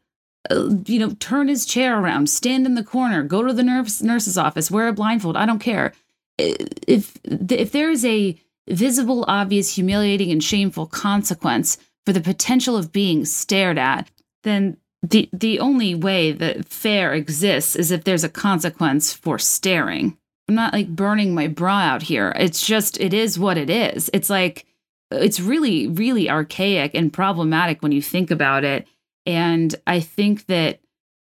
[0.49, 4.01] uh, you know, turn his chair around, stand in the corner, go to the nurse
[4.01, 5.37] nurse's office, wear a blindfold.
[5.37, 5.93] I don't care.
[6.37, 12.91] If if there is a visible, obvious, humiliating, and shameful consequence for the potential of
[12.91, 14.09] being stared at,
[14.43, 20.17] then the the only way that fair exists is if there's a consequence for staring.
[20.47, 22.33] I'm not like burning my bra out here.
[22.35, 24.09] It's just, it is what it is.
[24.13, 24.65] It's like,
[25.11, 28.87] it's really, really archaic and problematic when you think about it.
[29.27, 30.79] And I think that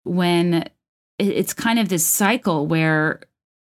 [0.03, 0.69] when
[1.17, 3.21] it's kind of this cycle where,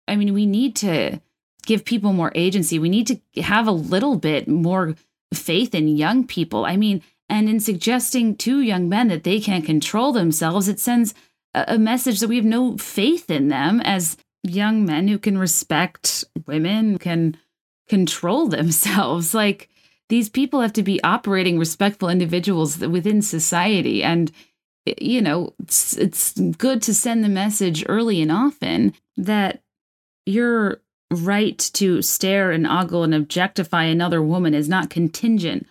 [0.06, 1.22] I mean, we need to
[1.64, 2.78] give people more agency.
[2.78, 4.94] We need to have a little bit more
[5.32, 6.66] faith in young people.
[6.66, 11.14] I mean, and in suggesting to young men that they can't control themselves, it sends
[11.54, 16.24] a message that we have no faith in them as young men who can respect
[16.46, 17.36] women, can
[17.88, 19.34] control themselves.
[19.34, 19.68] Like
[20.08, 24.02] these people have to be operating respectful individuals within society.
[24.02, 24.30] And,
[25.00, 29.62] you know, it's, it's good to send the message early and often that
[30.26, 35.66] your right to stare and ogle and objectify another woman is not contingent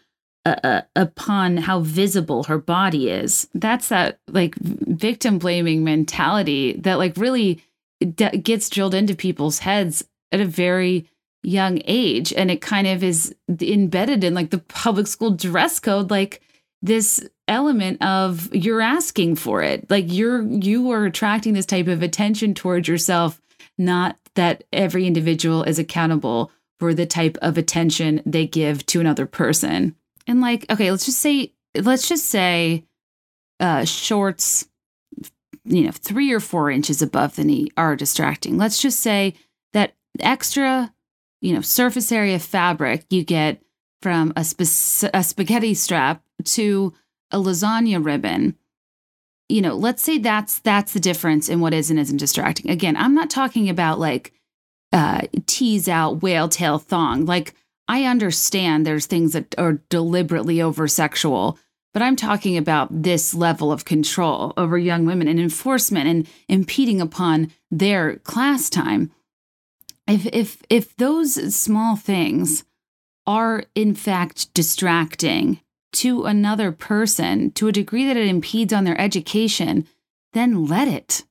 [0.45, 3.47] uh, uh, upon how visible her body is.
[3.55, 7.63] That's that like victim blaming mentality that like really
[7.99, 11.07] d- gets drilled into people's heads at a very
[11.43, 12.31] young age.
[12.33, 16.41] And it kind of is embedded in like the public school dress code like
[16.81, 19.89] this element of you're asking for it.
[19.89, 23.41] Like you're you are attracting this type of attention towards yourself
[23.77, 29.25] not that every individual is accountable for the type of attention they give to another
[29.25, 29.95] person
[30.27, 32.85] and like okay let's just say let's just say
[33.59, 34.67] uh shorts
[35.65, 38.57] you know 3 or 4 inches above the knee are distracting.
[38.57, 39.33] Let's just say
[39.73, 40.93] that extra
[41.41, 43.61] you know surface area fabric you get
[44.01, 46.93] from a, sp- a spaghetti strap to
[47.31, 48.55] a lasagna ribbon.
[49.49, 52.69] You know let's say that's that's the difference in what is and isn't distracting.
[52.71, 54.33] Again i'm not talking about like
[54.93, 57.25] uh tease out whale tail thong.
[57.25, 57.55] Like
[57.87, 61.59] I understand there's things that are deliberately over sexual,
[61.93, 66.99] but I'm talking about this level of control over young women and enforcement and impeding
[66.99, 69.11] upon their class time.
[70.07, 72.63] If if if those small things
[73.25, 75.61] are in fact distracting
[75.93, 79.87] to another person to a degree that it impedes on their education,
[80.33, 81.23] then let it.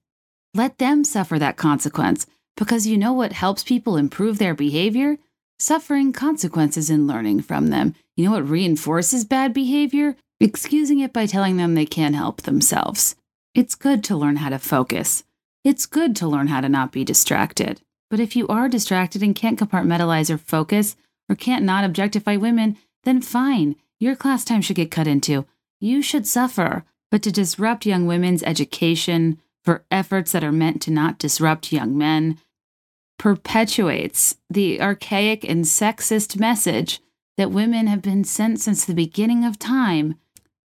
[0.54, 2.26] Let them suffer that consequence
[2.56, 5.18] because you know what helps people improve their behavior?
[5.64, 7.94] Suffering consequences and learning from them.
[8.16, 10.16] You know what reinforces bad behavior?
[10.38, 13.16] Excusing it by telling them they can't help themselves.
[13.54, 15.24] It's good to learn how to focus.
[15.64, 17.80] It's good to learn how to not be distracted.
[18.10, 20.96] But if you are distracted and can't compartmentalize or focus,
[21.28, 25.46] or can't not objectify women, then fine, your class time should get cut into.
[25.80, 26.84] You should suffer.
[27.10, 31.96] But to disrupt young women's education for efforts that are meant to not disrupt young
[31.96, 32.38] men,
[33.18, 37.00] perpetuates the archaic and sexist message
[37.36, 40.16] that women have been sent since the beginning of time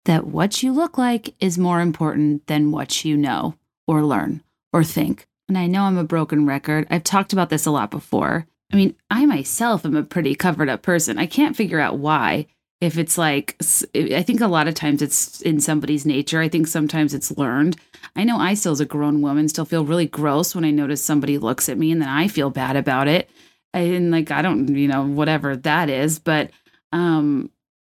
[0.06, 3.56] that what you look like is more important than what you know
[3.88, 5.28] or learn or think.
[5.48, 6.88] And I know I'm a broken record.
[6.90, 8.48] I've talked about this a lot before.
[8.72, 11.18] I mean, I myself am a pretty covered up person.
[11.18, 12.48] I can't figure out why
[12.84, 13.56] if it's like
[13.96, 16.42] i think a lot of times it's in somebody's nature.
[16.42, 17.78] I think sometimes it's learned.
[18.16, 21.04] I know i still as a grown woman still feel really gross when i notice
[21.04, 23.30] somebody looks at me and then i feel bad about it.
[23.74, 26.52] And like i don't you know whatever that is but
[26.92, 27.50] um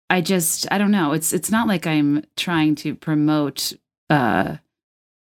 [0.09, 1.11] i just i don't know.
[1.11, 3.73] It's it's not like i'm trying to promote
[4.09, 4.55] uh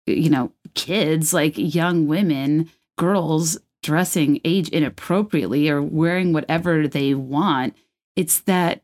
[0.05, 7.75] you know kids like young women girls dressing age inappropriately or wearing whatever they want.
[8.15, 8.81] It's that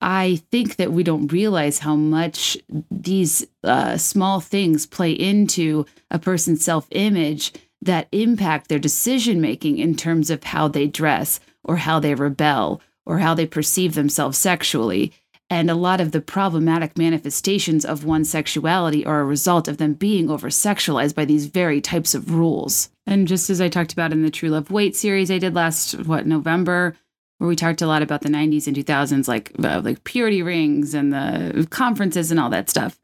[0.00, 2.56] I think that we don't realize how much
[2.90, 9.78] these uh, small things play into a person's self image that impact their decision making
[9.78, 14.38] in terms of how they dress or how they rebel or how they perceive themselves
[14.38, 15.12] sexually.
[15.52, 19.94] And a lot of the problematic manifestations of one's sexuality are a result of them
[19.94, 22.90] being over sexualized by these very types of rules.
[23.04, 25.98] And just as I talked about in the True Love Waits series I did last,
[26.06, 26.96] what, November,
[27.40, 30.92] where we talked a lot about the 90s and 2000s like uh, like purity rings
[30.92, 33.00] and the conferences and all that stuff.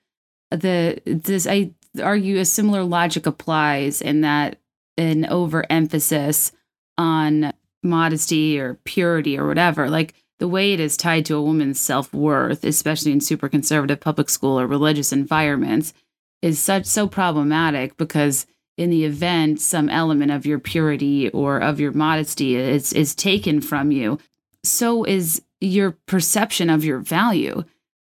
[0.50, 1.70] The this i
[2.02, 4.58] argue a similar logic applies in that
[4.98, 6.52] an overemphasis
[6.98, 11.80] on modesty or purity or whatever like the way it is tied to a woman's
[11.80, 15.94] self-worth especially in super conservative public school or religious environments
[16.42, 18.46] is such so problematic because
[18.76, 23.60] in the event some element of your purity or of your modesty is is taken
[23.60, 24.18] from you
[24.66, 27.64] so is your perception of your value.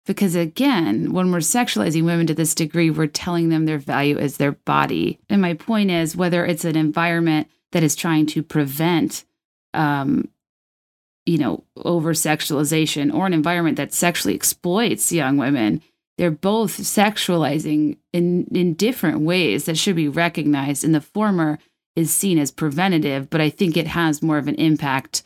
[0.07, 4.37] Because again when we're sexualizing women to this degree we're telling them their value is
[4.37, 5.21] their body.
[5.29, 9.25] And my point is whether it's an environment that is trying to prevent
[9.73, 10.29] um
[11.27, 15.81] you know over sexualization or an environment that sexually exploits young women
[16.19, 21.59] they're both sexualizing in in different ways that should be recognized And the former
[21.97, 25.23] is seen as preventative, but I think it has more of an impact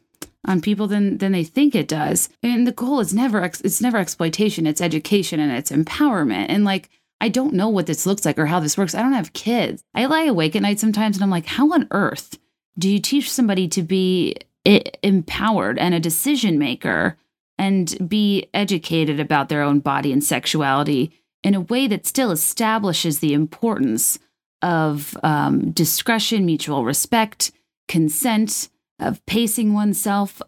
[0.46, 2.28] on people than than they think it does.
[2.42, 6.46] And the goal is never ex- it's never exploitation, it's education and it's empowerment.
[6.48, 8.94] And like I don't know what this looks like or how this works.
[8.94, 9.82] I don't have kids.
[9.94, 12.38] I lie awake at night sometimes and I'm like, how on earth
[12.78, 17.16] do you teach somebody to be eh, empowered and a decision maker
[17.58, 23.18] and be educated about their own body and sexuality in a way that still establishes
[23.18, 24.18] the importance
[24.62, 27.52] of um, discretion, mutual respect,
[27.86, 30.40] consent, of pacing oneself,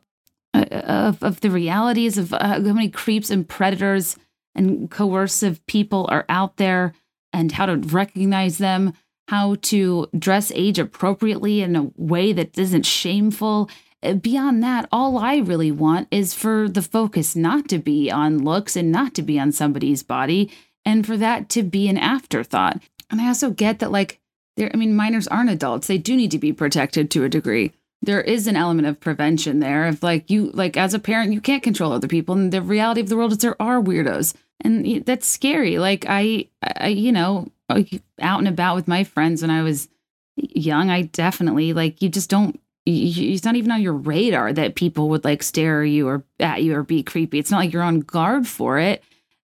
[0.54, 4.16] uh, of, of the realities of uh, how many creeps and predators
[4.54, 6.94] and coercive people are out there
[7.32, 8.94] and how to recognize them,
[9.28, 13.68] how to dress age appropriately in a way that isn't shameful.
[14.14, 18.76] Beyond that, all I really want is for the focus not to be on looks
[18.76, 20.50] and not to be on somebody's body,
[20.84, 22.80] and for that to be an afterthought.
[23.10, 24.20] And I also get that, like,
[24.56, 25.86] there, I mean, minors aren't adults.
[25.86, 27.72] They do need to be protected to a degree.
[28.02, 29.86] There is an element of prevention there.
[29.86, 32.34] If, like, you, like, as a parent, you can't control other people.
[32.34, 34.34] And the reality of the world is there are weirdos.
[34.60, 35.78] And that's scary.
[35.78, 39.88] Like, I, I, you know, out and about with my friends when I was
[40.36, 45.08] young, I definitely, like, you just don't it's not even on your radar that people
[45.08, 47.38] would like stare at you or at you or be creepy.
[47.38, 49.02] It's not like you're on guard for it.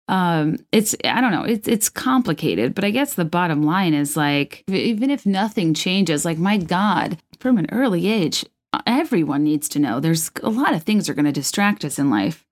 [0.08, 1.44] Um it's i don't know.
[1.44, 2.74] It's it's complicated.
[2.74, 7.18] But i guess the bottom line is like even if nothing changes like my god
[7.40, 8.44] from an early age
[8.86, 12.10] everyone needs to know there's a lot of things are going to distract us in
[12.10, 12.46] life.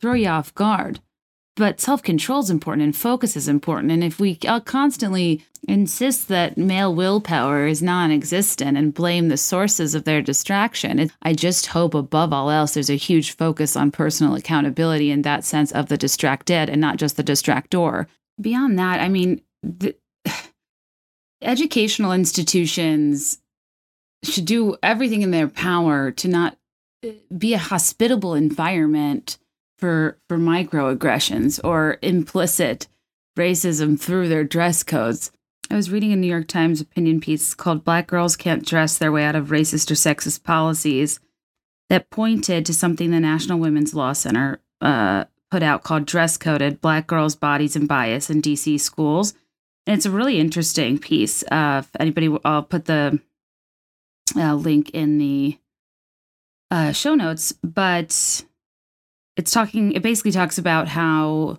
[0.00, 1.00] Throw you off guard
[1.56, 3.92] but self control is important and focus is important.
[3.92, 9.36] And if we uh, constantly insist that male willpower is non existent and blame the
[9.36, 13.76] sources of their distraction, it, I just hope above all else there's a huge focus
[13.76, 18.06] on personal accountability in that sense of the distracted and not just the distractor.
[18.40, 19.94] Beyond that, I mean, the,
[21.42, 23.38] educational institutions
[24.24, 26.56] should do everything in their power to not
[27.06, 29.38] uh, be a hospitable environment
[29.84, 32.88] for for microaggressions or implicit
[33.38, 35.30] racism through their dress codes.
[35.70, 39.12] I was reading a New York Times opinion piece called Black Girls Can't Dress Their
[39.12, 41.20] Way Out of Racist or Sexist Policies
[41.90, 46.80] that pointed to something the National Women's Law Center uh, put out called Dress Coded
[46.80, 49.34] Black Girls' Bodies and Bias in DC Schools.
[49.86, 51.44] And it's a really interesting piece.
[51.52, 53.20] Uh, if anybody, I'll put the
[54.34, 55.58] uh, link in the
[56.70, 57.52] uh, show notes.
[57.62, 58.44] But
[59.36, 61.58] it's talking it basically talks about how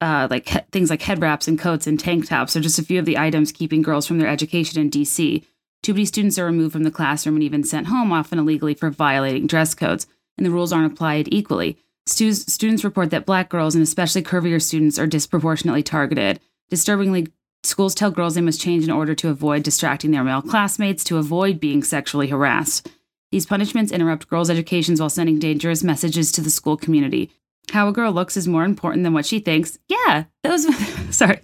[0.00, 2.84] uh, like he- things like head wraps and coats and tank tops are just a
[2.84, 5.44] few of the items keeping girls from their education in DC.
[5.82, 8.90] Too many students are removed from the classroom and even sent home, often illegally, for
[8.90, 11.78] violating dress codes, and the rules aren't applied equally.
[12.06, 16.40] Stu- students report that black girls, and especially curvier students, are disproportionately targeted.
[16.70, 17.28] Disturbingly,
[17.62, 21.18] schools tell girls they must change in order to avoid distracting their male classmates, to
[21.18, 22.88] avoid being sexually harassed.
[23.30, 27.30] These punishments interrupt girls' educations while sending dangerous messages to the school community.
[27.70, 29.78] How a girl looks is more important than what she thinks.
[29.88, 30.66] Yeah, was
[31.16, 31.40] sorry.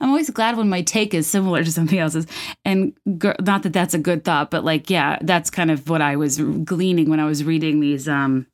[0.00, 2.26] I'm always glad when my take is similar to something else's.
[2.64, 6.16] And not that that's a good thought, but like, yeah, that's kind of what I
[6.16, 8.46] was gleaning when I was reading these um,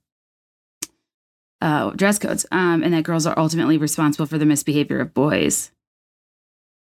[1.61, 2.47] uh, dress codes.
[2.53, 5.71] Um, and that girls are ultimately responsible for the misbehavior of boys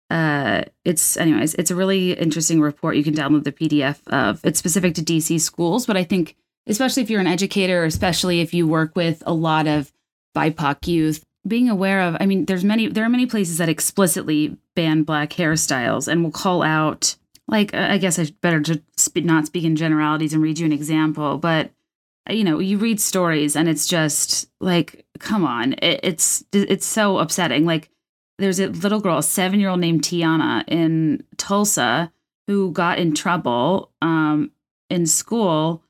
[0.10, 2.96] uh it's anyways it's a really interesting report.
[2.96, 6.36] You can download the pdf of it's specific to dc schools but i think
[6.66, 9.92] especially if you're an educator especially if you work with a lot of
[10.36, 14.56] bipoc youth being aware of i mean there's many there are many places that explicitly
[14.76, 17.16] ban black hairstyles and will call out
[17.48, 18.82] like i guess i better just
[19.18, 21.72] not speak in generalities and read you an example but
[22.30, 27.18] you know you read stories and it's just like come on it, it's it's so
[27.18, 27.66] upsetting.
[27.66, 27.90] Like
[28.38, 32.12] there's a little girl, a seven year old named Tiana in Tulsa,
[32.48, 34.52] who got in trouble um,
[34.90, 35.84] in school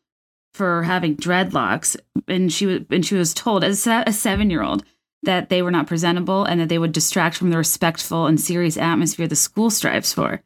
[0.53, 1.95] for having dreadlocks,
[2.27, 4.83] and she was and she was told as a seven year old
[5.23, 8.77] that they were not presentable and that they would distract from the respectful and serious
[8.77, 10.41] atmosphere the school strives for.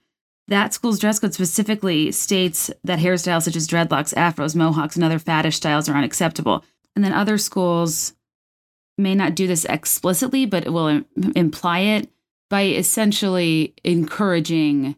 [0.48, 5.20] That school's dress code specifically states that hairstyles such as dreadlocks, afros, mohawks, and other
[5.20, 6.66] faddish styles are unacceptable.
[6.96, 8.14] And then other schools
[9.02, 12.10] may not do this explicitly, but it will Im- imply it
[12.50, 14.96] by essentially encouraging,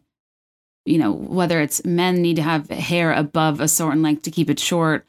[0.84, 4.50] you know, whether it's men need to have hair above a certain length to keep
[4.50, 5.06] it short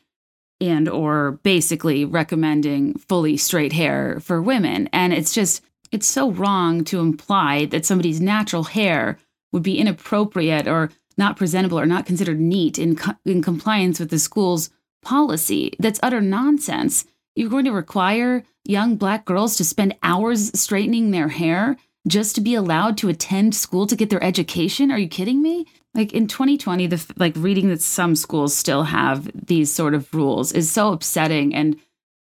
[0.61, 4.87] and or basically recommending fully straight hair for women.
[4.93, 9.17] And it's just it's so wrong to imply that somebody's natural hair
[9.51, 14.09] would be inappropriate or not presentable or not considered neat in, co- in compliance with
[14.09, 14.69] the school's
[15.01, 15.73] policy.
[15.79, 17.05] That's utter nonsense.
[17.35, 22.41] You're going to require young black girls to spend hours straightening their hair just to
[22.41, 24.91] be allowed to attend school to get their education?
[24.91, 25.65] Are you kidding me?
[25.95, 30.51] like in 2020 the like reading that some schools still have these sort of rules
[30.51, 31.79] is so upsetting and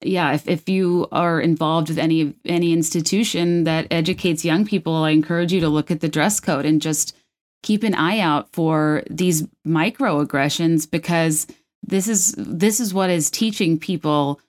[0.01, 5.09] yeah if, if you are involved with any any institution that educates young people i
[5.09, 7.15] encourage you to look at the dress code and just
[7.63, 11.47] keep an eye out for these microaggressions because
[11.81, 14.39] this is this is what is teaching people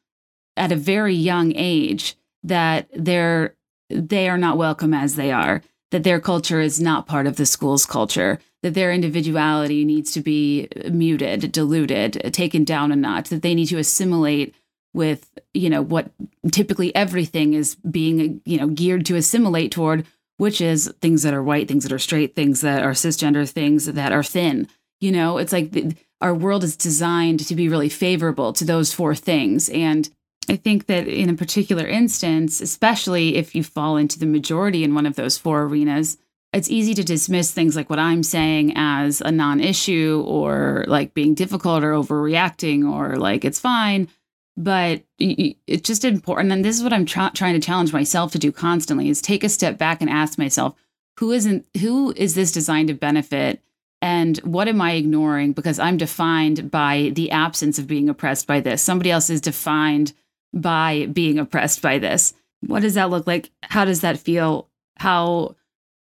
[0.57, 3.55] at a very young age that they're
[3.91, 7.47] they are not welcome as they are that their culture is not part of the
[7.47, 13.43] school's culture that their individuality needs to be muted, diluted, taken down a notch, that
[13.43, 14.55] they need to assimilate
[14.95, 16.11] with, you know, what
[16.51, 20.07] typically everything is being, you know, geared to assimilate toward,
[20.39, 23.85] which is things that are white, things that are straight, things that are cisgender, things
[23.85, 24.67] that are thin.
[24.99, 28.95] You know, it's like the, our world is designed to be really favorable to those
[28.95, 29.69] four things.
[29.69, 30.09] And
[30.49, 34.95] I think that in a particular instance, especially if you fall into the majority in
[34.95, 36.19] one of those four arenas,
[36.53, 41.13] it's easy to dismiss things like what I'm saying as a non issue or like
[41.13, 44.09] being difficult or overreacting or like it's fine.
[44.57, 46.53] But it's just important.
[46.53, 49.43] And this is what I'm tra- trying to challenge myself to do constantly is take
[49.43, 50.77] a step back and ask myself,
[51.19, 53.61] who isn't, who is this designed to benefit?
[54.01, 55.55] And what am I ignoring?
[55.55, 58.81] Because I'm defined by the absence of being oppressed by this.
[58.81, 60.13] Somebody else is defined
[60.55, 62.33] by being oppressed by this.
[62.61, 63.51] What does that look like?
[63.63, 64.69] How does that feel?
[64.97, 65.57] How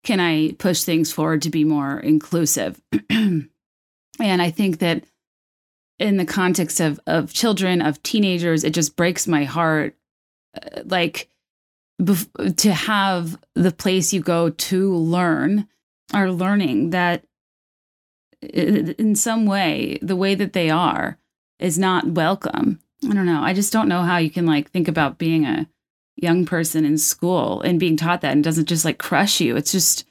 [0.05, 2.81] can I push things forward to be more inclusive?
[3.11, 3.49] and
[4.21, 5.05] I think that
[5.99, 9.97] in the context of of children, of teenagers, it just breaks my heart
[10.55, 11.29] uh, like
[12.01, 15.67] bef- to have the place you go to learn
[16.13, 17.25] are learning that
[18.43, 21.19] in some way the way that they are
[21.59, 22.81] is not welcome.
[23.09, 23.43] I don't know.
[23.43, 25.69] I just don't know how you can like think about being a
[26.17, 29.57] young person in school and being taught that and doesn't just like crush you.
[29.57, 30.07] It's just,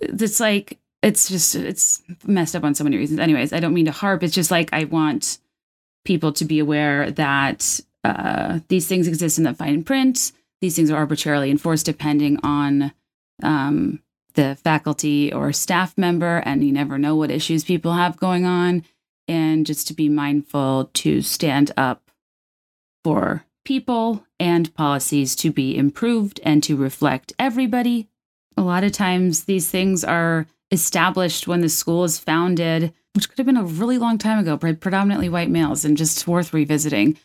[0.00, 3.20] it's like, it's just, it's messed up on so many reasons.
[3.20, 4.22] Anyways, I don't mean to harp.
[4.22, 5.38] It's just like, I want
[6.04, 10.32] people to be aware that uh, these things exist in the fine print.
[10.60, 12.92] These things are arbitrarily enforced depending on
[13.42, 14.00] um,
[14.34, 18.84] the faculty or staff member, and you never know what issues people have going on.
[19.28, 22.05] And just to be mindful to stand up
[23.06, 28.08] for people and policies to be improved and to reflect everybody.
[28.56, 33.38] A lot of times, these things are established when the school is founded, which could
[33.38, 37.16] have been a really long time ago by predominantly white males and just worth revisiting.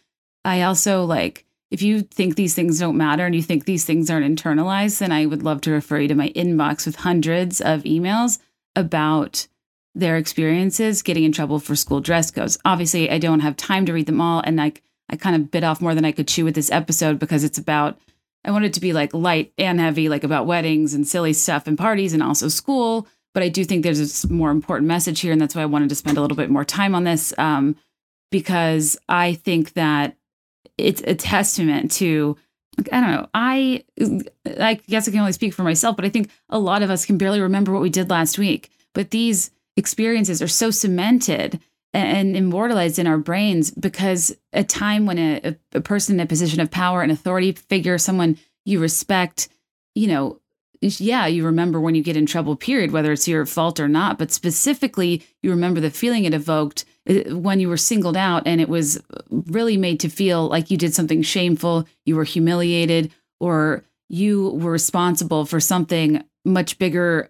[0.46, 4.12] I also like, if you think these things don't matter and you think these things
[4.12, 7.82] aren't internalized, then I would love to refer you to my inbox with hundreds of
[7.86, 8.38] emails
[8.76, 9.48] about
[9.96, 12.60] their experiences getting in trouble for school dress codes.
[12.66, 14.44] Obviously, I don't have time to read them all.
[14.46, 17.20] And like, I kind of bit off more than I could chew with this episode
[17.20, 18.00] because it's about
[18.44, 21.78] I wanted to be like light and heavy, like about weddings and silly stuff and
[21.78, 23.08] parties and also school.
[23.34, 25.90] But I do think there's a more important message here, and that's why I wanted
[25.90, 27.76] to spend a little bit more time on this um,
[28.30, 30.18] because I think that
[30.78, 32.38] it's a testament to
[32.92, 33.30] I don't know.
[33.34, 33.84] I
[34.60, 37.06] I guess I can only speak for myself, but I think a lot of us
[37.06, 38.70] can barely remember what we did last week.
[38.94, 41.60] But these experiences are so cemented
[41.94, 46.62] and immortalized in our brains because a time when a, a person in a position
[46.62, 49.50] of power and authority figure, someone you respect,
[49.96, 50.40] you know,
[50.82, 54.18] yeah, you remember when you get in trouble, period, whether it's your fault or not.
[54.18, 58.60] But specifically, you remember the feeling it evoked uh, when you were singled out and
[58.60, 63.84] it was really made to feel like you did something shameful, you were humiliated, or
[64.10, 67.30] you were responsible for something much bigger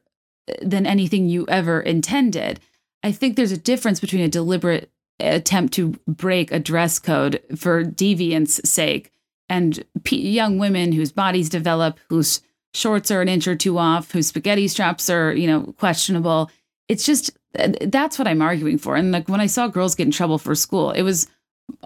[0.50, 2.60] uh, than anything you ever intended.
[3.04, 7.84] I think there's a difference between a deliberate attempt to break a dress code for
[7.84, 9.12] deviance sake
[9.50, 12.42] and p- young women whose bodies develop, whose
[12.74, 16.50] shorts are an inch or two off, whose spaghetti straps are, you know, questionable.
[16.88, 18.96] It's just that's what I'm arguing for.
[18.96, 21.28] And like when I saw girls get in trouble for school, it was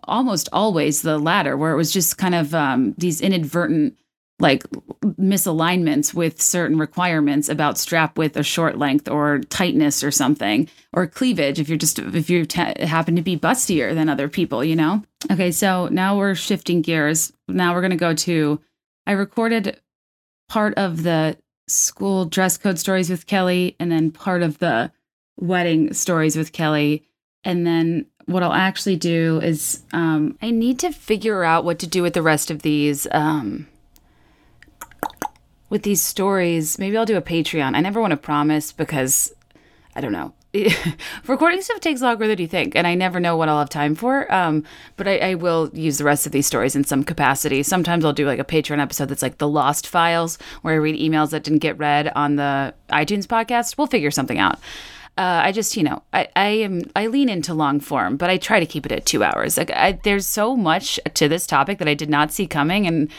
[0.03, 3.97] almost always the latter, where it was just kind of um, these inadvertent
[4.39, 4.63] like
[5.03, 11.07] misalignments with certain requirements about strap width or short length or tightness or something or
[11.07, 14.75] cleavage if you're just if you t- happen to be bustier than other people you
[14.75, 15.01] know?
[15.31, 17.31] Okay so now we're shifting gears.
[17.47, 18.59] Now we're going to go to
[19.07, 19.79] i recorded
[20.49, 24.91] part of the school dress code stories with kelly and then part of the
[25.37, 27.03] wedding stories with kelly.
[27.43, 31.87] And then what I'll actually do is um, I need to figure out what to
[31.87, 33.67] do with the rest of these um,
[35.69, 37.75] with these stories, maybe I'll do a Patreon.
[37.75, 39.33] I never want to promise because
[39.95, 40.33] I don't know.
[41.27, 43.95] Recording stuff takes longer than you think, and I never know what I'll have time
[43.95, 44.31] for.
[44.33, 44.63] Um,
[44.95, 47.61] but I, I, will use the rest of these stories in some capacity.
[47.61, 50.99] Sometimes I'll do like a Patreon episode that's like the lost files, where I read
[50.99, 53.77] emails that didn't get read on the iTunes podcast.
[53.77, 54.59] We'll figure something out.
[55.17, 58.37] Uh, I just, you know, I, I am I lean into long form, but I
[58.37, 59.57] try to keep it at two hours.
[59.57, 63.09] Like I, there's so much to this topic that I did not see coming, and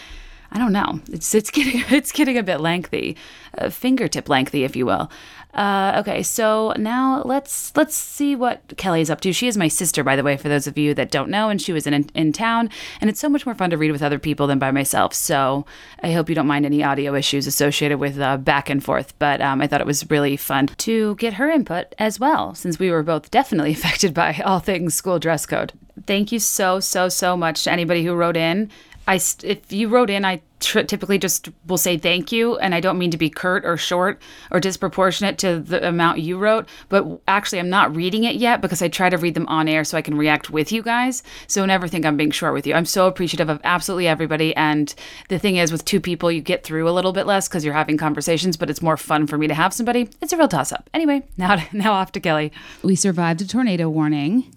[0.52, 1.00] I don't know.
[1.10, 3.16] It's it's getting it's getting a bit lengthy,
[3.58, 5.10] uh, fingertip lengthy, if you will.
[5.56, 9.32] Uh, okay, so now let's let's see what Kelly is up to.
[9.32, 11.60] She is my sister, by the way, for those of you that don't know, and
[11.60, 12.68] she was in in town.
[13.00, 15.14] And it's so much more fun to read with other people than by myself.
[15.14, 15.64] So
[16.02, 19.18] I hope you don't mind any audio issues associated with uh, back and forth.
[19.18, 22.78] But um, I thought it was really fun to get her input as well, since
[22.78, 25.72] we were both definitely affected by all things school dress code.
[26.06, 28.70] Thank you so so so much to anybody who wrote in.
[29.06, 32.98] I if you wrote in, I typically just will say thank you, and I don't
[32.98, 37.60] mean to be curt or short or disproportionate to the amount you wrote, but actually
[37.60, 40.02] I'm not reading it yet because I try to read them on air so I
[40.02, 41.22] can react with you guys.
[41.46, 42.74] So never think I'm being short with you.
[42.74, 44.92] I'm so appreciative of absolutely everybody, and
[45.28, 47.74] the thing is, with two people, you get through a little bit less because you're
[47.74, 50.08] having conversations, but it's more fun for me to have somebody.
[50.20, 50.90] It's a real toss up.
[50.92, 52.50] Anyway, now now off to Kelly.
[52.82, 54.52] We survived a tornado warning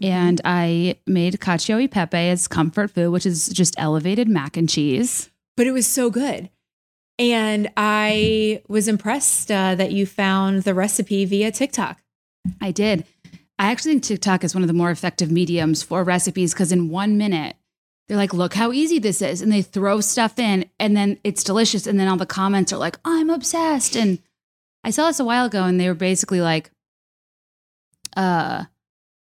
[0.00, 4.68] and I made cacio e pepe as comfort food, which is just elevated mac and
[4.68, 5.30] cheese.
[5.56, 6.50] But it was so good.
[7.18, 12.00] And I was impressed uh, that you found the recipe via TikTok.
[12.62, 13.04] I did.
[13.58, 16.88] I actually think TikTok is one of the more effective mediums for recipes because in
[16.88, 17.56] one minute,
[18.08, 19.42] they're like, look how easy this is.
[19.42, 21.86] And they throw stuff in and then it's delicious.
[21.86, 23.96] And then all the comments are like, I'm obsessed.
[23.96, 24.18] And
[24.82, 26.70] I saw this a while ago and they were basically like,
[28.16, 28.64] uh,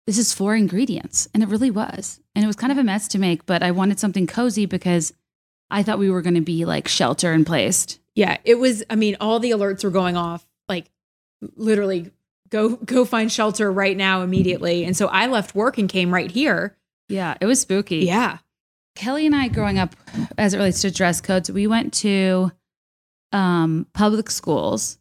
[0.07, 1.29] this is four ingredients.
[1.35, 2.21] And it really was.
[2.35, 5.13] And it was kind of a mess to make, but I wanted something cozy because
[5.71, 7.99] I thought we were going to be like shelter in placed.
[8.15, 8.85] Yeah, it was.
[8.89, 10.91] I mean, all the alerts were going off like
[11.57, 12.11] literally
[12.49, 14.85] go go find shelter right now immediately.
[14.85, 16.77] And so I left work and came right here.
[17.09, 17.99] Yeah, it was spooky.
[17.99, 18.39] Yeah.
[18.95, 19.95] Kelly and I growing up
[20.39, 22.53] as it relates to dress codes, we went to
[23.33, 24.99] um public schools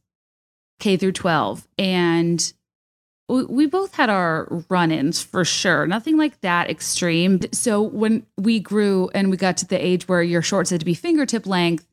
[0.79, 2.53] K through 12 and
[3.27, 5.87] we both had our run-ins for sure.
[5.87, 7.39] Nothing like that extreme.
[7.51, 10.85] So when we grew and we got to the age where your shorts had to
[10.85, 11.87] be fingertip length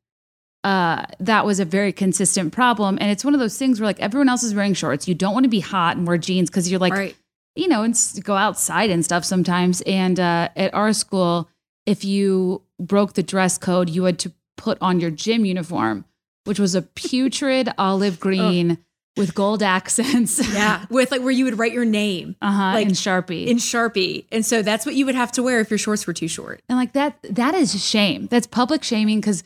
[0.65, 2.97] uh, that was a very consistent problem.
[3.01, 5.09] And it's one of those things where like everyone else is wearing shorts.
[5.09, 7.17] You don't want to be hot and wear jeans because you're like right.
[7.57, 9.81] you know and go outside and stuff sometimes.
[9.83, 11.49] And uh, at our school
[11.87, 16.05] if you broke the dress code you had to put on your gym uniform
[16.45, 18.79] which was a putrid olive green
[19.17, 20.41] with gold accents.
[20.55, 23.57] yeah, with like where you would write your name, uh huh, like in Sharpie, in
[23.59, 26.29] Sharpie, and so that's what you would have to wear if your shorts were too
[26.29, 26.63] short.
[26.69, 28.27] And like that, that is shame.
[28.29, 29.45] That's public shaming because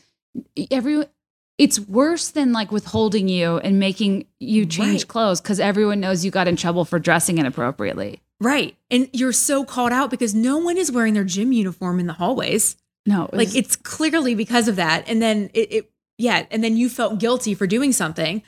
[0.71, 1.05] every
[1.57, 5.07] it's worse than like withholding you and making you change right.
[5.07, 8.21] clothes because everyone knows you got in trouble for dressing inappropriately.
[8.39, 12.05] Right, and you're so called out because no one is wearing their gym uniform in
[12.05, 12.75] the hallways.
[13.07, 16.63] No, it was, like it's clearly because of that, and then it, it yeah and
[16.63, 18.41] then you felt guilty for doing something.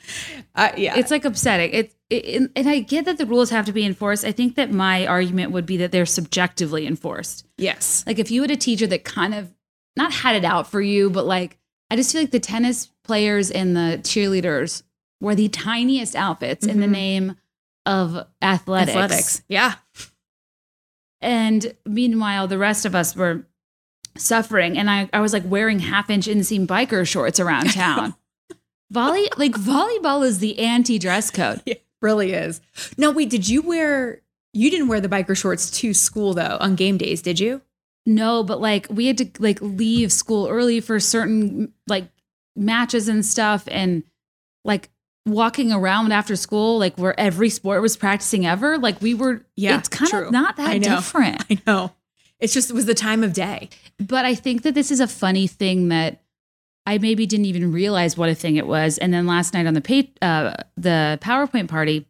[0.54, 0.96] Uh, yeah.
[0.96, 1.72] It's like upsetting.
[1.72, 4.24] It, it, and i get that the rules have to be enforced.
[4.24, 7.46] I think that my argument would be that they're subjectively enforced.
[7.56, 8.04] Yes.
[8.06, 9.52] Like if you had a teacher that kind of
[9.96, 11.58] not had it out for you but like
[11.90, 14.82] i just feel like the tennis players and the cheerleaders
[15.20, 16.74] wore the tiniest outfits mm-hmm.
[16.74, 16.92] in the mm-hmm.
[16.92, 17.36] name
[17.86, 18.96] of athletics.
[18.96, 19.42] Athletics.
[19.48, 19.74] Yeah.
[21.20, 23.46] And meanwhile the rest of us were
[24.16, 28.14] suffering and I, I was like wearing half inch inseam biker shorts around town.
[28.90, 31.62] Volley like volleyball is the anti dress code.
[31.66, 32.62] It really is.
[32.96, 34.22] No, wait, did you wear
[34.54, 37.60] you didn't wear the biker shorts to school though on game days, did you?
[38.06, 42.08] No, but like we had to like leave school early for certain like
[42.56, 44.02] matches and stuff and
[44.64, 44.88] like
[45.26, 49.78] walking around after school like where every sport was practicing ever like we were yeah
[49.78, 50.26] it's kind true.
[50.26, 51.92] of not that different i know
[52.40, 53.68] it's just it was the time of day.
[53.98, 56.22] But I think that this is a funny thing that
[56.86, 58.98] I maybe didn't even realize what a thing it was.
[58.98, 62.06] And then last night on the pay, uh, the PowerPoint party,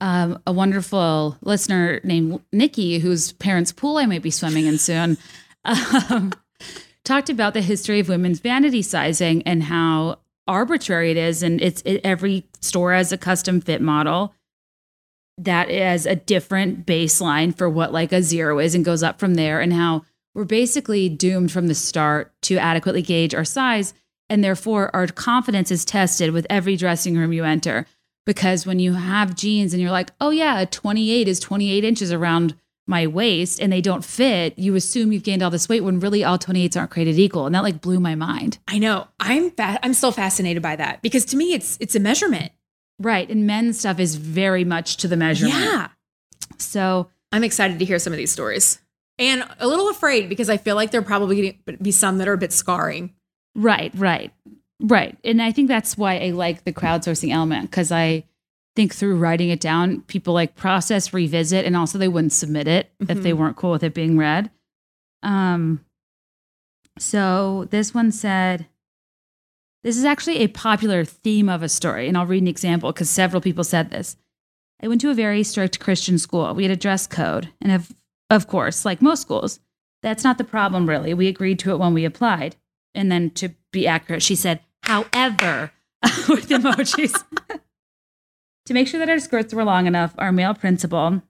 [0.00, 5.16] um, a wonderful listener named Nikki, whose parents' pool I might be swimming in soon,
[5.64, 6.32] um,
[7.04, 11.82] talked about the history of women's vanity sizing and how arbitrary it is, and it's
[11.82, 14.34] it, every store has a custom fit model
[15.44, 19.34] that is a different baseline for what like a zero is and goes up from
[19.34, 20.02] there and how
[20.34, 23.94] we're basically doomed from the start to adequately gauge our size.
[24.28, 27.86] And therefore our confidence is tested with every dressing room you enter.
[28.24, 32.12] Because when you have jeans and you're like oh yeah a 28 is 28 inches
[32.12, 32.54] around
[32.86, 36.24] my waist and they don't fit you assume you've gained all this weight when really
[36.24, 37.46] all 28s aren't created equal.
[37.46, 38.58] And that like blew my mind.
[38.68, 39.08] I know.
[39.18, 42.52] I'm fa- i'm still fascinated by that because to me it's it's a measurement
[42.98, 43.28] Right.
[43.28, 45.56] And men's stuff is very much to the measurement.
[45.58, 45.88] Yeah.
[46.58, 48.78] So I'm excited to hear some of these stories
[49.18, 51.36] and a little afraid because I feel like there probably
[51.66, 53.14] going to be some that are a bit scarring.
[53.54, 54.32] Right, right,
[54.80, 55.16] right.
[55.24, 58.24] And I think that's why I like the crowdsourcing element because I,
[58.74, 60.00] think through writing it down.
[60.06, 63.36] People like process, revisit, and also they wouldn't submit it if they Mhm.
[63.36, 64.50] weren't cool with it being read.
[65.22, 65.84] Um,
[66.98, 68.66] so this one said,
[69.84, 73.10] this is actually a popular theme of a story, and I'll read an example because
[73.10, 74.16] several people said this.
[74.82, 76.54] I went to a very strict Christian school.
[76.54, 77.92] We had a dress code, and of,
[78.30, 79.60] of course, like most schools,
[80.02, 81.14] that's not the problem really.
[81.14, 82.56] We agreed to it when we applied.
[82.94, 85.72] And then to be accurate, she said, however,
[86.28, 87.24] with emojis.
[88.66, 91.22] to make sure that our skirts were long enough, our male principal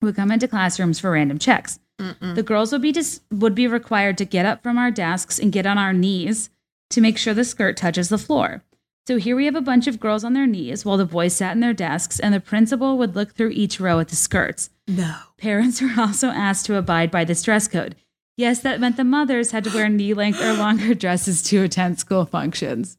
[0.00, 1.80] would come into classrooms for random checks.
[1.98, 2.34] Mm-mm.
[2.34, 5.52] The girls would be dis- would be required to get up from our desks and
[5.52, 6.50] get on our knees
[6.90, 8.62] to make sure the skirt touches the floor.
[9.06, 11.52] So here we have a bunch of girls on their knees while the boys sat
[11.52, 14.70] in their desks, and the principal would look through each row at the skirts.
[14.88, 15.16] No.
[15.38, 17.94] Parents were also asked to abide by this dress code.
[18.36, 21.98] Yes, that meant the mothers had to wear knee length or longer dresses to attend
[21.98, 22.98] school functions.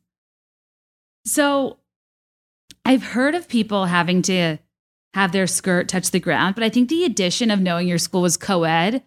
[1.26, 1.78] So
[2.86, 4.58] I've heard of people having to
[5.14, 8.22] have their skirt touch the ground, but I think the addition of knowing your school
[8.22, 9.04] was co ed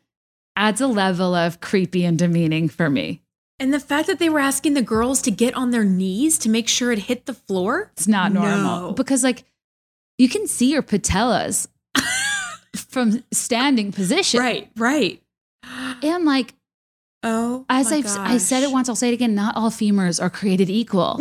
[0.55, 3.23] adds a level of creepy and demeaning for me.
[3.61, 6.49] And the fact that they were asking the girls to get on their knees to
[6.49, 7.91] make sure it hit the floor.
[7.93, 8.93] It's not normal No.
[8.93, 9.45] because, like,
[10.19, 11.69] you can see your patellas
[12.77, 14.41] from standing position.
[14.41, 15.23] Right, right.
[16.03, 16.55] And, like,
[17.23, 19.35] Oh, As I've I said it once, I'll say it again.
[19.35, 21.21] Not all femurs are created equal.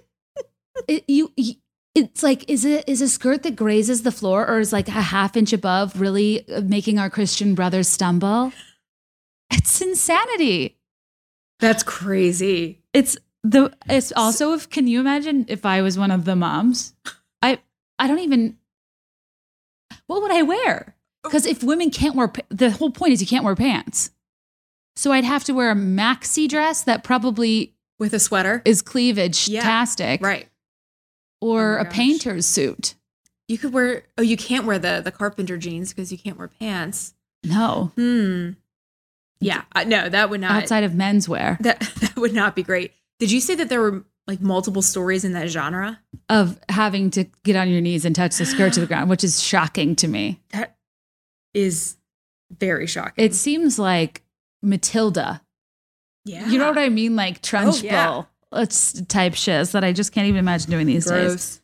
[0.88, 1.54] it, you, you,
[1.94, 4.92] it's like is it is a skirt that grazes the floor, or is like a
[4.92, 8.50] half inch above really uh, making our Christian brothers stumble?
[9.50, 10.78] It's insanity.
[11.60, 12.80] That's crazy.
[12.92, 13.72] It's the.
[13.88, 16.94] It's also if can you imagine if I was one of the moms?
[17.42, 17.58] I
[17.98, 18.56] I don't even.
[20.06, 20.96] What would I wear?
[21.22, 24.10] Because if women can't wear, the whole point is you can't wear pants.
[24.96, 28.62] So I'd have to wear a maxi dress that probably With a sweater.
[28.64, 30.48] is cleavage Yeah, tastic, Right.
[31.40, 31.92] or Oh a gosh.
[31.92, 32.94] painter's suit.
[33.48, 36.48] You could wear oh, you can't wear the the carpenter jeans because you can't wear
[36.48, 37.14] pants.
[37.44, 38.50] No, Hmm.
[39.40, 39.62] Yeah.
[39.86, 42.92] No, that would not outside of menswear that that would not be great.
[43.18, 46.00] Did you say that there were like multiple stories in that genre?
[46.28, 49.24] of having to get on your knees and touch the skirt to the ground, which
[49.24, 50.40] is shocking to me.
[50.50, 50.76] That
[51.54, 51.96] is
[52.56, 53.24] very shocking.
[53.24, 54.22] It seems like
[54.62, 55.42] Matilda.
[56.24, 56.46] yeah.
[56.48, 57.16] You know what I mean?
[57.16, 57.82] Like Trunchbull.
[57.82, 58.22] yeah.
[58.52, 61.60] It's type shiz that I just can't even imagine doing these days.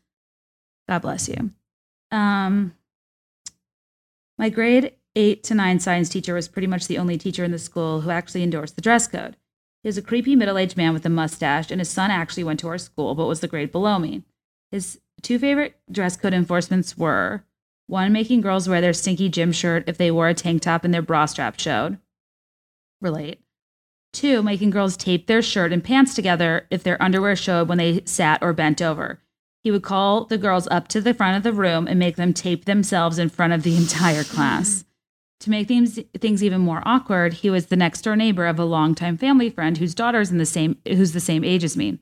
[0.88, 1.50] God bless you.
[2.10, 2.74] Um,
[4.38, 7.58] my grade eight to nine science teacher was pretty much the only teacher in the
[7.58, 9.36] school who actually endorsed the dress code.
[9.82, 12.60] He was a creepy middle aged man with a mustache, and his son actually went
[12.60, 14.22] to our school, but was the grade below me.
[14.70, 17.44] His two favorite dress code enforcements were
[17.86, 20.92] one, making girls wear their stinky gym shirt if they wore a tank top and
[20.92, 21.98] their bra strap showed.
[23.00, 23.40] Relate.
[24.12, 28.02] Two, making girls tape their shirt and pants together if their underwear showed when they
[28.04, 29.20] sat or bent over.
[29.62, 32.32] He would call the girls up to the front of the room and make them
[32.32, 34.84] tape themselves in front of the entire class.
[35.40, 38.64] To make things things even more awkward, he was the next door neighbor of a
[38.64, 41.98] longtime family friend whose daughter's in the same who's the same age as me.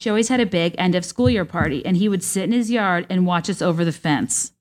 [0.00, 2.52] She always had a big end of school year party, and he would sit in
[2.52, 4.52] his yard and watch us over the fence.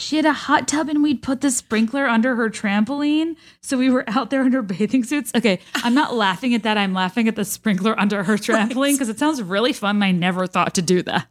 [0.00, 3.90] She had a hot tub, and we'd put the sprinkler under her trampoline, so we
[3.90, 5.30] were out there in our bathing suits.
[5.34, 6.78] Okay, I'm not laughing at that.
[6.78, 9.96] I'm laughing at the sprinkler under her trampoline because it sounds really fun.
[9.96, 11.28] And I never thought to do that,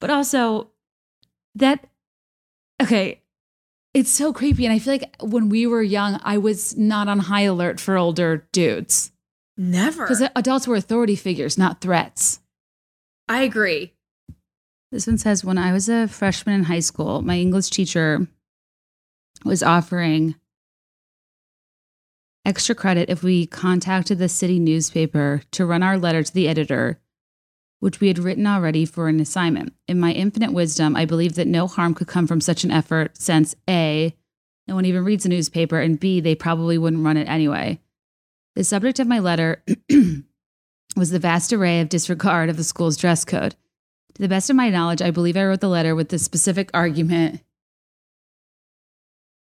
[0.00, 0.70] but also
[1.56, 1.88] that
[2.80, 3.19] okay
[3.94, 7.18] it's so creepy and i feel like when we were young i was not on
[7.18, 9.12] high alert for older dudes
[9.56, 10.04] Never.
[10.04, 12.40] because adults were authority figures not threats
[13.28, 13.92] I agree.
[14.90, 18.26] this one says when i was a freshman in high school my english teacher
[19.44, 20.34] was offering
[22.44, 26.98] extra credit if we contacted the city newspaper to run our letter to the editor
[27.80, 29.74] which we had written already for an assignment.
[29.88, 33.16] In my infinite wisdom, I believed that no harm could come from such an effort
[33.16, 34.14] since A,
[34.68, 37.80] no one even reads a newspaper, and B, they probably wouldn't run it anyway.
[38.54, 39.64] The subject of my letter
[40.96, 43.56] was the vast array of disregard of the school's dress code.
[44.14, 46.70] To the best of my knowledge, I believe I wrote the letter with the specific
[46.72, 47.42] argument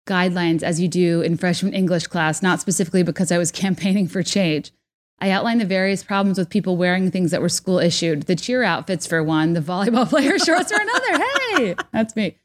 [0.06, 4.22] guidelines as you do in freshman English class, not specifically because I was campaigning for
[4.22, 4.72] change.
[5.20, 8.24] I outlined the various problems with people wearing things that were school issued.
[8.24, 11.24] The cheer outfits for one, the volleyball player shorts for another.
[11.58, 12.38] Hey, that's me.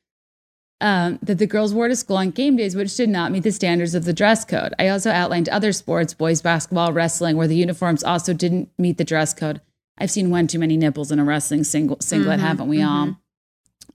[0.82, 3.52] Um, that the girls wore to school on game days, which did not meet the
[3.52, 4.72] standards of the dress code.
[4.78, 9.04] I also outlined other sports, boys basketball, wrestling, where the uniforms also didn't meet the
[9.04, 9.60] dress code.
[9.98, 13.16] I've seen one too many nipples in a wrestling single, singlet, Mhm, haven't we all?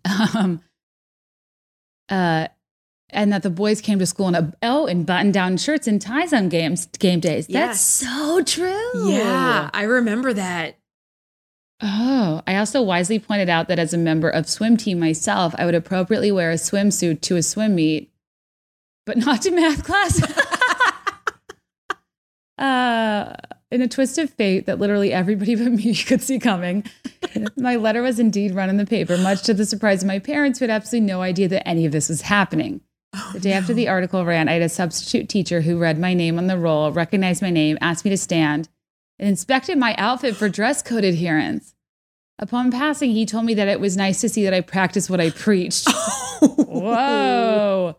[0.35, 0.61] Um,
[2.09, 2.47] uh,
[3.09, 6.01] and that the boys came to school in a oh in button down shirts and
[6.01, 7.47] ties on games game days.
[7.47, 9.09] That's so true.
[9.09, 10.77] Yeah, I remember that.
[11.81, 15.65] Oh, I also wisely pointed out that as a member of swim team myself, I
[15.65, 18.11] would appropriately wear a swimsuit to a swim meet,
[19.05, 20.21] but not to math class.
[22.57, 23.35] uh,
[23.71, 26.85] in a twist of fate that literally everybody but me could see coming,
[27.57, 30.59] my letter was indeed run in the paper, much to the surprise of my parents,
[30.59, 32.79] who had absolutely no idea that any of this was happening.
[33.17, 36.13] Oh, The day after the article ran, I had a substitute teacher who read my
[36.13, 38.67] name on the roll, recognized my name, asked me to stand,
[39.17, 41.75] and inspected my outfit for dress code adherence.
[42.37, 45.21] Upon passing, he told me that it was nice to see that I practiced what
[45.21, 45.87] I preached.
[46.41, 47.95] Whoa.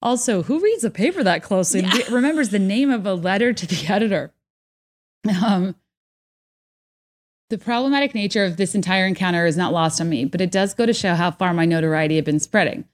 [0.00, 3.66] Also, who reads a paper that closely and remembers the name of a letter to
[3.66, 4.32] the editor?
[5.44, 5.74] Um,
[7.50, 10.74] the problematic nature of this entire encounter is not lost on me, but it does
[10.74, 12.86] go to show how far my notoriety had been spreading.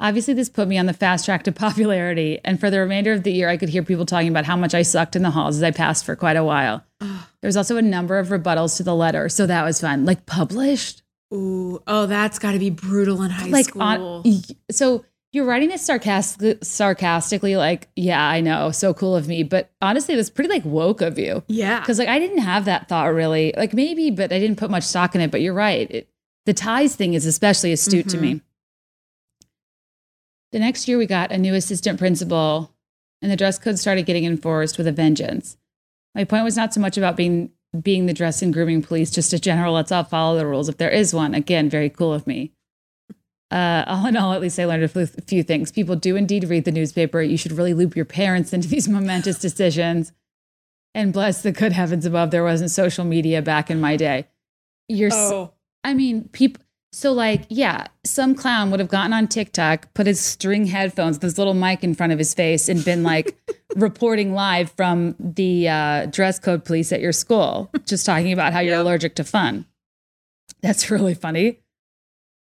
[0.00, 3.22] Obviously, this put me on the fast track to popularity, and for the remainder of
[3.22, 5.56] the year, I could hear people talking about how much I sucked in the halls
[5.56, 6.84] as I passed for quite a while.
[7.00, 10.04] There was also a number of rebuttals to the letter, so that was fun.
[10.04, 11.02] Like published,
[11.32, 13.82] Ooh, oh, that's got to be brutal in high like school.
[13.82, 14.24] on.
[14.70, 19.70] So you're writing this sarcastically, sarcastically, like, yeah, I know, so cool of me, but
[19.82, 21.42] honestly, that's pretty like woke of you.
[21.48, 21.80] yeah.
[21.80, 23.52] Because like I didn't have that thought really.
[23.56, 25.30] Like maybe, but I didn't put much stock in it.
[25.30, 25.90] But you're right.
[25.90, 26.08] It,
[26.46, 28.20] the ties thing is especially astute to Mhm.
[28.20, 28.40] me.
[30.54, 32.72] The next year, we got a new assistant principal,
[33.20, 35.56] and the dress code started getting enforced with a vengeance.
[36.14, 37.50] My point was not so much about being
[37.82, 40.76] being the dress and grooming police, just a general let's all follow the rules if
[40.76, 41.34] there is one.
[41.34, 42.52] Again, very cool of me.
[43.50, 45.72] Uh, all in all, at least I learned a few- few things.
[45.72, 47.20] People do indeed read the newspaper.
[47.20, 50.12] You should really loop your parents into these momentous decisions.
[50.94, 54.28] And bless the good heavens above, there wasn't social media back in my day.
[54.88, 55.50] You're, oh,
[55.82, 56.62] I mean, people.
[56.94, 61.36] So, like, yeah, some clown would have gotten on TikTok, put his string headphones, this
[61.36, 63.36] little mic in front of his face, and been like
[63.76, 68.60] reporting live from the uh, dress code police at your school, just talking about how
[68.60, 68.84] you're Yep.
[68.84, 69.66] allergic to fun.
[70.62, 71.58] That's really funny.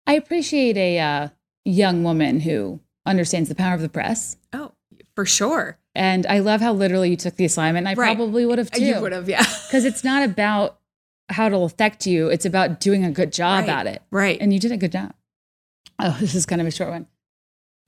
[0.07, 1.29] I appreciate a uh,
[1.65, 4.37] young woman who understands the power of the press.
[4.53, 4.73] oh,
[5.15, 5.79] for sure.
[5.95, 7.87] And I love how literally you took the assignment.
[7.87, 8.15] And I Right.
[8.15, 8.85] probably would have too.
[8.85, 9.43] You would have, yeah.
[9.67, 10.79] Because it's not about
[11.28, 13.69] how it'll affect you, it's about doing a good job Right.
[13.69, 14.03] at it.
[14.11, 14.39] Right.
[14.40, 15.12] And you did a good job.
[15.98, 17.07] Oh, this is kind of a short one.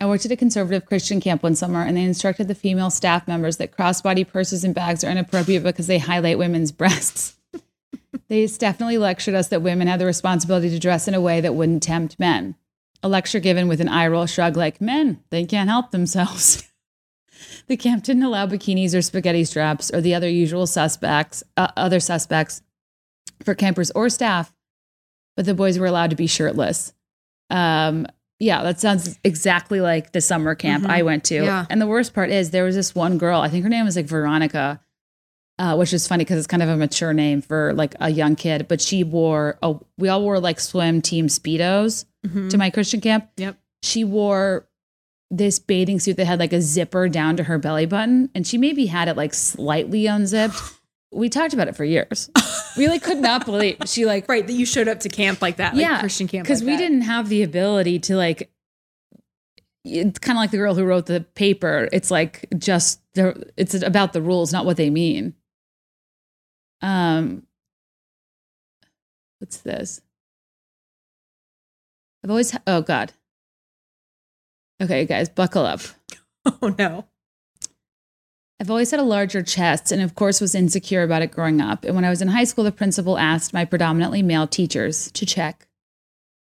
[0.00, 3.26] I worked at a conservative Christian camp one summer, and they instructed the female staff
[3.26, 7.36] members that crossbody purses and bags are inappropriate because they highlight women's breasts.
[8.28, 11.54] they definitely lectured us that women had the responsibility to dress in a way that
[11.54, 12.54] wouldn't tempt men.
[13.02, 16.64] A lecture given with an eye roll shrug, like, men, they can't help themselves.
[17.66, 22.00] the camp didn't allow bikinis or spaghetti straps or the other usual suspects, uh, other
[22.00, 22.62] suspects
[23.44, 24.52] for campers or staff,
[25.36, 26.92] but the boys were allowed to be shirtless.
[27.50, 28.06] Um,
[28.40, 30.90] yeah, that sounds exactly like the summer camp Mhm.
[30.90, 31.36] I went to.
[31.44, 31.66] Yeah.
[31.70, 33.96] And the worst part is there was this one girl, I think her name was
[33.96, 34.80] like Veronica,
[35.58, 38.36] uh, which is funny because it's kind of a mature name for like a young
[38.36, 42.50] kid, but she wore, a, we all wore like swim team Speedos Mhm.
[42.50, 43.28] to my Christian camp.
[43.38, 43.56] Yep.
[43.82, 44.68] She wore
[45.30, 48.56] this bathing suit that had like a zipper down to her belly button, and she
[48.56, 50.56] maybe had it like slightly unzipped.
[51.10, 52.28] We talked about it for years.
[52.76, 54.46] We like could not believe she like Right.
[54.46, 56.44] That you showed up to camp like that, like Yeah, Christian camp.
[56.44, 56.82] because like we that.
[56.82, 58.50] didn't have the ability to like.
[59.84, 61.88] It's kind of like the girl who wrote the paper.
[61.92, 65.34] It's like just the it's about the rules, not what they mean.
[66.82, 67.44] Um,
[69.38, 70.02] what's this?
[72.22, 73.12] I've always oh god.
[74.82, 75.80] Okay, guys, buckle up.
[76.62, 77.04] Oh, no.
[78.60, 81.84] I've always had a larger chest and, of course, was insecure about it growing up.
[81.84, 85.24] And when I was in high school, the principal asked my predominantly male teachers to
[85.24, 85.68] check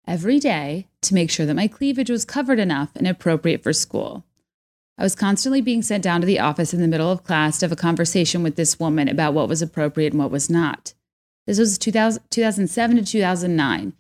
[0.06, 4.24] every day to make sure that my cleavage was covered enough and appropriate for school.
[4.97, 7.66] I was constantly being sent down to the office in the middle of class to
[7.66, 10.94] have a conversation with this woman about what was appropriate and what was not.
[11.47, 13.93] This was 2000, 2007 to 2009.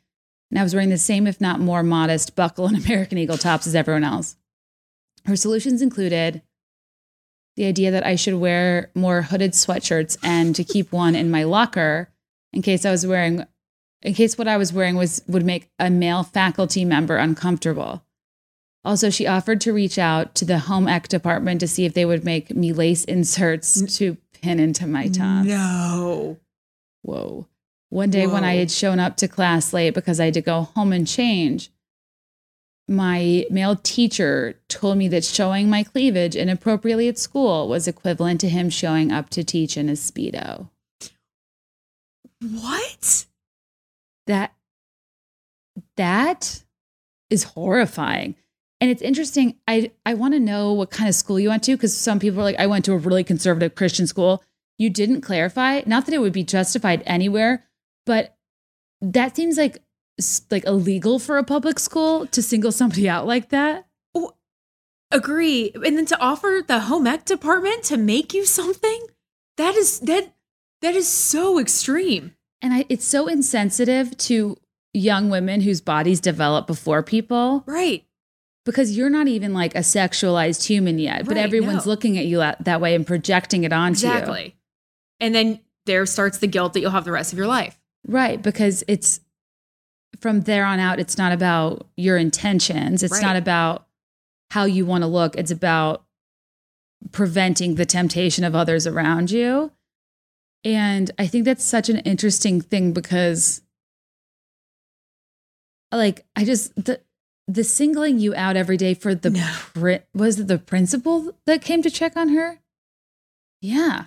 [0.50, 3.66] And I was wearing the same, if not more modest, buckle and American Eagle tops
[3.66, 4.36] as everyone else.
[5.26, 6.42] Her solutions included
[7.56, 11.44] the idea that I should wear more hooded sweatshirts and to keep one in my
[11.44, 12.10] locker
[12.52, 13.44] in case I was wearing
[14.02, 18.02] in case what I was wearing was would make a male faculty member uncomfortable.
[18.82, 22.06] Also, she offered to reach out to the home ec department to see if they
[22.06, 25.44] would make me lace inserts to pin into my top.
[25.44, 26.38] No.
[27.02, 27.46] Whoa.
[27.90, 30.62] One day when I had shown up to class late because I had to go
[30.62, 31.70] home and change,
[32.88, 38.48] my male teacher told me that showing my cleavage inappropriately at school was equivalent to
[38.48, 40.68] him showing up to teach in a Speedo.
[42.40, 43.26] What?
[44.26, 44.52] That
[45.96, 46.64] that
[47.28, 48.34] is horrifying.
[48.80, 49.56] And it's interesting.
[49.68, 52.40] I I want to know what kind of school you went to because some people
[52.40, 54.42] are like, I went to a really conservative Christian school.
[54.78, 55.82] You didn't clarify.
[55.86, 57.64] Not that it would be justified anywhere,
[58.06, 58.36] but
[59.02, 59.82] that seems like
[60.50, 63.86] like illegal for a public school to single somebody out like that.
[64.14, 64.34] Oh,
[65.10, 65.72] Agree.
[65.74, 69.06] And then to offer the home ec department to make you something,
[69.56, 70.34] that is that
[70.82, 72.34] that is so extreme.
[72.62, 74.56] And I, it's so insensitive to
[74.92, 78.04] young women whose bodies develop before people Right.
[78.64, 81.90] because you're not even like a sexualized human yet, but everyone's no.
[81.90, 84.12] looking at you that, that way and projecting it onto you.
[84.12, 84.56] Exactly.
[85.20, 87.78] And then there starts the guilt that you'll have the rest of your life.
[88.06, 89.20] Right, because it's
[90.20, 93.02] from there on out, it's not about your intentions.
[93.02, 93.22] It's Right.
[93.22, 93.86] not about
[94.50, 95.36] how you want to look.
[95.36, 96.04] It's about
[97.12, 99.72] preventing the temptation of others around you.
[100.64, 103.62] And I think that's such an interesting thing because
[105.92, 107.00] like I just the
[107.48, 109.50] the singling you out every day for the No.
[109.74, 112.60] pri- was it the principal that came to check on her?
[113.60, 114.06] Yeah.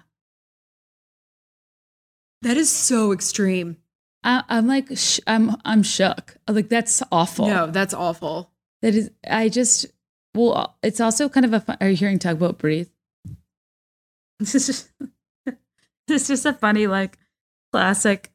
[2.42, 3.78] That is so extreme.
[4.24, 6.38] I, I'm like sh- I'm I'm shook.
[6.48, 7.48] Like that's awful.
[7.48, 8.52] No, that's awful.
[8.82, 9.12] That is.
[9.30, 9.86] I just.
[10.36, 11.60] Well, it's also kind of a.
[11.60, 12.90] fun- Are you hearing tugboat breathe?
[14.40, 14.90] This is just.
[16.08, 17.18] This is just a funny like
[17.72, 18.32] classic.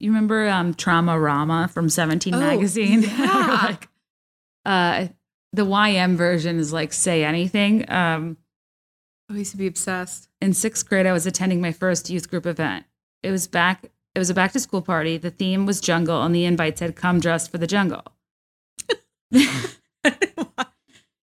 [0.00, 3.02] You remember um Traumarama from Seventeen Oh, magazine?
[3.18, 3.60] yeah.
[3.64, 3.88] like,
[4.64, 5.08] uh,
[5.52, 7.90] the YM version is like say anything.
[7.90, 8.36] Um,
[9.30, 10.28] I used to be obsessed.
[10.40, 12.84] in sixth grade, I was attending my first youth group event.
[13.22, 13.90] It was back.
[14.14, 15.16] It was a back to school party.
[15.18, 18.04] The theme was jungle, and the invite said, "Come dressed for the jungle."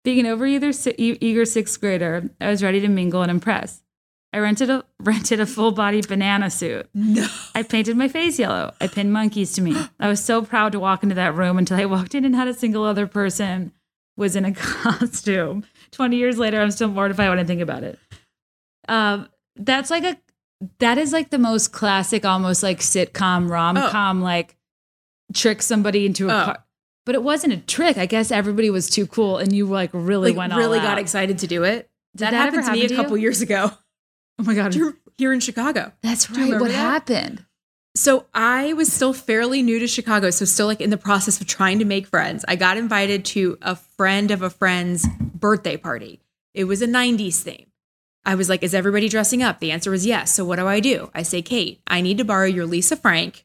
[0.05, 3.83] Being an e- eager sixth grader, I was ready to mingle and impress.
[4.35, 6.89] I rented a rented a full body banana suit.
[6.93, 7.27] no.
[7.55, 8.75] I painted my face yellow.
[8.81, 9.75] I pinned monkeys to me.
[9.99, 12.49] I was so proud to walk into that room until I walked in and had
[12.49, 13.73] a single other person
[14.17, 15.65] was in a costume.
[15.93, 17.99] 20 years later, I'm still mortified when I think about it.
[18.89, 20.19] Um, that's like a
[20.79, 24.25] that is like the most classic, almost like sitcom, rom com, oh.
[24.25, 24.57] like
[25.33, 26.45] trick somebody into a Oh.
[26.45, 26.59] car.
[27.07, 27.99] But it wasn't a trick.
[27.99, 30.99] I guess everybody was too cool and you like really Like went all really got
[30.99, 31.91] excited to do it.
[32.17, 33.01] Did that, that happened to me a to you?
[33.01, 33.71] couple years ago.
[34.37, 34.75] Oh my god.
[34.75, 35.93] you, Here in Chicago.
[36.03, 36.51] That's right.
[36.59, 36.73] What that?
[36.73, 37.45] happened?
[37.95, 41.47] So I was still fairly new to Chicago, so still like in the process of
[41.47, 42.45] trying to make friends.
[42.49, 46.21] I got invited to a friend of a friend's birthday party.
[46.53, 47.67] It was a 90s theme.
[48.27, 49.61] I was like, is everybody dressing up?
[49.61, 50.33] The answer was yes.
[50.33, 51.11] So what do I do?
[51.15, 53.45] I say, Kate, I need to borrow your Lisa Frank,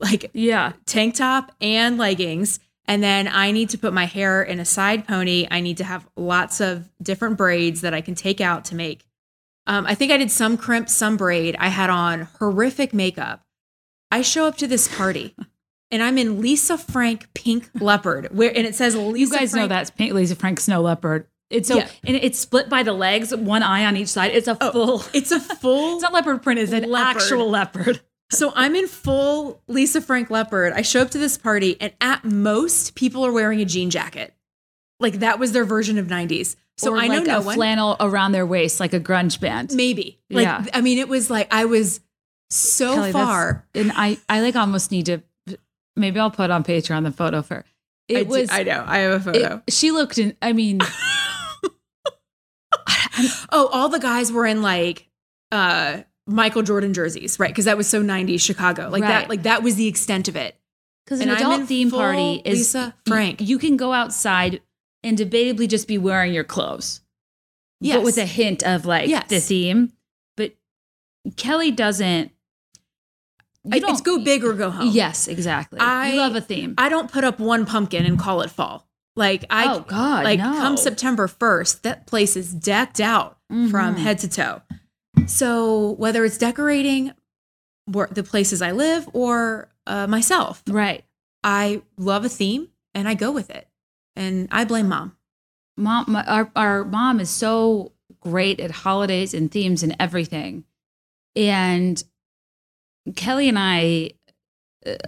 [0.00, 0.72] like Yeah.
[0.86, 2.58] tank top and leggings.
[2.88, 5.46] And then I need to put my hair in a side pony.
[5.50, 9.04] I need to have lots of different braids that I can take out to make.
[9.66, 11.56] Um, I think I did some crimp, some braid.
[11.58, 13.42] I had on horrific makeup.
[14.12, 15.34] I show up to this party
[15.90, 19.66] and I'm in Lisa Frank pink leopard, where and it says Lisa You guys know
[19.66, 21.26] that's Pink Lisa Frank Snow Leopard.
[21.50, 21.88] It's so Yeah.
[22.04, 24.32] and it's split by the legs, one eye on each side.
[24.34, 25.04] It's a Oh, full.
[25.12, 26.58] It's a full It's not leopard print.
[26.60, 27.16] It's an Leopard.
[27.22, 28.00] actual leopard.
[28.32, 30.72] So I'm in full Lisa Frank leopard.
[30.72, 34.34] I show up to this party, and at most, people are wearing a jean jacket.
[34.98, 36.56] Like that was their version of 90s.
[36.78, 37.54] So Or I know like no a one.
[37.54, 39.72] flannel around their waist, like a grunge band.
[39.74, 40.18] Maybe.
[40.28, 40.64] Like Yeah.
[40.74, 42.00] I mean, it was like I was
[42.50, 43.64] so Kelly, far.
[43.74, 45.22] and I, I like almost need to.
[45.94, 47.64] Maybe I'll put on Patreon the photo for.
[48.08, 48.48] It I do- was.
[48.50, 48.84] I know.
[48.86, 49.62] I have a it- photo.
[49.68, 50.36] she looked in.
[50.42, 50.80] I mean,
[53.52, 55.08] oh, all the guys were in like
[55.52, 57.50] uh Michael Jordan jerseys, right?
[57.50, 58.88] Because that was so 90s Chicago.
[58.90, 59.08] Like Right.
[59.10, 60.56] that, like that was the extent of it.
[61.04, 63.40] because an And adult theme party is Lisa Frank.
[63.40, 64.60] You, can go outside
[65.04, 67.00] and debatably just be wearing your clothes.
[67.80, 67.96] Yes.
[67.98, 69.28] but with a hint of like Yes.
[69.28, 69.92] the theme.
[70.36, 70.56] But
[71.36, 72.32] Kelly doesn't.
[73.68, 74.88] It's go big or go home.
[74.92, 75.78] Yes, exactly.
[75.80, 76.74] I- you love a theme.
[76.78, 78.85] I don't put up one pumpkin and call it fall.
[79.16, 80.52] Like I oh God, like no.
[80.52, 83.98] come September 1st, that place is decked out from Mhm.
[83.98, 84.62] head to toe.
[85.26, 87.12] So whether it's decorating
[87.86, 91.04] where the places I live or uh, myself, right,
[91.42, 93.68] I love a theme and I go with it.
[94.16, 95.16] And I blame mom.
[95.76, 96.04] mom.
[96.08, 100.64] My, our our mom is so great at holidays and themes and everything,
[101.34, 102.02] and
[103.14, 104.10] Kelly and I.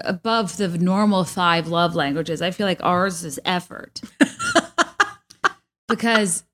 [0.01, 4.01] Above the normal five love languages, I feel like ours is effort.
[5.89, 6.45] because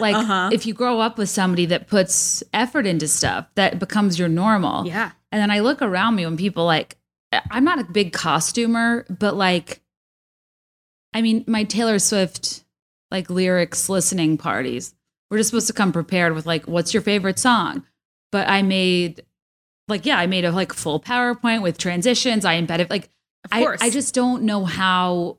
[0.00, 0.50] like Uh-huh.
[0.52, 4.86] if you grow up with somebody that puts effort into stuff that becomes your normal
[4.86, 5.12] Yeah.
[5.32, 6.98] and then i look around me when people like
[7.50, 9.80] i'm not a big costumer but like
[11.14, 12.64] i mean my taylor swift
[13.10, 14.94] like lyrics listening parties
[15.30, 17.82] we're just supposed to come prepared with like what's your favorite song
[18.30, 19.24] but i made
[19.88, 23.08] like yeah i made a like full powerpoint with transitions i embedded like
[23.44, 23.80] Of I, course.
[23.82, 25.38] I just don't know how.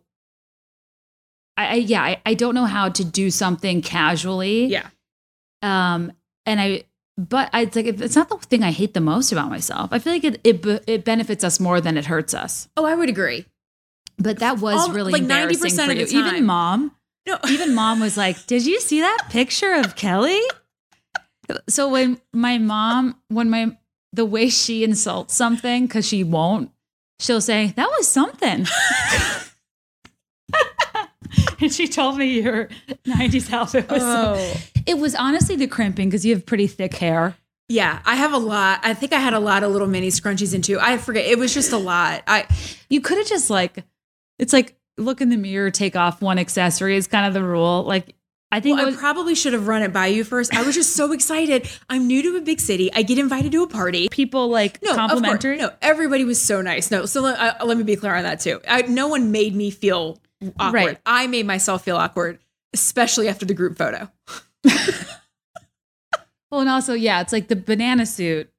[1.58, 4.66] I, I yeah, I, I don't know how to do something casually.
[4.68, 4.88] Yeah.
[5.62, 6.14] Um,
[6.46, 6.84] and I
[7.18, 9.92] but I, it's like it's not the thing I hate the most about myself.
[9.92, 12.70] I feel like it it, it benefits us more than it hurts us.
[12.78, 13.46] Oh, I would agree.
[14.18, 16.22] But that was All- really like 90% of you.
[16.22, 16.28] time.
[16.36, 16.96] Even mom,
[17.28, 20.42] No, even mom was like, "Did you see that picture of Kelly?"
[21.68, 23.76] So when my mom, when my
[24.14, 26.72] the way she insults something because she won't,
[27.20, 28.66] she'll say, "That was something."
[31.62, 32.70] and she told me your
[33.06, 34.02] '90s outfit was.
[34.04, 34.54] Oh.
[34.86, 37.36] It was honestly the crimping because you have pretty thick hair.
[37.68, 38.80] Yeah, I have a lot.
[38.82, 40.80] I think I had a lot of little mini scrunchies into.
[40.80, 41.26] I forget.
[41.26, 42.24] It was just a lot.
[42.26, 42.48] I
[42.90, 43.84] You could have just like,
[44.40, 47.84] it's like look in the mirror, take off one accessory is kind of the rule.
[47.84, 48.16] Like
[48.52, 50.56] I think well, it I probably should have run it by you first.
[50.56, 51.70] I was just so excited.
[51.90, 52.92] I'm new to a big city.
[52.94, 54.10] I get invited to a party.
[54.10, 55.58] people like No, complimentary.
[55.58, 56.90] No, everybody was so nice.
[56.90, 58.60] No, so let, uh, let me be clear on that too.
[58.68, 60.20] I, no one made me feel
[60.58, 60.74] awkward.
[60.74, 60.98] Right.
[61.06, 62.40] I made myself feel awkward,
[62.74, 64.10] especially after the group photo.
[66.52, 68.52] Well, and also, yeah, it's like the banana suit.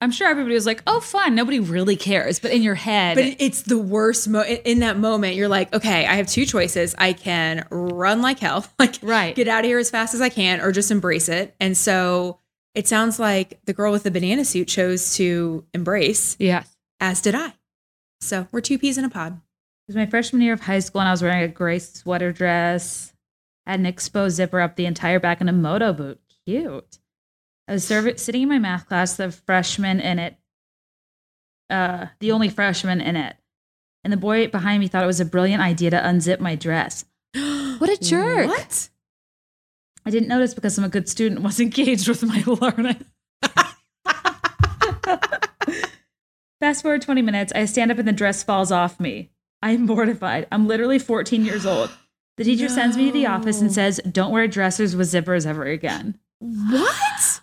[0.00, 3.24] I'm sure everybody was like, "Oh, fun." Nobody really cares, but in your head, But
[3.40, 4.28] it's the worst.
[4.28, 6.94] Mo- in in that moment, you're like, okay, I have two choices.
[6.98, 9.34] I can run like hell, like right?
[9.34, 11.54] get out of here as fast as I can, or just embrace it.
[11.58, 12.38] And so
[12.74, 16.76] it sounds like the girl with the banana suit chose to embrace, yes.
[17.00, 17.54] as did I.
[18.20, 19.32] So we're two peas in a pod.
[19.32, 19.40] It
[19.88, 23.12] was my freshman year of high school, and I was wearing a gray sweater dress,
[23.66, 26.20] had an exposed zipper up the entire back, and a moto boot.
[26.46, 26.97] Cute.
[27.68, 30.36] I was serv- sitting in my math class, the freshman in it,
[31.68, 33.36] uh, the only freshman in it,
[34.02, 37.04] and the boy behind me thought it was a brilliant idea to unzip my dress.
[37.78, 38.48] What a jerk!
[38.48, 38.88] What?
[40.04, 43.04] I didn't notice because I'm a good student, was engaged with my learning.
[46.60, 49.30] Fast forward 20 minutes, I stand up and the dress falls off me.
[49.62, 50.48] I'm mortified.
[50.50, 51.90] I'm literally 14 years old.
[52.36, 55.64] The teacher sends me to the office and says, Don't wear dresses with zippers ever
[55.64, 56.18] again.
[56.40, 57.40] What?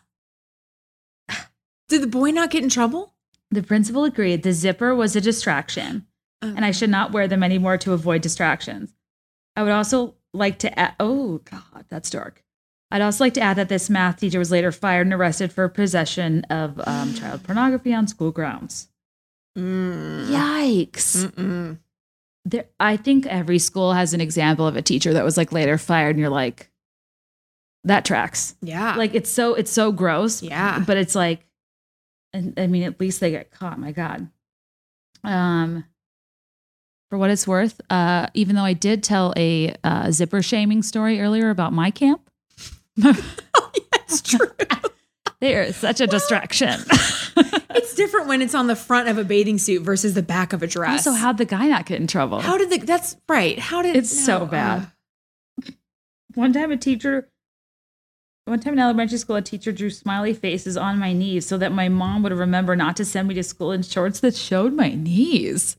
[1.87, 3.13] Did the boy not get in trouble?
[3.51, 6.07] The principal agreed the zipper was a distraction
[6.41, 8.93] and I should not wear them anymore to avoid distractions.
[9.55, 12.43] I would also like to add, oh God, that's dark.
[12.91, 15.67] I'd also like to add that this math teacher was later fired and arrested for
[15.69, 18.89] possession of um, child pornography on school grounds.
[19.57, 20.27] Mm.
[20.27, 21.25] Yikes.
[21.25, 21.79] Mm-mm.
[22.43, 25.77] There, I think every school has an example of a teacher that was like later
[25.77, 26.69] fired and you're like,
[27.85, 28.55] that tracks.
[28.61, 28.95] Yeah.
[28.95, 30.43] Like it's so, it's so gross.
[30.43, 30.83] yeah.
[30.85, 31.45] but it's like
[32.35, 34.27] and i mean at least they get caught my god
[35.23, 35.83] um
[37.09, 41.19] for what it's worth uh even though i did tell a uh, zipper shaming story
[41.21, 42.29] earlier about my camp
[43.03, 44.47] oh, yeah, it's true.
[45.41, 46.79] they are such a distraction
[47.71, 50.63] it's different when it's on the front of a bathing suit versus the back of
[50.63, 51.05] a dress.
[51.05, 52.77] also how'd the guy not get in trouble How did the?
[52.85, 53.59] That's right.
[53.59, 53.95] How did?
[53.95, 54.87] It's so bad.
[55.67, 55.71] uh,
[56.35, 57.29] one time a teacher
[58.45, 61.71] one time in elementary school a teacher drew smiley faces on my knees so that
[61.71, 64.89] my mom would remember not to send me to school in shorts that showed my
[64.89, 65.75] knees.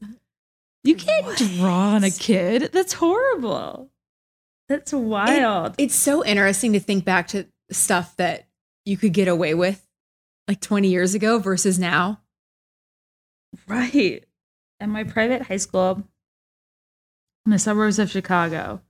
[0.83, 2.71] You can't draw on a kid.
[2.73, 3.91] That's horrible.
[4.69, 5.77] That's wild.
[5.79, 8.47] it's so interesting to think back to stuff that
[8.85, 9.87] you could get away with
[10.49, 12.21] like 20 years ago versus now.
[13.69, 14.25] right.
[14.81, 16.03] At my private high school
[17.45, 18.81] in the suburbs of chicago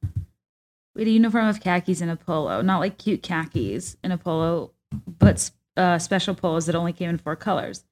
[0.96, 2.62] we had a uniform of khakis and a polo.
[2.62, 4.72] Not like cute khakis and a polo
[5.18, 7.84] but uh, special polos that only came in four colors.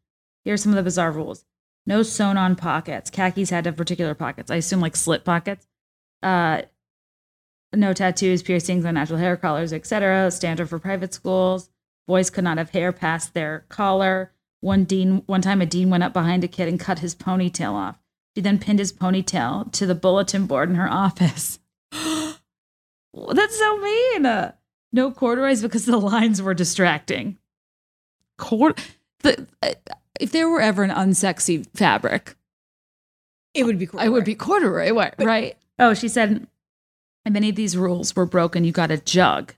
[0.45, 1.45] Here are some of the bizarre rules.
[1.87, 3.11] No sewn on pockets.
[3.11, 4.51] Khakis had to have particular pockets.
[4.51, 5.67] I assume like slit pockets.
[6.23, 6.63] Uh,
[7.75, 11.69] no tattoos piercings unnatural hair colors etc standard for private schools.
[12.07, 14.33] Boys could not have hair past their collar.
[14.61, 17.73] One dean one time a dean went up behind a kid and cut his ponytail
[17.73, 17.99] off.
[18.35, 21.59] She then pinned his ponytail to the bulletin board in her office
[23.33, 24.53] that's so mean Uh,
[24.93, 27.39] no corduroys because the lines were distracting
[28.39, 28.81] Cord-
[29.21, 29.71] the, uh,
[30.21, 32.37] if there were ever an unsexy fabric
[33.55, 34.01] It would be cool.
[34.01, 35.57] I would be corduroy, what, right?
[35.79, 36.47] Oh, she said,
[37.25, 39.55] if any of these rules were broken, you got a jug,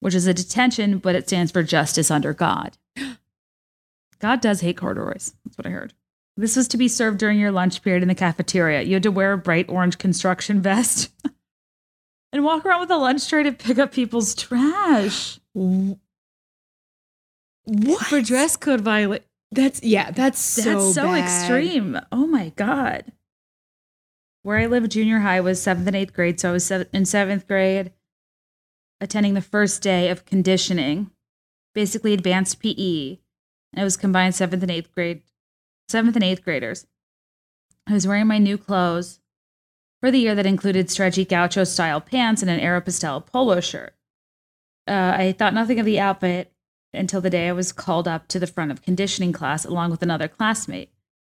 [0.00, 2.76] which is a detention, but it stands for justice under God.
[4.20, 5.34] God does hate corduroys.
[5.44, 5.94] That's what I heard.
[6.36, 8.82] This was to be served during your lunch period in the cafeteria.
[8.82, 11.10] You had to wear a bright orange construction vest
[12.32, 15.98] and walk around with a lunch tray to pick up people's trash What?
[18.06, 19.24] for dress code violation.
[19.50, 20.10] That's yeah.
[20.10, 22.00] That's so That's so extreme.
[22.10, 23.12] Oh my God.
[24.42, 26.40] Where I lived, junior high was seventh and eighth grade.
[26.40, 27.92] So I was sev- in seventh grade,
[29.00, 31.10] attending the first day of conditioning,
[31.74, 33.18] basically advanced PE.
[33.72, 35.22] And it was combined seventh and eighth grade,
[35.88, 36.86] seventh and eighth graders.
[37.86, 39.20] I was wearing my new clothes
[40.02, 43.94] for the year that included stretchy gaucho style pants and an Aeropostale polo shirt.
[44.86, 46.52] Uh, I thought nothing of the outfit
[46.92, 50.02] until the day I was called up to the front of conditioning class along with
[50.02, 50.90] another classmate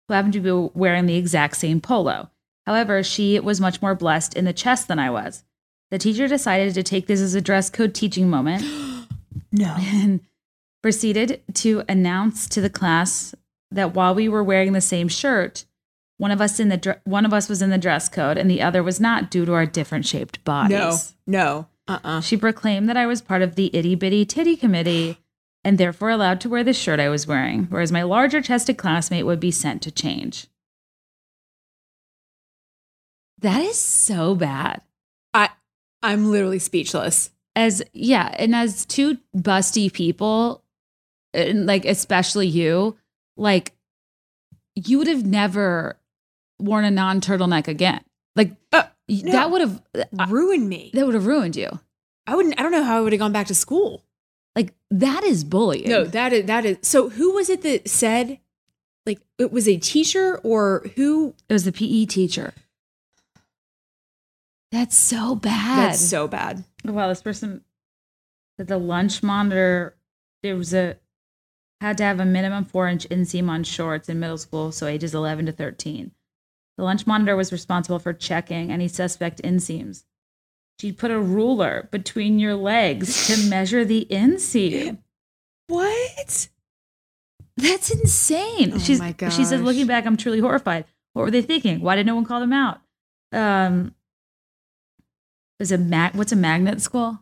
[0.08, 2.30] who happened to be wearing the exact same polo.
[2.66, 5.44] However, she was much more blessed in the chest than I was.
[5.92, 8.64] The teacher decided to take this as a dress code teaching moment
[9.52, 9.76] No.
[9.78, 10.22] and
[10.82, 13.36] proceeded to announce to the class
[13.72, 15.66] that while we were wearing the same shirt,
[16.24, 18.50] one of us in the dr- one of us was in the dress code and
[18.50, 21.14] the other was not due to our different shaped bodies.
[21.28, 21.68] No.
[21.86, 21.96] No.
[21.96, 22.22] Uh-uh.
[22.22, 25.18] She proclaimed that I was part of the itty bitty titty committee
[25.66, 29.26] and therefore allowed to wear the shirt I was wearing, whereas my larger chested classmate
[29.26, 30.48] would be sent to change.
[33.40, 34.82] That is so bad.
[35.34, 35.50] I
[36.02, 37.32] I'm literally speechless.
[37.54, 40.64] As yeah, and as two busty people,
[41.34, 42.96] and like especially you,
[43.36, 43.74] like
[44.74, 45.98] you would have never
[46.64, 48.02] worn a non turtleneck again.
[48.36, 49.32] Like Uh, no.
[49.32, 49.82] that would have
[50.30, 50.92] Ruined me.
[50.94, 51.80] that would have ruined you.
[52.26, 54.04] I wouldn't I don't know how I would have gone back to school.
[54.56, 55.90] Like that is bullying.
[55.90, 58.40] No, that is that is so who was it that said
[59.06, 62.54] like it was a teacher or who It was the PE teacher.
[64.72, 65.90] That's so bad.
[65.92, 66.64] that's so bad.
[66.84, 67.64] well, this person
[68.58, 69.96] said the lunch monitor
[70.42, 70.98] there was a
[71.82, 75.14] had to have a minimum four inch inseam on shorts in middle school, so ages
[75.14, 76.12] eleven to thirteen.
[76.78, 80.06] The lunch monitor was responsible for checking any suspect inseams.
[80.80, 84.98] She'd put a ruler between your legs to measure the inseam.
[85.68, 86.50] What?
[87.56, 88.74] That's insane.
[88.74, 90.86] Oh She's, my She said, looking back, I'm truly horrified.
[91.14, 91.82] What were they thinking?
[91.82, 92.82] Why did no one call them out?
[93.32, 93.94] Um,
[95.60, 96.16] is a mag?
[96.16, 97.20] What's a magnet school?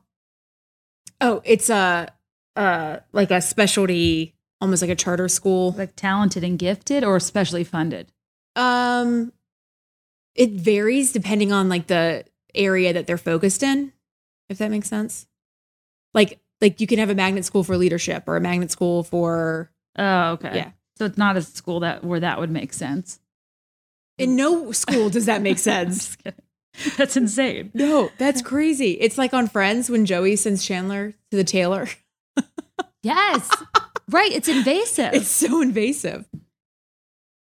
[1.19, 2.11] Oh, it's a
[2.56, 5.73] uh like a specialty almost like a charter school.
[5.78, 8.11] Like talented and gifted, or especially funded?
[8.56, 9.32] Um
[10.36, 13.91] it varies depending on like the area that they're focused in,
[14.49, 15.28] if that makes sense.
[16.14, 19.72] Like like you can have a magnet school for leadership or a magnet school for
[19.98, 20.56] Oh, okay.
[20.56, 20.72] Yeah.
[20.98, 23.20] So it's not a school that where that would make sense.
[24.18, 26.16] in no school does that make sense.
[26.98, 27.72] That's insane.
[27.74, 28.91] No, that's crazy.
[28.91, 31.88] It's like on Friends when Joey sends Chandler to the tailor.
[33.03, 33.49] Yes.
[34.10, 34.32] right.
[34.32, 35.14] It's invasive.
[35.14, 36.26] It's so invasive.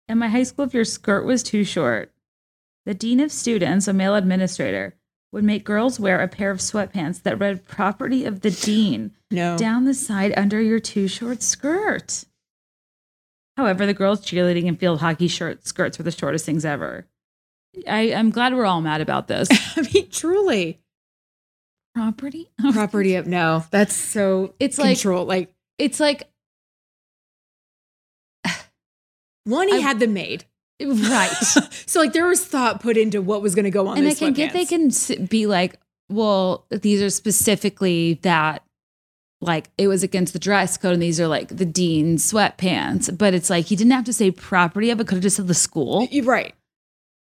[0.07, 2.11] In my high school, if your skirt was too short,
[2.85, 4.95] the dean of students, a male administrator,
[5.31, 9.57] would make girls wear a pair of sweatpants that read property of the dean No.
[9.57, 12.25] down the side under your too short skirt.
[13.57, 17.07] However, the girls' cheerleading and field hockey shirt skirts were the shortest things ever.
[17.87, 19.47] I, I'm glad we're all mad about this.
[19.77, 20.81] I mean, truly.
[21.93, 22.49] Property?
[22.73, 23.63] Property of no.
[23.71, 25.25] That's so It's like control.
[25.25, 26.23] Like it's like
[29.43, 30.45] one, he I- had them made.
[30.85, 31.29] Right.
[31.85, 34.11] so like there was thought put into what was going to go on and I
[34.11, 34.91] those can get they can
[35.27, 35.75] be like,
[36.09, 38.63] well, these are specifically that
[39.41, 43.15] like it was against the dress code and these are like the dean's sweatpants.
[43.17, 45.47] But it's like he didn't have to say property of it, could have just said
[45.47, 46.07] the school.
[46.11, 46.53] You're right.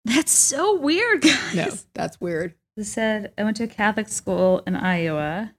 [0.06, 1.56] That's so weird, guys.
[1.56, 2.54] No, that's weird.
[2.78, 5.54] It said I went to a Catholic school in Iowa.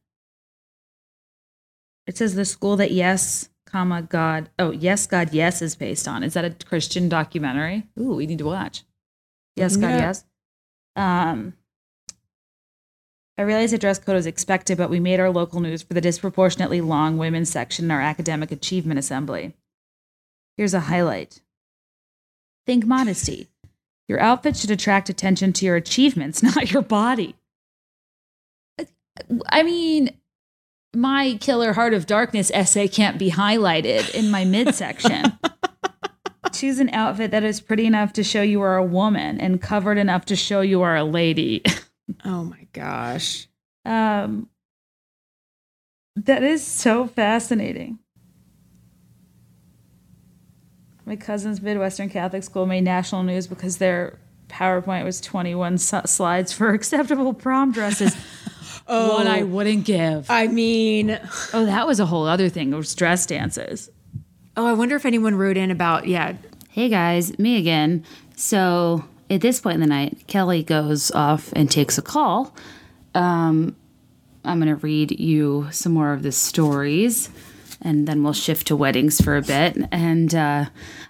[2.06, 4.48] It says the school that yes, comma God.
[4.58, 6.22] Oh, yes, God, yes is based on.
[6.22, 7.84] Is that a Christian documentary?
[7.98, 8.84] Ooh, we need to watch.
[9.56, 10.24] Yes, God, yes.
[10.94, 11.54] Um,
[13.38, 16.00] I realize the dress code was expected, but we made our local news for the
[16.00, 19.54] disproportionately long women's section in our academic achievement assembly.
[20.56, 21.42] Here's a highlight.
[22.66, 23.48] Think modesty.
[24.08, 27.34] Your outfit should attract attention to your achievements, not your body.
[29.48, 30.10] I mean,
[30.96, 35.38] my Killer Heart of Darkness essay can't be highlighted in my midsection.
[36.52, 39.98] Choose an outfit that is pretty enough to show you are a woman and covered
[39.98, 41.62] enough to show you are a lady.
[42.24, 43.48] Oh my gosh.
[43.84, 44.48] Um,
[46.14, 47.98] that is so fascinating.
[51.04, 56.70] My cousin's Midwestern Catholic school made national news because their PowerPoint was 21 slides for
[56.74, 58.16] acceptable prom dresses.
[58.88, 60.30] Oh, One I wouldn't give.
[60.30, 61.18] I mean,
[61.52, 62.72] oh, that was a whole other thing.
[62.72, 63.90] It was dress dances.
[64.56, 66.34] oh, I wonder if anyone wrote in about yeah.
[66.70, 68.04] Hey guys, me again.
[68.36, 72.54] So at this point in the night, Kelly goes off and takes a call.
[73.14, 73.74] Um,
[74.44, 77.30] I'm going to read you some more of the stories
[77.82, 79.76] and then we'll shift to weddings for a bit.
[79.90, 80.66] And uh,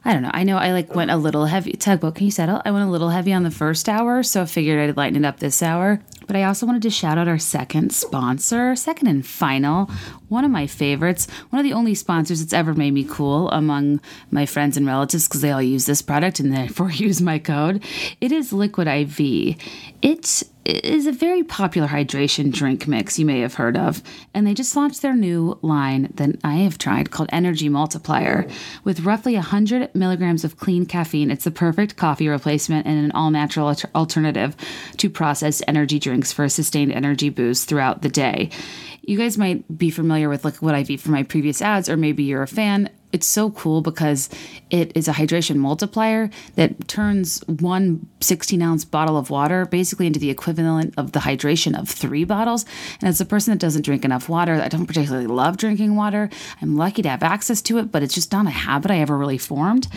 [0.07, 0.31] I don't know.
[0.33, 1.73] I know I like went a little heavy.
[1.73, 2.63] Tugboat, can you settle?
[2.65, 5.27] I went a little heavy on the first hour, so I figured I'd lighten it
[5.27, 6.01] up this hour.
[6.29, 9.91] But I also wanted to shout out our second sponsor, second and final,
[10.29, 14.01] one of my favorites, one of the only sponsors that's ever made me cool among
[14.31, 17.83] my friends and relatives because they all use this product and therefore use my code.
[18.21, 19.57] It is Liquid IV.
[20.03, 24.03] It is a very popular hydration drink mix you may have heard of.
[24.35, 28.47] And they just launched their new line that I have tried called Energy Multiplier.
[28.85, 33.31] With roughly 100 milligrams of clean caffeine, it's the perfect coffee replacement and an all
[33.31, 34.57] natural alternative
[34.97, 38.51] to processed energy drinks for a sustained energy boost throughout the day.
[39.03, 41.97] You guys might be familiar with like what I've eaten from my previous ads, or
[41.97, 44.29] maybe you're a fan it's so cool because
[44.71, 50.19] it is a hydration multiplier that turns one 16 ounce bottle of water basically into
[50.19, 52.65] the equivalent of the hydration of three bottles.
[53.01, 56.29] And as a person that doesn't drink enough water, I don't particularly love drinking water.
[56.61, 59.17] I'm lucky to have access to it, but it's just not a habit I ever
[59.17, 59.89] really formed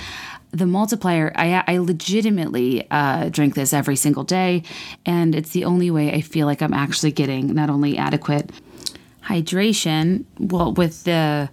[0.51, 4.63] the multiplier i, I legitimately uh, drink this every single day
[5.05, 8.51] and it's the only way i feel like i'm actually getting not only adequate
[9.25, 11.49] hydration well with the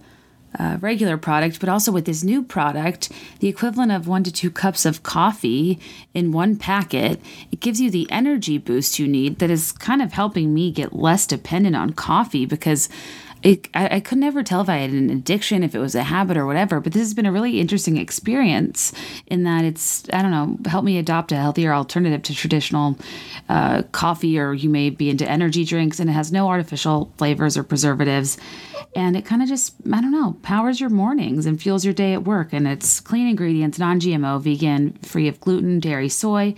[0.57, 4.49] uh, regular product, but also with this new product, the equivalent of one to two
[4.49, 5.79] cups of coffee
[6.13, 7.19] in one packet,
[7.51, 10.93] it gives you the energy boost you need that is kind of helping me get
[10.93, 12.89] less dependent on coffee because
[13.43, 16.03] it, I, I could never tell if I had an addiction, if it was a
[16.03, 16.79] habit or whatever.
[16.79, 18.93] But this has been a really interesting experience
[19.27, 22.97] in that it's, I don't know, helped me adopt a healthier alternative to traditional
[23.49, 27.57] uh, coffee, or you may be into energy drinks, and it has no artificial flavors
[27.57, 28.37] or preservatives.
[28.95, 32.13] And it kind of just, I don't know, powers your mornings and fuels your day
[32.13, 32.53] at work.
[32.53, 36.55] And it's clean ingredients, non GMO, vegan, free of gluten, dairy, soy.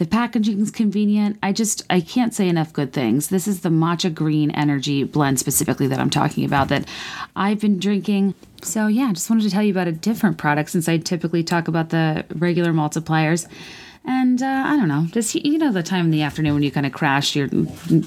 [0.00, 1.38] The packaging is convenient.
[1.42, 3.28] I just I can't say enough good things.
[3.28, 6.88] This is the matcha green energy blend specifically that I'm talking about that
[7.36, 8.34] I've been drinking.
[8.62, 11.44] So yeah, I just wanted to tell you about a different product since I typically
[11.44, 13.46] talk about the regular multipliers.
[14.06, 16.70] And uh, I don't know, just you know, the time in the afternoon when you
[16.70, 17.50] kind of crash, you're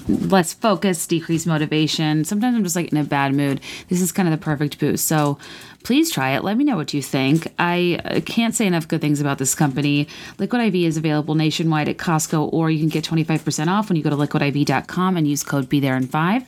[0.08, 2.24] less focused, decreased motivation.
[2.24, 3.60] Sometimes I'm just like in a bad mood.
[3.88, 5.06] This is kind of the perfect boost.
[5.06, 5.38] So
[5.84, 6.42] please try it.
[6.42, 7.46] Let me know what you think.
[7.58, 10.08] I uh, can't say enough good things about this company.
[10.38, 14.02] Liquid IV is available nationwide at Costco, or you can get 25% off when you
[14.02, 16.46] go to liquidiv.com and use code BeThereIn5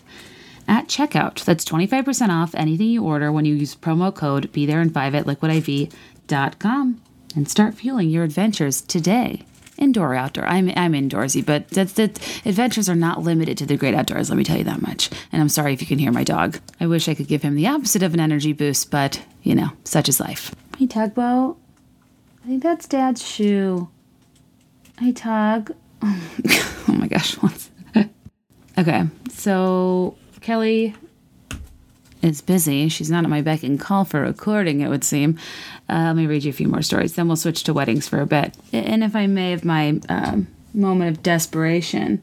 [0.66, 1.44] at checkout.
[1.44, 7.02] That's 25% off anything you order when you use promo code BeThereIn5 at liquidiv.com
[7.36, 9.44] and start fueling your adventures today.
[9.78, 10.46] Indoor or outdoor.
[10.46, 14.30] I'm I'm indoorsy, but that that adventures are not limited to the great outdoors.
[14.30, 15.10] Let me tell you that much.
[15.32, 16.58] And I'm sorry if you can hear my dog.
[16.80, 19.70] I wish I could give him the opposite of an energy boost, but you know,
[19.84, 20.54] such is life.
[20.78, 21.58] Hey Tugboat,
[22.44, 23.88] I think that's Dad's shoe.
[24.98, 25.72] Hey Tug.
[26.02, 27.36] oh my gosh.
[28.78, 30.94] okay, so Kelly
[32.22, 32.88] is busy.
[32.88, 35.38] She's not at my beck and call for recording, it would seem.
[35.88, 37.14] Uh, let me read you a few more stories.
[37.14, 38.56] Then we'll switch to weddings for a bit.
[38.72, 42.22] And if I may, of my um, moment of desperation,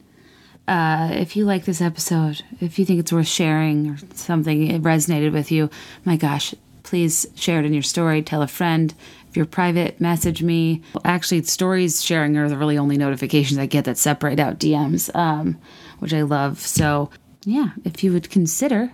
[0.68, 4.81] uh, if you like this episode, if you think it's worth sharing or something it
[4.81, 5.69] resonated with you,
[6.06, 6.53] my gosh,
[6.84, 8.22] please share it in your story.
[8.22, 8.94] Tell a friend.
[9.30, 10.84] If you're private, message me.
[11.03, 15.57] Actually, stories sharing are the really only notifications I get that separate out DMs, um,
[15.99, 16.60] which I love.
[16.60, 17.10] So,
[17.44, 18.91] yeah, if you would consider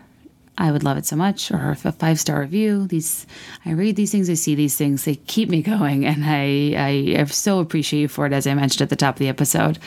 [0.60, 1.52] I would love it so much.
[1.52, 2.86] Or a five star review.
[2.86, 3.26] These,
[3.66, 7.22] I read these things, I see these things, they keep me going, and I, I,
[7.22, 9.80] I so appreciate you for it, as I mentioned at the top of the episode.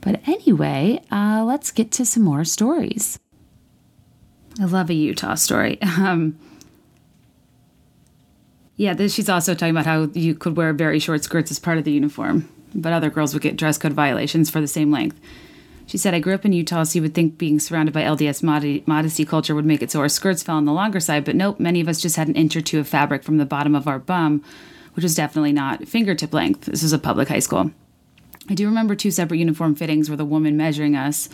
[0.00, 3.18] But anyway, uh, let's get to some more stories.
[4.60, 5.78] I love a Utah story.
[5.98, 6.38] Um,
[8.76, 11.76] yeah, this, she's also talking about how you could wear very short skirts as part
[11.76, 15.20] of the uniform, but other girls would get dress code violations for the same length.
[15.90, 18.44] She said, I grew up in Utah, so you would think being surrounded by LDS
[18.44, 21.34] mod- modesty culture would make it so our skirts fell on the longer side, but
[21.34, 23.74] nope, many of us just had an inch or two of fabric from the bottom
[23.74, 24.40] of our bum,
[24.94, 26.66] which was definitely not fingertip length.
[26.66, 27.72] This was a public high school.
[28.48, 31.28] I do remember two separate uniform fittings where the woman measuring us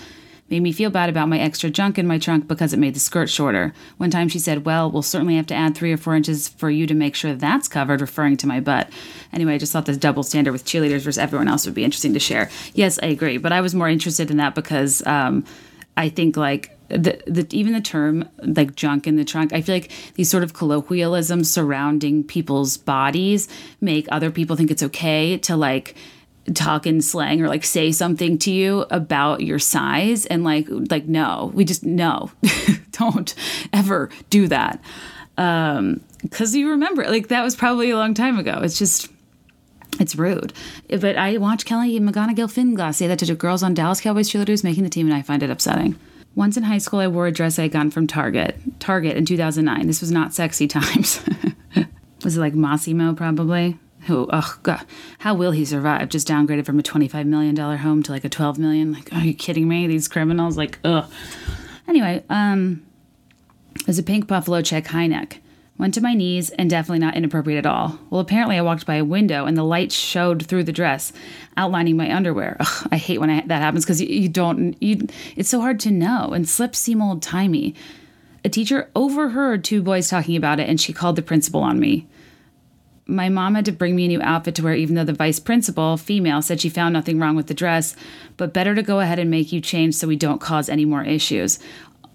[0.49, 3.01] made me feel bad about my extra junk in my trunk because it made the
[3.01, 3.75] skirt shorter.
[3.97, 6.71] One time she said, Well, we'll certainly have to add three or four inches for
[6.71, 8.89] you to make sure that's covered, referring to my butt.
[9.33, 12.15] Anyway, I just thought this double standard with cheerleaders versus everyone else would be interesting
[12.15, 12.51] to share.
[12.75, 15.45] Yes, I agree, but I was more interested in that because um,
[15.97, 19.75] I think like the, the even the term like junk in the trunk i feel
[19.75, 23.49] like these sort of colloquialisms surrounding people's bodies
[23.81, 25.97] make other people think it's okay to like
[26.55, 31.07] talk in slang or like say something to you about your size and like like
[31.07, 32.31] no we just no
[32.93, 33.35] don't
[33.73, 34.81] ever do that.
[35.37, 38.61] Um because you remember like that was probably a long time ago.
[38.63, 39.11] It's just
[39.99, 40.53] it's rude.
[40.89, 44.85] But i watched Kelli McGonagill Finglass say that to girls on dallas cowboys cheerleaders making
[44.85, 45.99] the team and i find it upsetting.
[46.35, 49.25] Once in high school i wore a dress i had gotten from target target in
[49.25, 51.21] 2009 this was not sexy times.
[52.25, 54.85] Was it like Mossimo probably who oh god
[55.19, 58.29] how will he survive just downgraded from a 25 million dollar home to like a
[58.29, 61.11] 12 million like are you kidding me these criminals like ugh
[61.89, 62.85] anyway um
[63.85, 65.41] there's a pink buffalo check high neck
[65.79, 67.99] Went to my knees and definitely not inappropriate at all.
[68.09, 71.13] Well, apparently I walked by a window and the light showed through the dress,
[71.59, 72.57] outlining my underwear.
[72.61, 75.07] Ugh, I hate when I, that happens because you, you, don't, you,
[75.37, 77.75] it's so hard to know and slips seem old timey.
[78.43, 82.07] A teacher overheard two boys talking about it and she called the principal on me.
[83.07, 85.39] My mom had to bring me a new outfit to wear, even though the vice
[85.39, 87.95] principal, female, said she found nothing wrong with the dress,
[88.37, 91.05] but better to go ahead and make you change so we don't cause any more
[91.05, 91.61] issues.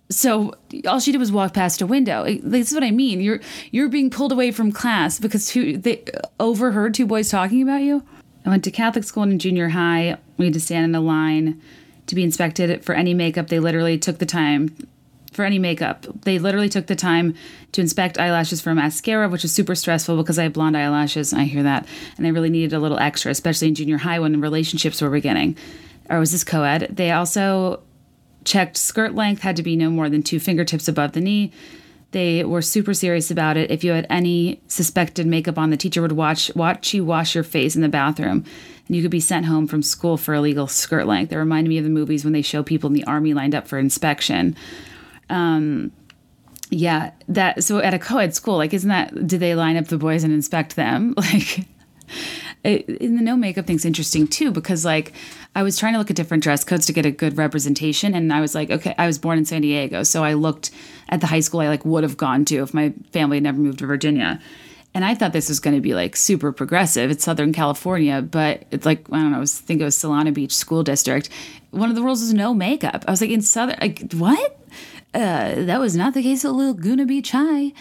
[0.10, 0.54] So
[0.86, 2.26] all she did was walk past a window.
[2.26, 3.22] This is what I mean.
[3.22, 3.40] You're
[3.72, 6.04] you're being pulled away from class because two they
[6.38, 8.04] overheard two boys talking about you.
[8.46, 10.18] I went to Catholic school in junior high.
[10.36, 11.62] We had to stand in a line
[12.08, 13.48] to be inspected for any makeup.
[13.48, 14.76] They literally took the time
[15.32, 16.06] for any makeup.
[16.24, 17.36] They literally took the time
[17.72, 21.34] to inspect eyelashes for mascara, which was super stressful because I have blonde eyelashes.
[21.34, 21.88] I hear that,
[22.18, 25.56] and I really needed a little extra, especially in junior high when relationships were beginning.
[26.10, 26.90] Or was this co-ed?
[26.92, 27.82] They also
[28.44, 31.52] checked skirt length had to be no more than two fingertips above the knee.
[32.12, 33.72] They were super serious about it.
[33.72, 37.44] If you had any suspected makeup on, the teacher would watch watch you wash your
[37.46, 38.44] face in the bathroom,
[38.88, 41.32] and you could be sent home from school for illegal skirt length.
[41.32, 43.66] It reminded me of the movies when they show people in the army lined up
[43.66, 44.58] for inspection.
[45.32, 45.92] Um,
[46.70, 49.28] yeah, that so at a co-ed school, like, isn't that?
[49.28, 51.16] Do they line up the boys and inspect them?
[51.34, 51.66] Like,
[52.64, 55.14] in the no makeup thing's interesting too because like
[55.56, 58.32] I was trying to look at different dress codes to get a good representation, and
[58.32, 60.72] I was like, okay, I was born in San Diego, so I looked
[61.10, 63.58] at the high school I like would have gone to if my family had never
[63.60, 64.40] moved to Virginia.
[64.94, 67.12] And I thought this was going to be like super progressive.
[67.12, 69.38] It's Southern California, but it's like I don't know.
[69.38, 71.30] I was think it was Solana Beach School District.
[71.72, 73.06] One of the rules was no makeup.
[73.08, 74.61] I was like in Southern, like what?
[75.14, 77.74] Uh, that was not the case at Laguna Beach High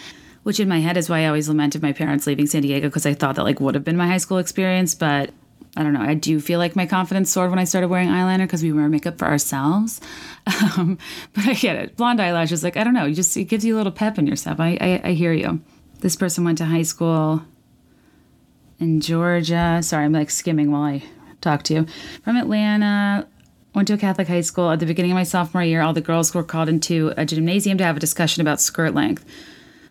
[0.43, 3.07] which in my head is why I always lamented my parents leaving San Diego because
[3.07, 4.95] I thought that like would have been my high school experience.
[4.95, 5.31] But
[5.77, 6.01] I don't know.
[6.01, 8.89] I do feel like my confidence soared when I started wearing eyeliner because we wear
[8.89, 10.01] makeup for ourselves.
[10.77, 10.99] Um,
[11.33, 11.97] but I get it.
[11.97, 14.27] Blonde eyelashes, like I don't know, you just it gives you a little pep in
[14.27, 14.59] your step.
[14.61, 15.61] I, I I hear you.
[16.01, 17.43] This person went to high school
[18.79, 19.81] in Georgia.
[19.83, 21.03] Sorry, I'm like skimming while I
[21.41, 21.87] talk to you.
[22.25, 23.27] From Atlanta,
[23.81, 24.71] went to a Catholic high school.
[24.71, 27.79] At the beginning of my sophomore year, all the girls were called into a gymnasium
[27.79, 29.25] to have a discussion about skirt length.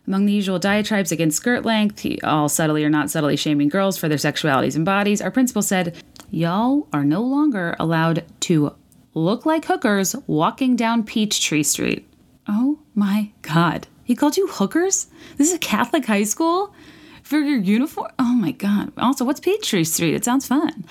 [0.06, 4.08] Among the usual diatribes against skirt length, all subtly or not subtly shaming girls for
[4.08, 5.96] their sexualities and bodies, our principal said,
[6.30, 8.76] Y'all are no longer allowed to
[9.16, 12.08] look like hookers walking down Peachtree Street.
[12.48, 13.88] Oh my God.
[14.04, 15.08] He called you hookers?
[15.38, 16.76] This is a Catholic high school?
[17.24, 18.12] For your uniform?
[18.20, 18.92] Oh my God.
[19.00, 20.14] Also, what's Peachtree Street?
[20.14, 20.86] It sounds fun.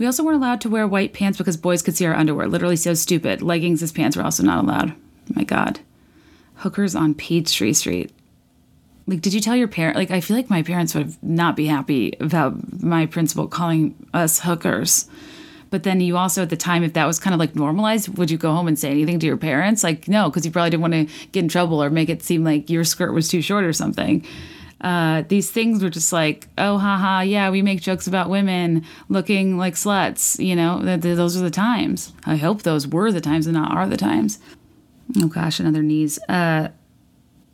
[0.00, 2.48] We also weren't allowed to wear white pants because boys could see our underwear.
[2.48, 3.42] Literally so stupid.
[3.42, 4.94] Leggings as pants were also not allowed.
[5.34, 5.80] My God.
[6.56, 8.10] Hookers on Peachtree Street
[9.06, 11.66] like did you tell your parent like i feel like my parents would not be
[11.66, 15.08] happy about my principal calling us hookers
[15.70, 18.30] but then you also at the time if that was kind of like normalized would
[18.30, 20.82] you go home and say anything to your parents like no because you probably didn't
[20.82, 23.64] want to get in trouble or make it seem like your skirt was too short
[23.64, 24.24] or something
[24.80, 29.58] uh, these things were just like oh haha yeah we make jokes about women looking
[29.58, 32.12] like sluts you know th- th- those are the times.
[32.24, 34.38] I hope those were the times and not are the times.
[35.18, 36.18] Oh gosh another knees.
[36.28, 36.68] Uh,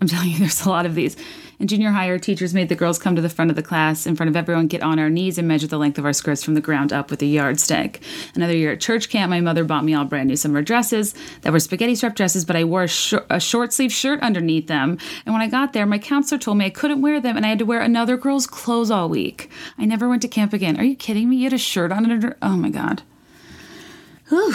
[0.01, 1.17] i'm telling you there's a lot of these
[1.59, 4.07] in junior high, our teachers made the girls come to the front of the class
[4.07, 6.45] in front of everyone, get on our knees, and measure the length of our skirts
[6.45, 8.03] from the ground up with a yardstick.
[8.35, 11.53] Another year at church camp, my mother bought me all brand new summer dresses that
[11.53, 14.99] were spaghetti strap dresses, but I wore a, sh- a short sleeve shirt underneath them.
[15.25, 17.51] And when I got there, my counselor told me I couldn't wear them and I
[17.51, 19.51] had to wear another girl's clothes all week.
[19.79, 20.79] I never went to camp again.
[20.79, 21.37] Are you kidding me?
[21.37, 22.37] You had a shirt on under.
[22.43, 23.03] Oh my God.
[24.29, 24.55] Whew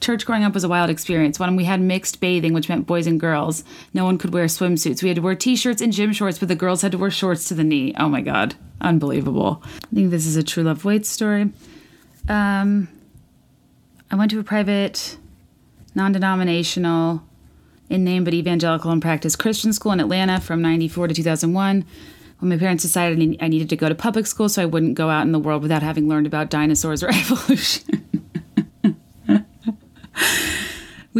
[0.00, 1.38] church growing up was a wild experience.
[1.38, 3.64] When we had mixed bathing, which meant boys and girls,
[3.94, 5.02] no one could wear swimsuits.
[5.02, 7.10] We had to wear t shirts and gym shorts, but the girls had to wear
[7.10, 7.94] shorts to the knee.
[7.98, 8.54] Oh my God.
[8.80, 9.62] Unbelievable.
[9.64, 11.52] I think this is a true love waits story.
[12.28, 12.88] Um,
[14.10, 15.18] I went to a private,
[15.94, 17.22] non denominational,
[17.88, 21.84] in name but evangelical in practice Christian school in Atlanta from 94 to 2001
[22.38, 25.10] when my parents decided I needed to go to public school so I wouldn't go
[25.10, 27.99] out in the world without having learned about dinosaurs or evolution.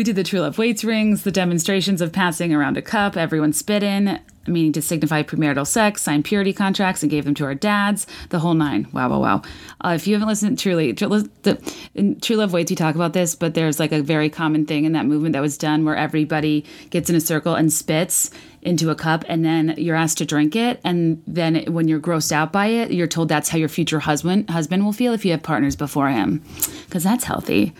[0.00, 3.52] We did the true love waits rings, the demonstrations of passing around a cup, everyone
[3.52, 7.54] spit in, meaning to signify premarital sex, signed purity contracts, and gave them to our
[7.54, 8.06] dads.
[8.30, 8.88] The whole nine.
[8.94, 9.42] Wow, wow, wow.
[9.84, 13.52] Uh, if you haven't listened truly, in True Love Waits, we talk about this, but
[13.52, 17.10] there's like a very common thing in that movement that was done where everybody gets
[17.10, 18.30] in a circle and spits
[18.62, 22.30] into a cup and then you're asked to drink it and then when you're grossed
[22.30, 25.30] out by it you're told that's how your future husband husband will feel if you
[25.30, 26.44] have partners before him
[26.84, 27.72] because that's healthy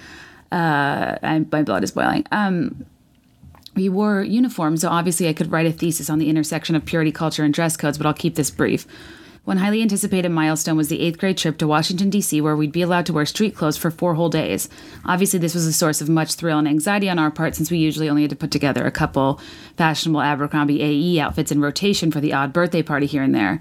[0.53, 2.27] uh, and my blood is boiling.
[2.33, 2.87] Um,
[3.75, 7.13] we wore uniforms, so obviously I could write a thesis on the intersection of purity
[7.13, 8.87] culture and dress codes, but I'll keep this brief.
[9.45, 12.83] One highly anticipated milestone was the eighth grade trip to Washington, D.C., where we'd be
[12.83, 14.69] allowed to wear street clothes for four whole days.
[15.07, 17.79] Obviously, this was a source of much thrill and anxiety on our part since we
[17.79, 19.41] usually only had to put together a couple
[19.77, 23.61] fashionable Abercrombie AE outfits in rotation for the odd birthday party here and there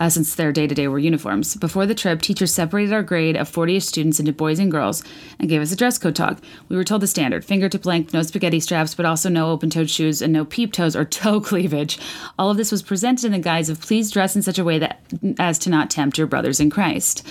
[0.00, 1.54] uh, since their day to day were uniforms.
[1.56, 5.04] Before the trip, teachers separated our grade of 40 ish students into boys and girls
[5.38, 6.40] and gave us a dress code talk.
[6.68, 9.90] We were told the standard fingertip length, no spaghetti straps, but also no open toed
[9.90, 11.98] shoes and no peep toes or toe cleavage.
[12.38, 14.78] All of this was presented in the guise of please dress in such a way
[14.78, 15.00] that
[15.38, 17.26] as to not tempt your brothers in Christ.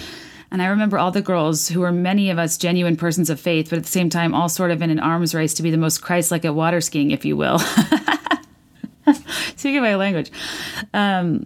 [0.52, 3.70] And I remember all the girls who were many of us genuine persons of faith,
[3.70, 5.78] but at the same time all sort of in an arms race to be the
[5.78, 7.60] most Christ like at water skiing, if you will.
[9.56, 10.32] Speaking my language.
[10.94, 11.46] Um,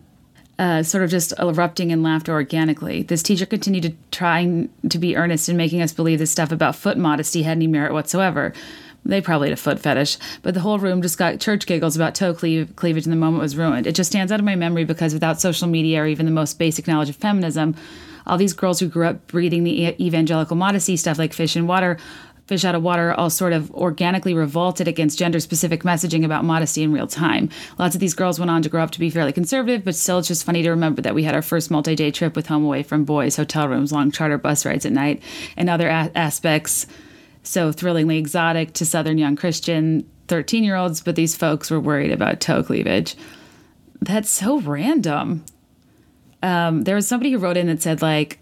[0.59, 3.03] uh, sort of just erupting in laughter organically.
[3.03, 6.75] This teacher continued to trying to be earnest in making us believe this stuff about
[6.75, 8.53] foot modesty had any merit whatsoever.
[9.05, 12.15] They probably had a foot fetish, but the whole room just got church giggles about
[12.15, 13.85] toe cleave- cleavage, and the moment was ruined.
[13.85, 16.57] It just stands out of my memory because without social media or even the most
[16.57, 17.75] basic knowledge of feminism,
[18.25, 21.97] all these girls who grew up reading the evangelical modesty stuff like fish and water
[22.53, 26.83] Fish Out of Water all sort of organically revolted against gender specific messaging about modesty
[26.83, 27.49] in real time.
[27.79, 30.19] Lots of these girls went on to grow up to be fairly conservative, but still,
[30.19, 32.63] it's just funny to remember that we had our first multi day trip with home
[32.63, 35.23] away from boys, hotel rooms, long charter bus rides at night,
[35.57, 36.85] and other a- aspects
[37.41, 42.11] so thrillingly exotic to Southern young Christian 13 year olds, but these folks were worried
[42.11, 43.15] about toe cleavage.
[43.99, 45.43] That's so random.
[46.43, 48.37] Um, there was somebody who wrote in that said, like,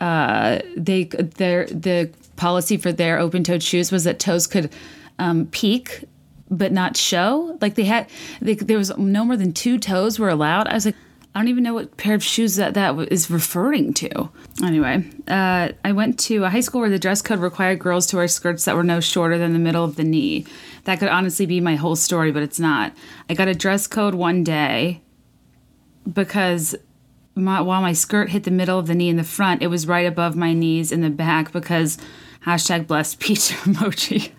[0.00, 4.72] uh, they their the policy for their open-toed shoes was that toes could
[5.18, 6.04] um, peak
[6.50, 7.58] but not show.
[7.60, 8.08] Like they had,
[8.40, 10.66] they, there was no more than two toes were allowed.
[10.68, 10.94] I was like,
[11.34, 14.30] I don't even know what pair of shoes that that is referring to.
[14.64, 18.16] Anyway, uh, I went to a high school where the dress code required girls to
[18.16, 20.46] wear skirts that were no shorter than the middle of the knee.
[20.84, 22.92] That could honestly be my whole story, but it's not.
[23.28, 25.02] I got a dress code one day
[26.10, 26.74] because
[27.34, 29.86] my, while my skirt hit the middle of the knee in the front, it was
[29.86, 31.98] right above my knees in the back because
[32.48, 34.32] hashtag blessed pizza emoji.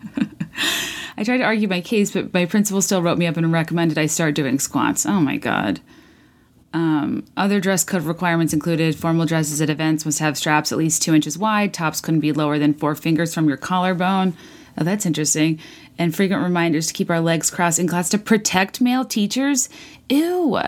[1.15, 3.97] I tried to argue my case, but my principal still wrote me up and recommended
[3.97, 5.05] I start doing squats.
[5.05, 5.79] Oh my god.
[6.73, 11.01] Um, other dress code requirements included formal dresses at events must have straps at least
[11.01, 14.35] two inches wide, tops couldn't be lower than four fingers from your collarbone.
[14.77, 15.59] Oh, that's interesting.
[15.97, 19.67] And frequent reminders to keep our legs crossed in class to protect male teachers.
[20.09, 20.59] Ew.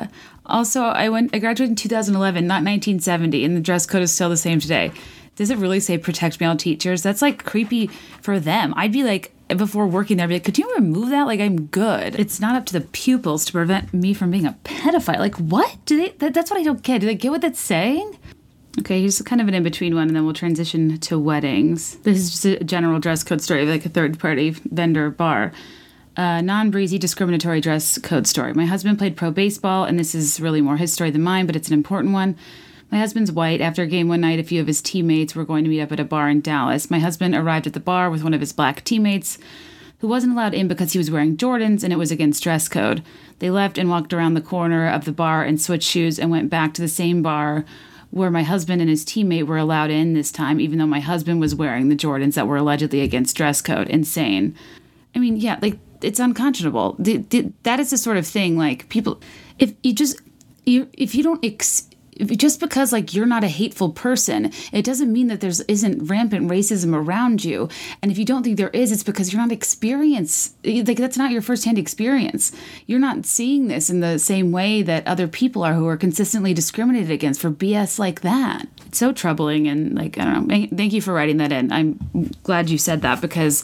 [0.46, 4.30] Also, I went I graduated in 2011, not 1970, and the dress code is still
[4.30, 4.92] the same today
[5.42, 7.02] does it really say protect male teachers?
[7.02, 7.88] That's like creepy
[8.22, 8.76] for them.
[8.78, 11.24] I'd be like, before working there, I'd be like, could you remove that?
[11.24, 12.20] Like, I'm good.
[12.20, 15.18] It's not up to the pupils to prevent me from being a pedophile.
[15.18, 15.78] Like, what?
[15.86, 16.10] Do they?
[16.20, 17.02] That, that's what I don't get.
[17.02, 18.20] Do they get what that's saying?
[18.82, 21.96] Okay, here's kind of an in between one, and then we'll transition to weddings.
[21.96, 25.54] This is just a general dress code story, like a third party vendor bar.
[26.18, 28.54] Uh, non breezy discriminatory dress code story.
[28.54, 31.56] My husband played pro baseball, and this is really more his story than mine, but
[31.56, 32.38] it's an important one.
[32.92, 33.62] My husband's white.
[33.62, 35.94] After a game one night, a few of his teammates were going to meet up
[35.94, 36.92] at a bar in Dallas.
[36.92, 39.38] My husband arrived at the bar with one of his black teammates
[40.00, 43.02] who wasn't allowed in because he was wearing Jordans and it was against dress code.
[43.40, 46.50] They left and walked around the corner of the bar and switched shoes and went
[46.50, 47.64] back to the same bar
[48.10, 51.40] where my husband and his teammate were allowed in this time, even though my husband
[51.40, 53.88] was wearing the Jordans that were allegedly against dress code.
[53.88, 54.54] Insane.
[55.16, 56.98] I mean, yeah, like it's unconscionable.
[57.00, 59.22] The, the, that is the sort of thing like people,
[59.60, 60.20] if you just,
[60.66, 61.88] you, if you don't ex-
[62.26, 66.50] just because like you're not a hateful person it doesn't mean that there's isn't rampant
[66.50, 67.70] racism around you.
[68.02, 71.32] And if you don't think there is it's because you're not experienced like that's not
[71.32, 72.52] your firsthand experience.
[72.86, 76.54] You're not seeing this in the same way that other people are who are consistently
[76.54, 78.68] discriminated against for bs like that.
[78.88, 80.68] It's so troubling and like i don't know.
[80.76, 81.72] Thank you for writing that in.
[81.72, 82.00] I'm
[82.44, 83.64] glad you said that because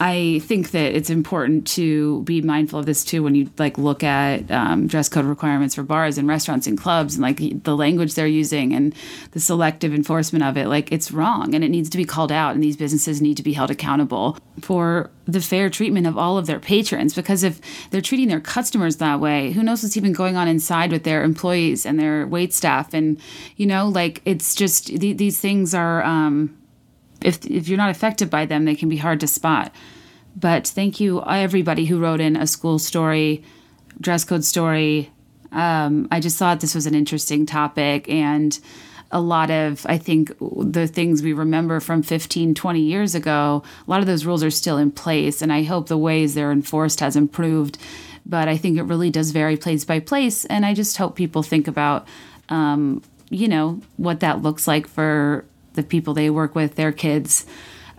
[0.00, 4.04] I think that it's important to be mindful of this too when you like look
[4.04, 8.14] at um, dress code requirements for bars and restaurants and clubs and like the language
[8.14, 8.94] they're using and
[9.32, 10.68] the selective enforcement of it.
[10.68, 13.42] Like it's wrong and it needs to be called out, and these businesses need to
[13.42, 17.12] be held accountable for the fair treatment of all of their patrons.
[17.12, 17.60] Because if
[17.90, 21.24] they're treating their customers that way, who knows what's even going on inside with their
[21.24, 22.94] employees and their wait staff?
[22.94, 23.20] And
[23.56, 26.04] you know, like it's just th- these things are.
[26.04, 26.54] Um,
[27.20, 29.72] if if you're not affected by them, they can be hard to spot.
[30.36, 33.42] But thank you everybody who wrote in a school story,
[34.00, 35.10] dress code story.
[35.50, 38.58] Um, I just thought this was an interesting topic and
[39.10, 43.90] a lot of i think the things we remember from 15 20 years ago a
[43.90, 47.00] lot of those rules are still in place and i hope the ways they're enforced
[47.00, 47.78] has improved
[48.26, 51.42] but i think it really does vary place by place and i just hope people
[51.42, 52.06] think about
[52.50, 55.44] um, you know what that looks like for
[55.78, 57.46] the people they work with, their kids,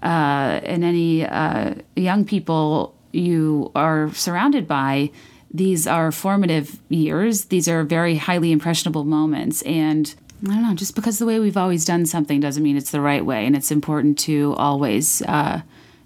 [0.03, 5.09] uh, and any uh, young people you are surrounded by.
[5.51, 7.45] these are formative years.
[7.45, 9.61] These are very highly impressionable moments.
[9.63, 12.91] And I don't know, just because the way we've always done something doesn't mean it's
[12.91, 13.45] the right way.
[13.45, 15.61] And it's important to always uh,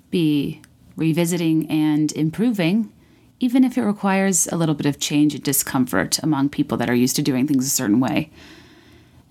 [0.10, 0.62] be
[0.96, 2.92] revisiting and improving,
[3.40, 6.96] even if it requires a little bit of change and discomfort among people that are
[6.96, 8.32] used to doing things a certain way.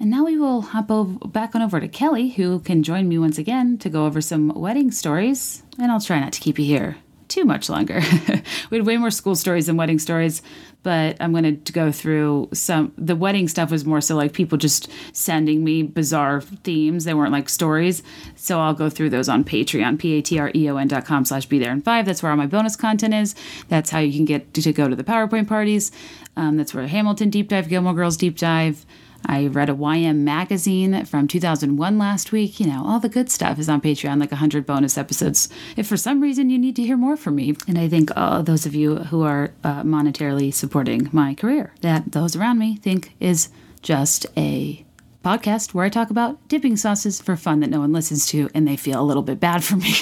[0.03, 3.20] And now we will hop over, back on over to Kelly, who can join me
[3.20, 5.62] once again to go over some wedding stories.
[5.79, 6.97] And I'll try not to keep you here
[7.29, 8.03] too much longer.
[8.70, 10.43] we had way more school stories than wedding stories,
[10.83, 12.93] but I'm going to go through some.
[12.99, 17.05] The wedding stuff was more so like people just sending me bizarre themes.
[17.05, 18.03] They weren't like stories.
[18.35, 22.07] So I'll go through those on Patreon, P-A-T-R-E-O-N dot com slash be there in five.
[22.07, 23.37] That's where all my bonus content is.
[23.69, 25.93] That's how you can get to go to the PowerPoint parties.
[26.37, 28.85] Um, that's where Hamilton deep dive, Gilmore Girls deep dive.
[29.27, 32.61] I read a YM magazine from 2001 last week.
[32.61, 35.49] You know, all the good stuff is on Patreon, like 100 bonus episodes.
[35.77, 38.43] If for some reason you need to hear more from me, and I think uh,
[38.43, 43.15] those of you who are uh, monetarily supporting my career, that those around me think
[43.20, 43.49] is
[43.82, 44.85] just a
[45.24, 48.66] podcast where I talk about dipping sauces for fun that no one listens to and
[48.66, 49.94] they feel a little bit bad for me.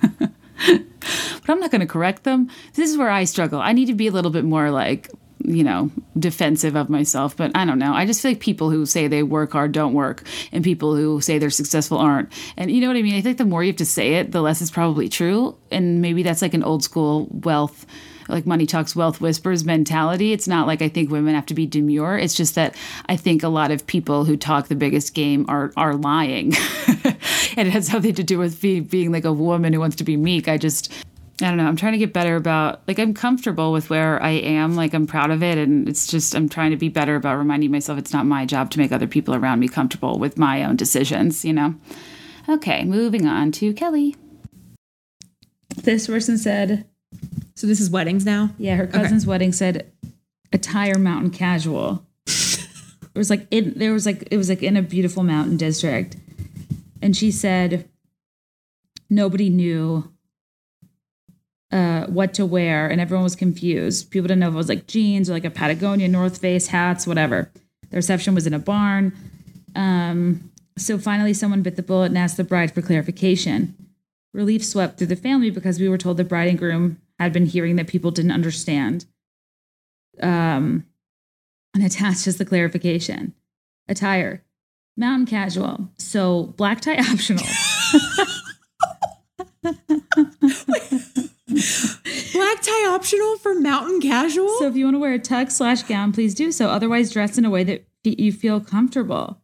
[0.00, 2.48] but I'm not going to correct them.
[2.74, 3.60] This is where I struggle.
[3.60, 5.10] I need to be a little bit more like
[5.44, 7.92] you know, defensive of myself, but I don't know.
[7.94, 10.22] I just feel like people who say they work hard don't work,
[10.52, 12.30] and people who say they're successful aren't.
[12.56, 13.14] And you know what I mean?
[13.14, 15.56] I think the more you have to say it, the less it's probably true.
[15.70, 17.86] And maybe that's like an old school wealth,
[18.28, 20.32] like money talks, wealth whispers mentality.
[20.32, 22.18] It's not like I think women have to be demure.
[22.18, 22.74] It's just that
[23.06, 26.54] I think a lot of people who talk the biggest game are are lying,
[27.04, 30.04] and it has something to do with being, being like a woman who wants to
[30.04, 30.48] be meek.
[30.48, 30.92] I just
[31.42, 31.66] I don't know.
[31.66, 34.76] I'm trying to get better about like I'm comfortable with where I am.
[34.76, 37.70] Like I'm proud of it and it's just I'm trying to be better about reminding
[37.70, 40.76] myself it's not my job to make other people around me comfortable with my own
[40.76, 41.74] decisions, you know.
[42.48, 44.16] Okay, moving on to Kelly.
[45.76, 46.86] This person said
[47.54, 48.50] So this is weddings now?
[48.58, 49.30] Yeah, her cousin's okay.
[49.30, 49.90] wedding said
[50.52, 52.04] attire mountain casual.
[52.26, 52.68] it
[53.14, 56.16] was like it there was like it was like in a beautiful mountain district.
[57.00, 57.88] And she said
[59.08, 60.12] nobody knew
[61.72, 64.10] uh, what to wear, and everyone was confused.
[64.10, 67.06] People didn't know if it was like jeans or like a Patagonia, North Face, hats,
[67.06, 67.50] whatever.
[67.90, 69.12] The reception was in a barn.
[69.76, 73.74] Um, so finally, someone bit the bullet and asked the bride for clarification.
[74.32, 77.46] Relief swept through the family because we were told the bride and groom had been
[77.46, 79.06] hearing that people didn't understand.
[80.22, 80.86] Um,
[81.74, 83.34] and attached is the clarification.
[83.88, 84.44] Attire,
[84.96, 87.44] mountain casual, so black tie optional.
[93.00, 94.58] Optional for mountain casual.
[94.58, 96.68] So if you want to wear a tux slash gown, please do so.
[96.68, 99.40] Otherwise, dress in a way that you feel comfortable.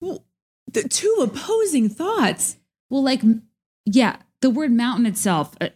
[0.00, 0.24] Well,
[0.70, 2.58] the two opposing thoughts.
[2.90, 3.22] Well, like,
[3.84, 5.56] yeah, the word mountain itself.
[5.60, 5.70] Uh,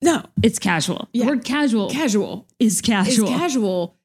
[0.00, 1.08] no, it's casual.
[1.12, 1.24] Yeah.
[1.24, 1.90] The word casual.
[1.90, 3.28] Casual is casual.
[3.28, 3.96] Is casual,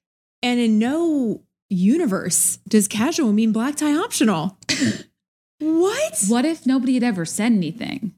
[0.43, 4.57] and in no universe does casual mean black tie optional.
[5.59, 6.23] what?
[6.27, 8.13] What if nobody had ever said anything?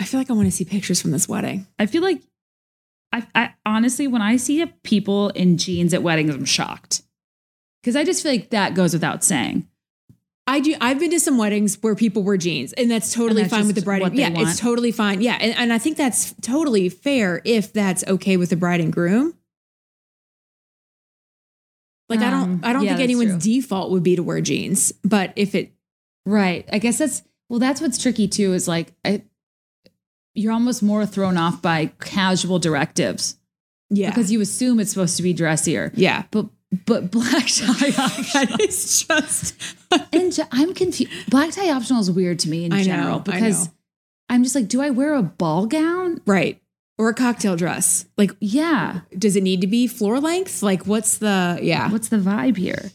[0.00, 1.66] I feel like I want to see pictures from this wedding.
[1.78, 2.22] I feel like
[3.12, 7.02] I, I honestly, when I see people in jeans at weddings, I'm shocked
[7.82, 9.68] because I just feel like that goes without saying.
[10.46, 10.74] I do.
[10.80, 13.66] I've been to some weddings where people wear jeans, and that's totally and that's fine
[13.66, 14.02] with the bride.
[14.02, 14.48] And, yeah, want.
[14.48, 15.20] it's totally fine.
[15.20, 18.92] Yeah, and, and I think that's totally fair if that's okay with the bride and
[18.92, 19.34] groom.
[22.08, 23.52] Like um, I don't, I don't yeah, think anyone's true.
[23.52, 25.72] default would be to wear jeans, but if it,
[26.24, 28.52] right, I guess that's well, that's what's tricky too.
[28.52, 29.22] Is like I,
[30.40, 33.36] you're almost more thrown off by casual directives.
[33.90, 34.08] Yeah.
[34.08, 35.92] Because you assume it's supposed to be dressier.
[35.94, 36.24] Yeah.
[36.30, 36.46] But
[36.86, 39.54] but black tie that is just
[40.12, 41.12] and I'm confused.
[41.28, 43.68] Black tie optional is weird to me in I general know, because
[44.28, 46.20] I'm just like, do I wear a ball gown?
[46.26, 46.62] Right.
[46.96, 48.06] Or a cocktail dress.
[48.16, 49.00] Like, yeah.
[49.18, 50.62] Does it need to be floor length?
[50.62, 51.90] Like what's the yeah.
[51.90, 52.92] What's the vibe here?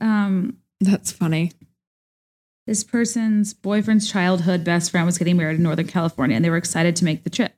[0.00, 1.52] Um That's funny
[2.66, 6.56] this person's boyfriend's childhood best friend was getting married in Northern California and they were
[6.56, 7.52] excited to make the trip.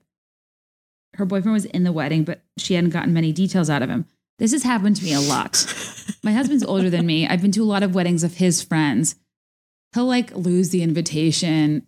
[1.14, 4.06] Her boyfriend was in the wedding, but she hadn't gotten many details out of him.
[4.38, 5.66] This has happened to me a lot.
[6.22, 7.26] My husband's older than me.
[7.26, 9.16] I've been to a lot of weddings of his friends.
[9.94, 11.86] He'll like lose the invitation.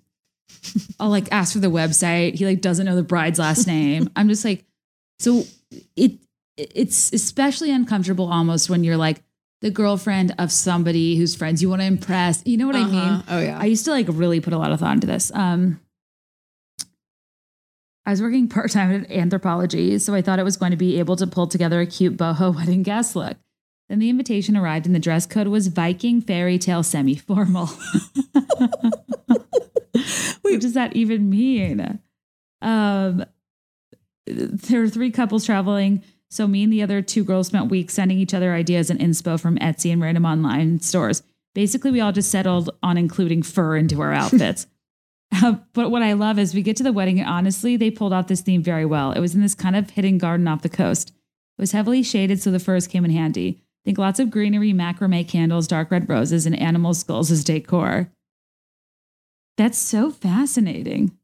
[1.00, 2.34] I'll like ask for the website.
[2.34, 4.10] He like doesn't know the bride's last name.
[4.14, 4.64] I'm just like,
[5.18, 5.44] so
[5.96, 6.18] it
[6.56, 9.22] it's especially uncomfortable almost when you're like,
[9.64, 12.42] the girlfriend of somebody whose friends you want to impress.
[12.44, 12.86] You know what uh-huh.
[12.86, 13.24] I mean?
[13.28, 13.58] Oh yeah.
[13.58, 15.32] I used to like really put a lot of thought into this.
[15.34, 15.80] Um,
[18.04, 20.98] I was working part time at Anthropologie, so I thought I was going to be
[20.98, 23.38] able to pull together a cute boho wedding guest look.
[23.88, 27.66] Then the invitation arrived, and the dress code was Viking fairy tale semi formal.
[30.42, 32.00] what does that even mean?
[32.60, 33.24] Um,
[34.26, 36.02] there are three couples traveling.
[36.34, 39.38] So me and the other two girls spent weeks sending each other ideas and inspo
[39.38, 41.22] from Etsy and random online stores.
[41.54, 44.66] Basically, we all just settled on including fur into our outfits.
[45.32, 48.12] Uh, but what I love is we get to the wedding, and honestly, they pulled
[48.12, 49.12] off this theme very well.
[49.12, 51.10] It was in this kind of hidden garden off the coast.
[51.56, 53.60] It was heavily shaded, so the furs came in handy.
[53.60, 58.10] I Think lots of greenery, macrame candles, dark red roses, and animal skulls as decor.
[59.56, 61.16] That's so fascinating.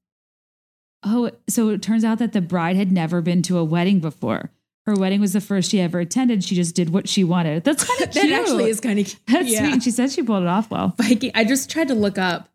[1.03, 4.51] Oh, so it turns out that the bride had never been to a wedding before.
[4.91, 6.43] Her wedding was the first she ever attended.
[6.45, 7.65] She just did what she wanted.
[7.65, 8.33] That's kind of that cute.
[8.33, 9.21] actually is kind of cute.
[9.27, 9.61] That's yeah.
[9.61, 9.73] sweet.
[9.75, 10.95] And she said she pulled it off well.
[10.99, 11.31] Viking.
[11.35, 12.49] I just tried to look up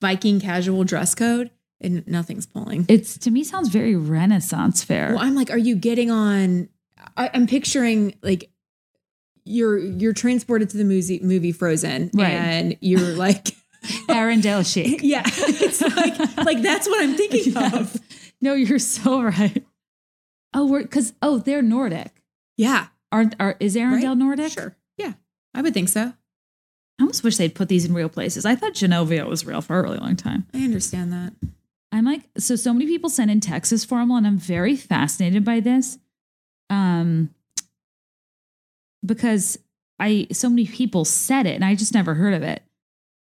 [0.00, 1.50] Viking casual dress code,
[1.80, 2.86] and nothing's pulling.
[2.88, 5.10] It's to me sounds very Renaissance fair.
[5.14, 6.68] Well, I'm like, are you getting on?
[7.16, 8.50] I, I'm picturing like
[9.44, 12.30] you're you're transported to the movie movie Frozen, Right.
[12.32, 13.48] and you're like,
[14.08, 15.00] Arendelle chic.
[15.02, 17.74] yeah, it's like like that's what I'm thinking Yes.
[17.96, 18.00] of.
[18.40, 19.64] No, you're so right.
[20.54, 22.22] Oh, we're because oh, they're Nordic.
[22.56, 24.18] Yeah, Aren't are is Arendelle right?
[24.18, 24.52] Nordic?
[24.52, 25.14] Sure, yeah,
[25.54, 26.12] I would think so.
[26.98, 28.44] I almost wish they'd put these in real places.
[28.44, 30.46] I thought Genovia was real for a really long time.
[30.54, 31.32] I understand that.
[31.90, 35.60] I'm like, so so many people send in Texas formal, and I'm very fascinated by
[35.60, 35.98] this.
[36.70, 37.34] Um
[39.04, 39.58] because
[39.98, 42.62] I so many people said it and I just never heard of it.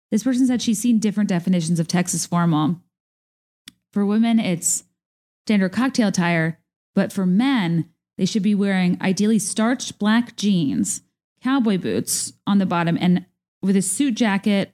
[0.10, 2.82] This person said she's seen different definitions of Texas formal.
[3.94, 4.84] For women, it's
[5.46, 6.60] standard cocktail attire,
[6.96, 11.02] but for men, they should be wearing ideally starched black jeans,
[11.42, 13.26] cowboy boots on the bottom, and
[13.62, 14.74] with a suit jacket,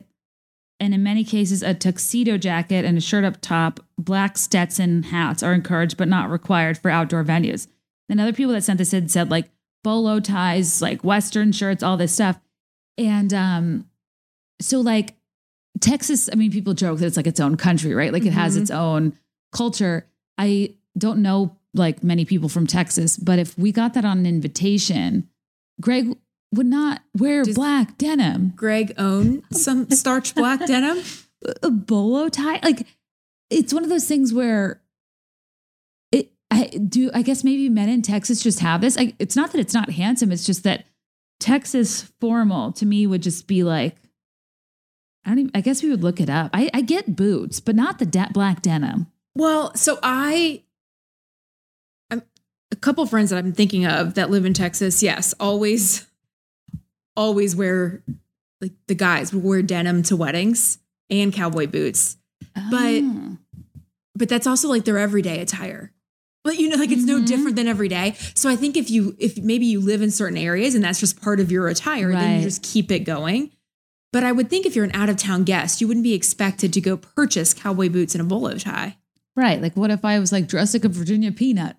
[0.79, 3.79] and in many cases, a tuxedo jacket and a shirt up top.
[3.97, 7.67] Black Stetson hats are encouraged but not required for outdoor venues.
[8.09, 9.49] Then other people that sent this in said like
[9.83, 12.39] bolo ties, like Western shirts, all this stuff.
[12.97, 13.89] And um,
[14.61, 15.15] so like
[15.81, 18.13] Texas, I mean, people joke that it's like its own country, right?
[18.13, 18.61] Like it has Mhm.
[18.61, 19.13] its own
[19.51, 20.07] culture.
[20.37, 24.25] I don't know like many people from Texas, but if we got that on an
[24.25, 25.29] invitation,
[25.81, 26.15] Greg
[26.53, 28.53] would not wear Does- black denim.
[28.55, 31.03] Greg own some starch black denim.
[31.63, 32.59] a bolo tie?
[32.63, 32.87] Like
[33.49, 34.81] it's one of those things where
[36.11, 38.97] it i do i guess maybe men in texas just have this.
[38.97, 40.85] I, it's not that it's not handsome it's just that
[41.39, 43.95] texas formal to me would just be like
[45.25, 46.49] i don't even i guess we would look it up.
[46.53, 49.07] I, I get boots but not the de- black denim.
[49.35, 50.63] Well, so I,
[52.81, 55.01] couple friends that I'm thinking of that live in Texas.
[55.03, 56.05] Yes, always,
[57.15, 58.03] always wear
[58.61, 60.79] like the guys would wear denim to weddings
[61.09, 62.17] and cowboy boots,
[62.71, 63.37] But- Oh.
[64.15, 65.91] but that's also like their everyday attire.
[66.43, 67.25] But you know, like it's no Mhm.
[67.27, 68.15] different than every day.
[68.33, 71.21] So I think if you, if maybe you live in certain areas and that's just
[71.21, 73.51] part of your attire, then you just keep it going.
[74.13, 76.71] But I would think if you're an out of town guest, you wouldn't be expected
[76.73, 78.97] to go purchase cowboy boots and a bolo tie.
[79.35, 81.75] right like what if i was like dressed like a virginia peanut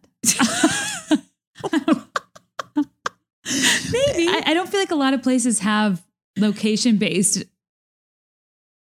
[3.90, 4.28] Maybe.
[4.28, 6.02] I, I don't feel like a lot of places have
[6.36, 7.44] location based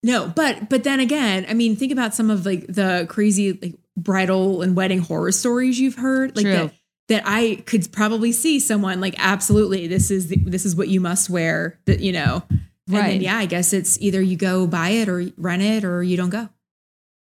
[0.02, 3.74] No, but but then again, I mean, think about some of like the crazy like
[3.96, 6.52] bridal and wedding horror stories you've heard, like True.
[6.52, 6.74] that
[7.08, 11.00] that I could probably see someone like absolutely this is the, this is what you
[11.00, 12.42] must wear that you know.
[12.50, 12.62] And
[12.96, 13.10] Right.
[13.12, 16.16] then yeah, I guess it's either you go buy it or rent it or you
[16.16, 16.48] don't go.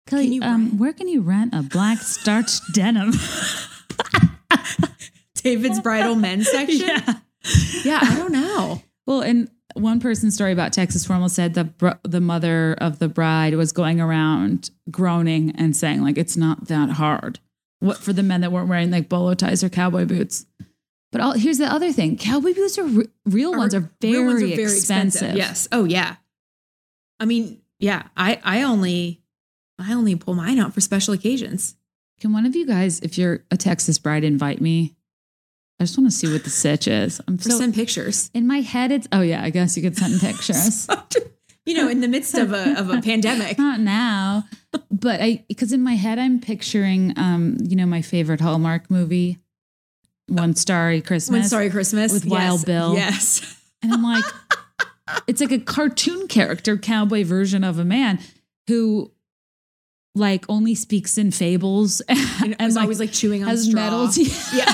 [0.08, 3.12] Kelly, you um, where can you rent a black starched denim?
[5.46, 6.88] David's bridal men's section.
[6.88, 7.14] Yeah.
[7.84, 8.82] yeah, I don't know.
[9.06, 13.08] Well, and one person's story about Texas formal said the br- the mother of the
[13.08, 17.40] bride was going around groaning and saying like it's not that hard.
[17.80, 20.46] What for the men that weren't wearing like bolo ties or cowboy boots.
[21.12, 24.42] But all, here's the other thing: cowboy boots are re- real ones are very, ones
[24.42, 25.36] are expensive.
[25.36, 25.68] Yes.
[25.72, 26.16] Oh yeah.
[27.20, 28.04] I mean, yeah.
[28.18, 29.22] I I only
[29.78, 31.76] I only pull mine out for special occasions.
[32.20, 34.95] Can one of you guys, if you're a Texas bride, invite me?
[35.80, 37.20] I just want to see what the sitch is.
[37.28, 38.32] I'm so send pictures.
[38.34, 38.92] in my head.
[38.92, 40.88] It's oh yeah, I guess you could send pictures.
[41.66, 43.58] you know, in the midst of a of a pandemic.
[43.58, 44.46] Not now,
[44.90, 49.38] but I because in my head I'm picturing um you know my favorite Hallmark movie,
[50.28, 52.94] One Starry Christmas, One Sorry Christmas With Wild Bill.
[52.94, 53.62] Yes.
[53.84, 54.24] and I'm like,
[55.28, 58.20] it's like a cartoon character cowboy version of a man
[58.68, 59.12] who
[60.16, 63.82] like only speaks in fables and, And, like, always like chewing on has straw.
[63.82, 64.10] metal
[64.54, 64.74] Yeah.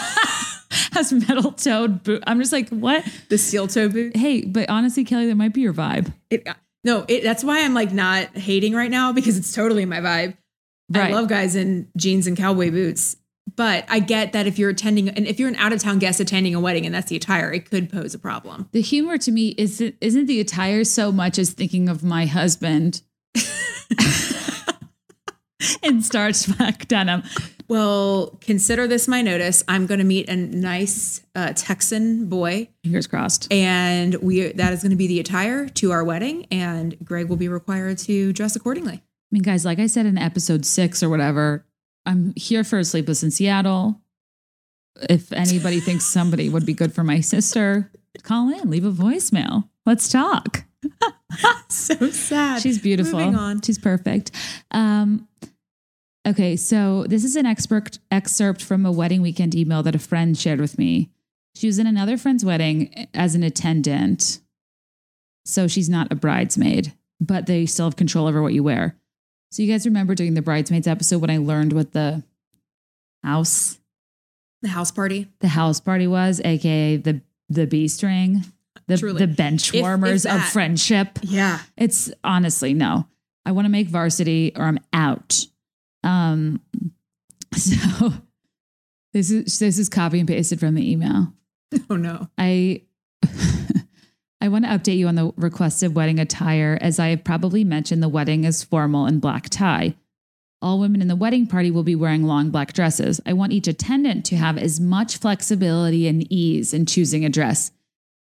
[0.91, 2.23] Has metal toed boot.
[2.27, 3.05] I'm just like, what?
[3.29, 4.15] the steel toe boot.
[4.15, 6.13] Hey, but honestly, Kelly, that might be your vibe.
[6.29, 6.53] It, uh,
[6.83, 10.37] no, it, that's why I'm like not hating right now because it's totally my vibe.
[10.93, 13.15] I love guys in jeans and cowboy boots.
[13.55, 16.19] But I get that if you're attending and if you're an out of town guest
[16.19, 18.69] attending a wedding and that's the attire, it could pose a problem.
[18.71, 23.01] The humor to me is isn't the attire so much as thinking of my husband.
[25.83, 27.23] in starched black denim.
[27.67, 29.63] Well, consider this my notice.
[29.67, 33.51] I'm going to meet a nice uh, Texan boy, Fingers crossed.
[33.51, 36.47] and we that is going to be the attire to our wedding.
[36.51, 38.95] And Greg will be required to dress accordingly.
[38.95, 39.01] I
[39.31, 41.65] mean, guys, like I said in episode six or whatever,
[42.05, 44.01] I'm here for Sleepless in Seattle.
[45.09, 47.89] If anybody thinks somebody would be good for my sister,
[48.23, 49.69] call in, leave a voicemail.
[49.85, 50.65] Let's talk.
[51.69, 52.61] So sad.
[52.61, 53.17] She's beautiful.
[53.17, 53.61] Moving on.
[53.61, 54.31] She's perfect.
[54.71, 55.27] Um,
[56.27, 60.37] okay, so this is an expert excerpt from a wedding weekend email that a friend
[60.37, 61.09] shared with me.
[61.55, 64.39] She was in another friend's wedding eh, as an attendant.
[65.45, 68.95] So she's not a bridesmaid, but they still have control over what you wear.
[69.51, 72.23] So you guys remember doing the bridesmaids episode when I learned what the
[73.23, 73.79] house
[74.61, 75.27] The house party.
[75.39, 78.45] the house party was, aka the the B string,
[78.87, 79.19] the Truly.
[79.25, 81.19] the bench If- if warmers of friendship.
[81.21, 81.59] Yeah.
[81.75, 83.07] It's honestly no.
[83.45, 85.45] I want to make varsity or I'm out.
[86.03, 86.61] Um
[87.55, 88.13] so
[89.13, 91.33] this is this is copy and pasted from the email.
[91.89, 92.27] Oh no.
[92.37, 92.83] I
[94.41, 98.01] I want to update you on the requested wedding attire as I have probably mentioned
[98.01, 99.95] the wedding is formal and black tie.
[100.63, 103.19] All women in the wedding party will be wearing long black dresses.
[103.25, 107.71] I want each attendant to have as much flexibility and ease in choosing a dress.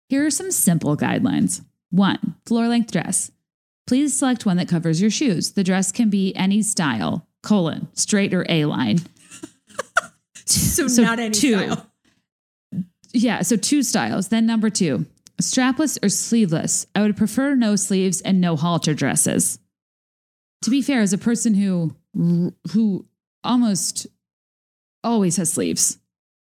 [0.09, 1.65] Here are some simple guidelines.
[1.91, 3.31] One, floor length dress.
[3.87, 5.53] Please select one that covers your shoes.
[5.53, 8.99] The dress can be any style, colon, straight or A line.
[10.47, 11.57] So, So not any two.
[11.57, 11.87] style.
[13.13, 14.29] Yeah, so two styles.
[14.29, 15.07] Then number two,
[15.41, 16.87] strapless or sleeveless.
[16.95, 19.61] I would prefer no sleeves and no halter dresses.
[20.63, 21.95] To be fair, as a person who
[22.73, 23.07] who
[23.45, 24.09] almost
[25.05, 25.99] always has sleeves,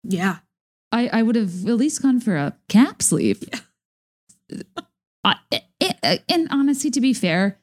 [0.04, 0.38] Yeah.
[0.94, 3.44] I, I would have at least gone for a cap sleeve.
[5.26, 5.36] I-
[5.82, 7.58] I- and honestly, to be fair,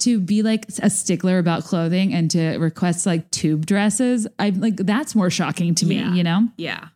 [0.00, 4.76] to be like a stickler about clothing and to request like tube dresses, I'm like
[4.76, 6.14] that's more shocking to me, Yeah.
[6.14, 6.48] you know?
[6.56, 6.88] Yeah.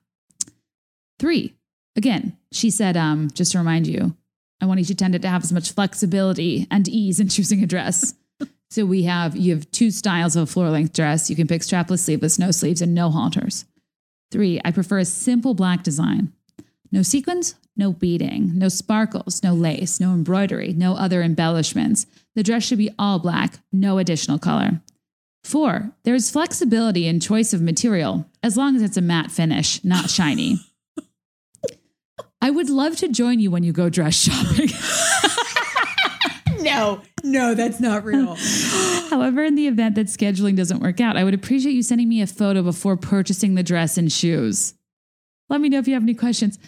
[1.18, 1.54] Three,
[1.96, 4.16] again, she said, um, just to remind you,
[4.60, 8.14] I want each attendant to have as much flexibility and ease in choosing a dress.
[8.70, 11.30] so we have, you have two styles of a floor length dress.
[11.30, 13.64] You can pick strapless, sleeveless, no sleeves, and no halters.
[14.32, 16.32] Three, I prefer a simple black design.
[16.90, 22.06] No sequins, no beading, no sparkles, no lace, no embroidery, no other embellishments.
[22.34, 24.80] The dress should be all black, no additional color.
[25.42, 30.08] Four, there's flexibility in choice of material as long as it's a matte finish, not
[30.10, 30.58] shiny.
[32.40, 34.70] I would love to join you when you go dress shopping.
[36.64, 38.36] No, no, that's not real.
[39.10, 42.22] However, in the event that scheduling doesn't work out, I would appreciate you sending me
[42.22, 44.72] a photo before purchasing the dress and shoes.
[45.50, 46.58] Let me know if you have any questions.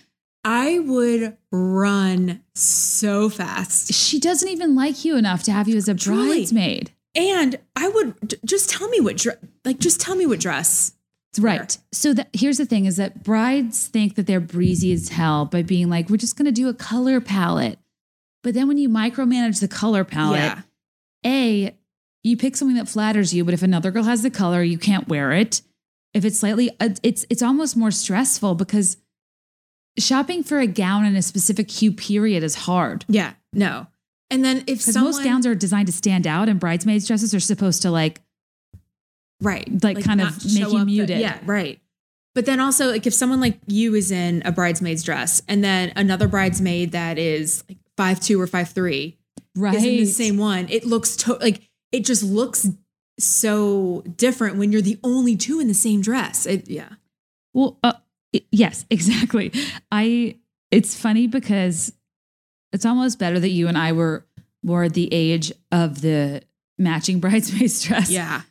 [0.48, 3.92] I would run so fast.
[3.92, 6.38] She doesn't even like you enough to have you as a Truly.
[6.38, 6.92] bridesmaid.
[7.16, 10.92] And I would just tell me what dress, like, just tell me what dress.
[11.32, 11.42] to.
[11.42, 11.76] Right.
[11.90, 15.62] So that here's the thing is that brides think that they're breezy as hell by
[15.62, 17.78] being like, we're just gonna do a color palette.
[18.44, 20.60] But then when you micromanage the color palette, Yeah.
[21.26, 21.76] A,
[22.22, 25.08] you pick something that flatters you, but if another girl has the color, you can't
[25.08, 25.60] wear it.
[26.14, 28.96] If it's slightly, uh, it's it's almost more stressful because
[29.98, 33.04] shopping for a gown in a specific hue period is hard.
[33.08, 33.34] Yeah.
[33.52, 33.86] No.
[34.30, 37.34] And then if Because someone, most gowns are designed to stand out, and bridesmaids dresses
[37.34, 38.20] are supposed to like
[39.40, 41.18] right, like, kind of make you up the- muted.
[41.20, 41.38] yeah.
[41.44, 41.80] Right.
[42.34, 45.92] But then also, like, if someone like you is in a bridesmaid's dress, and then
[45.96, 49.16] another bridesmaid that is like five two or five three
[49.54, 49.74] right.
[49.74, 51.62] is in the same one, it looks to- like
[51.92, 52.68] it just looks
[53.18, 56.44] so different when you're the only two in the same dress.
[56.44, 56.90] It, yeah.
[57.54, 57.94] Well, uh,
[58.50, 59.52] yes, exactly.
[59.92, 60.36] I.
[60.72, 61.92] It's funny because
[62.72, 64.26] it's almost better that you and I were
[64.64, 66.42] were the age of the
[66.76, 68.10] matching bridesmaids dress.
[68.10, 68.42] Yeah.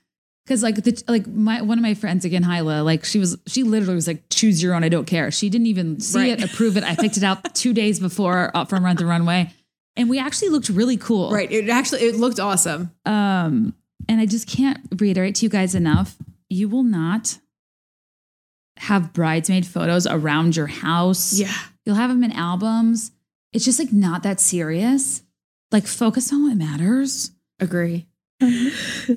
[0.45, 3.63] Because like the like my one of my friends again, Hyla, like she was she
[3.63, 4.83] literally was like choose your own.
[4.83, 5.29] I don't care.
[5.31, 6.39] She didn't even see Right.
[6.41, 6.83] it, approve it.
[6.83, 9.51] I picked it out two days before uh, from Rent the Runway,
[9.97, 11.31] and we actually looked really cool.
[11.31, 11.51] Right.
[11.51, 12.91] It actually it looked awesome.
[13.05, 13.73] Um,
[14.07, 16.15] and I just can't reiterate to you guys enough.
[16.47, 17.39] You will not
[18.77, 21.33] have bridesmaid photos around your house.
[21.33, 21.53] Yeah.
[21.85, 23.11] You'll have them in albums.
[23.53, 25.23] It's just like not that serious.
[25.71, 27.31] Like focus on what matters.
[27.59, 28.07] Agree.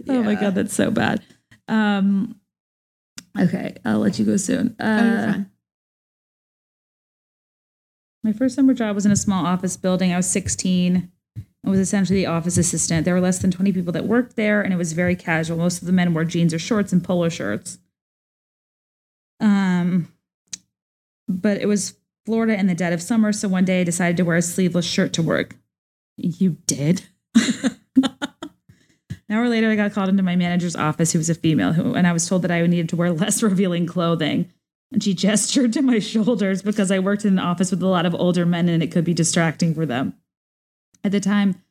[0.08, 1.22] Oh my god, that's so bad.
[1.66, 2.38] Um
[3.38, 4.76] okay, I'll let you go soon.
[4.78, 5.50] Oh, Uh, fine.
[8.22, 10.12] my first summer job was in a small office building.
[10.12, 11.10] I was 16.
[11.66, 13.04] I was essentially the office assistant.
[13.04, 15.56] There were less than 20 people that worked there, and it was very casual.
[15.58, 17.78] Most of the men wore jeans or shorts and polo shirts.
[19.40, 20.08] Um,
[21.28, 21.94] but it was
[22.26, 24.86] Florida in the dead of summer, so one day I decided to wear a sleeveless
[24.86, 25.56] shirt to work.
[26.16, 27.02] You did?
[29.28, 31.94] An hour later, I got called into my manager's office, who was a female, who,
[31.94, 34.50] and I was told that I needed to wear less revealing clothing.
[34.90, 38.06] And she gestured to my shoulders because I worked in an office with a lot
[38.06, 40.14] of older men and it could be distracting for them.
[41.04, 41.62] At the time,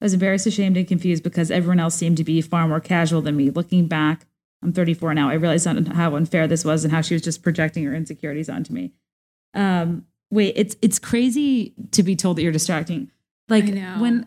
[0.00, 3.22] I was embarrassed, ashamed, and confused because everyone else seemed to be far more casual
[3.22, 3.50] than me.
[3.50, 4.26] Looking back,
[4.62, 5.30] I'm 34 now.
[5.30, 8.72] I realized how unfair this was and how she was just projecting her insecurities onto
[8.72, 8.92] me.
[9.54, 13.10] Um, wait, it's it's crazy to be told that you're distracting.
[13.48, 13.64] Like
[14.00, 14.26] when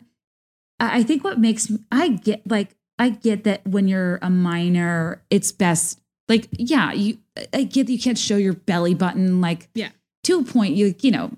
[0.79, 5.51] I think what makes I get like I get that when you're a minor, it's
[5.51, 7.19] best like yeah, you
[7.53, 9.89] I get that you can't show your belly button like yeah
[10.23, 11.31] to a point you you know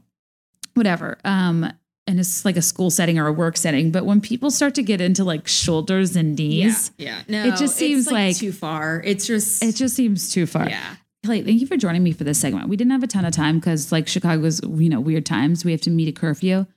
[0.74, 1.72] whatever um
[2.08, 4.84] and it's like a school setting or a work setting but when people start to
[4.84, 7.44] get into like shoulders and knees yeah, yeah.
[7.44, 10.70] no it just seems like, like, too far it's just it just seems too far
[10.70, 10.96] yeah
[11.26, 12.70] Kelly, thank you for joining me for this segment.
[12.70, 15.66] We didn't have a ton of time because like Chicago's, you know, weird times.
[15.66, 16.68] We have to meet a curfew.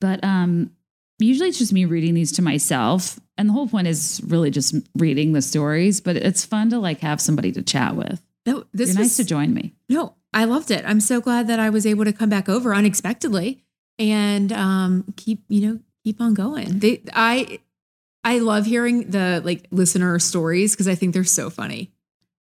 [0.00, 0.70] But um
[1.18, 3.18] usually it's just me reading these to myself.
[3.38, 7.00] And the whole point is really just reading the stories, but it's fun to like
[7.00, 8.20] have somebody to chat with.
[8.46, 9.74] No, this You're was, nice to join me.
[9.88, 10.84] No, I loved it.
[10.86, 13.64] I'm so glad that I was able to come back over unexpectedly
[14.00, 16.80] and um keep, you know, keep on going.
[16.80, 17.60] They I
[18.24, 21.92] I love hearing the like listener stories because I think they're so funny.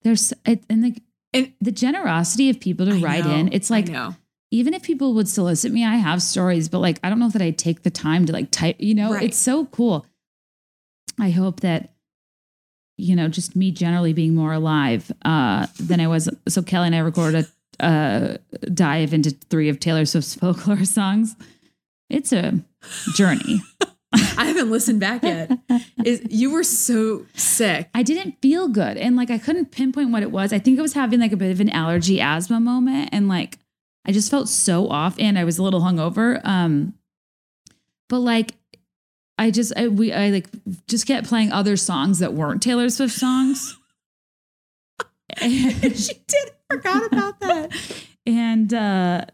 [0.03, 0.95] There's and the
[1.34, 3.49] And the generosity of people to I write know, in.
[3.51, 3.89] It's like
[4.49, 7.41] even if people would solicit me, I have stories, but like I don't know that
[7.41, 9.23] I take the time to like type, you know, Right.
[9.23, 10.05] it's so cool.
[11.19, 11.93] I hope that
[12.99, 16.29] you know, just me generally being more alive uh than I was.
[16.47, 17.47] So Kelly and I recorded a
[17.80, 18.38] uh
[18.74, 21.36] dive into three of Taylor Swift's folklore songs.
[22.10, 22.64] It's a
[23.16, 23.62] journey.
[24.14, 25.52] I haven't listened back yet.
[26.06, 27.90] Is you were so sick.
[27.94, 28.98] I didn't feel good.
[28.98, 30.54] And like I couldn't pinpoint what it was.
[30.54, 33.10] I think I was having like a bit of an allergy asthma moment.
[33.12, 33.60] And like
[34.06, 36.40] I just felt so off and I was a little hungover.
[36.45, 36.94] Um
[38.08, 38.54] but like
[39.38, 40.48] I just I we I like
[40.88, 43.78] just kept playing other songs that weren't Taylor Swift songs.
[45.41, 45.52] and,
[45.98, 46.52] she did.
[46.72, 47.72] Forgot about that.
[48.26, 49.26] and uh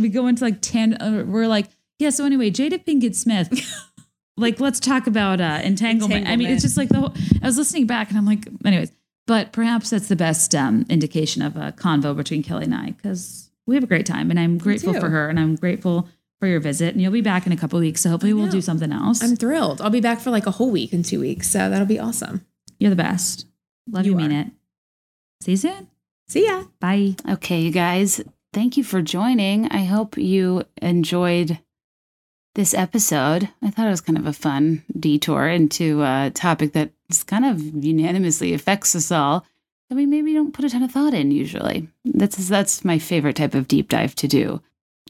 [0.00, 1.66] we go into like 10 uh, we're like,
[1.98, 3.50] yeah, so anyway, Jada Pinkett Smith.
[4.36, 6.26] like let's talk about uh entanglement.
[6.28, 8.90] I mean, it's just like the whole I was listening back and I'm like, anyways,
[9.26, 13.50] but perhaps that's the best um indication of a convo between Kelly and I because
[13.66, 16.08] we have a great time and I'm grateful for her and I'm grateful
[16.40, 18.00] for your visit and you'll be back in a couple weeks.
[18.00, 19.22] So hopefully we'll do something else.
[19.22, 19.80] I'm thrilled.
[19.82, 21.50] I'll be back for like a whole week in two weeks.
[21.50, 22.44] So that'll be awesome.
[22.78, 23.46] You're the best.
[23.88, 24.46] Love you, You mean it.
[25.42, 25.88] See you soon.
[26.30, 26.62] See ya.
[26.78, 27.16] Bye.
[27.28, 29.66] Okay, you guys, thank you for joining.
[29.72, 31.58] I hope you enjoyed
[32.54, 33.48] this episode.
[33.60, 37.44] I thought it was kind of a fun detour into a topic that is kind
[37.44, 39.44] of unanimously affects us all
[39.88, 41.88] that we maybe don't put a ton of thought in usually.
[42.04, 44.62] That's that's my favorite type of deep dive to do.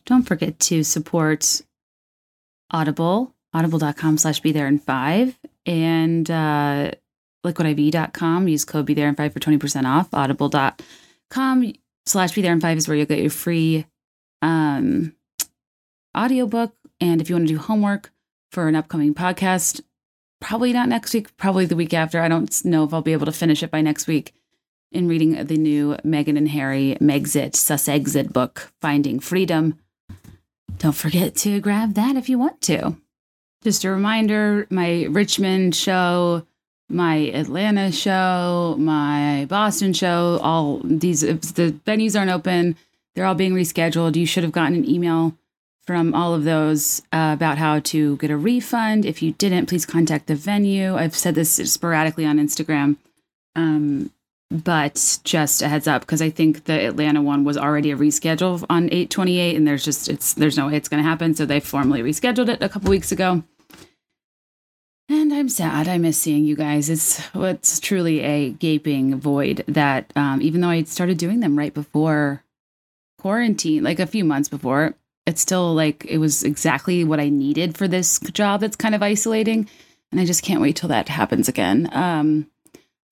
[0.06, 1.60] Don't forget to support
[2.70, 6.92] Audible, audible.com slash be there in five, and uh,
[7.44, 8.48] liquidiv.com.
[8.48, 10.08] Use code be there in five for 20% off.
[10.14, 10.72] Audible.com
[12.06, 13.86] slash be there in five is where you'll get your free
[14.42, 15.14] um,
[16.16, 16.74] audiobook.
[17.00, 18.12] And if you want to do homework
[18.50, 19.80] for an upcoming podcast,
[20.40, 22.20] probably not next week, probably the week after.
[22.20, 24.34] I don't know if I'll be able to finish it by next week.
[24.92, 29.78] In reading the new Meghan and Harry Megxit Sus Exit book, Finding Freedom.
[30.78, 32.96] Don't forget to grab that if you want to.
[33.62, 36.44] Just a reminder my Richmond show,
[36.90, 42.76] my Atlanta show, my Boston show, all these, the venues aren't open,
[43.14, 44.16] they're all being rescheduled.
[44.16, 45.34] You should have gotten an email
[45.86, 49.04] from all of those uh, about how to get a refund.
[49.04, 50.94] If you didn't, please contact the venue.
[50.94, 52.96] I've said this sporadically on Instagram.
[53.56, 54.10] Um,
[54.50, 58.64] but just a heads up because I think the Atlanta one was already a reschedule
[58.68, 61.60] on 828 and there's just it's there's no way it's going to happen so they
[61.60, 63.44] formally rescheduled it a couple weeks ago.
[65.10, 65.88] And I'm sad.
[65.88, 66.88] I miss seeing you guys.
[66.88, 71.74] It's what's truly a gaping void that um, even though I started doing them right
[71.74, 72.44] before
[73.18, 74.94] quarantine, like a few months before,
[75.26, 79.02] it's still like it was exactly what I needed for this job that's kind of
[79.02, 79.68] isolating.
[80.12, 81.88] And I just can't wait till that happens again.
[81.92, 82.48] Um,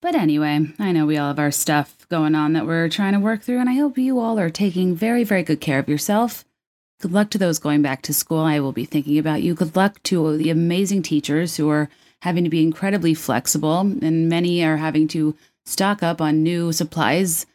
[0.01, 3.19] but anyway, I know we all have our stuff going on that we're trying to
[3.19, 6.45] work through, and I hope you all are taking very, very good care of yourself.
[7.01, 8.39] Good luck to those going back to school.
[8.39, 9.53] I will be thinking about you.
[9.53, 11.89] Good luck to the amazing teachers who are
[12.23, 15.33] having to be incredibly flexible, and many are having to
[15.65, 17.45] stock up on new supplies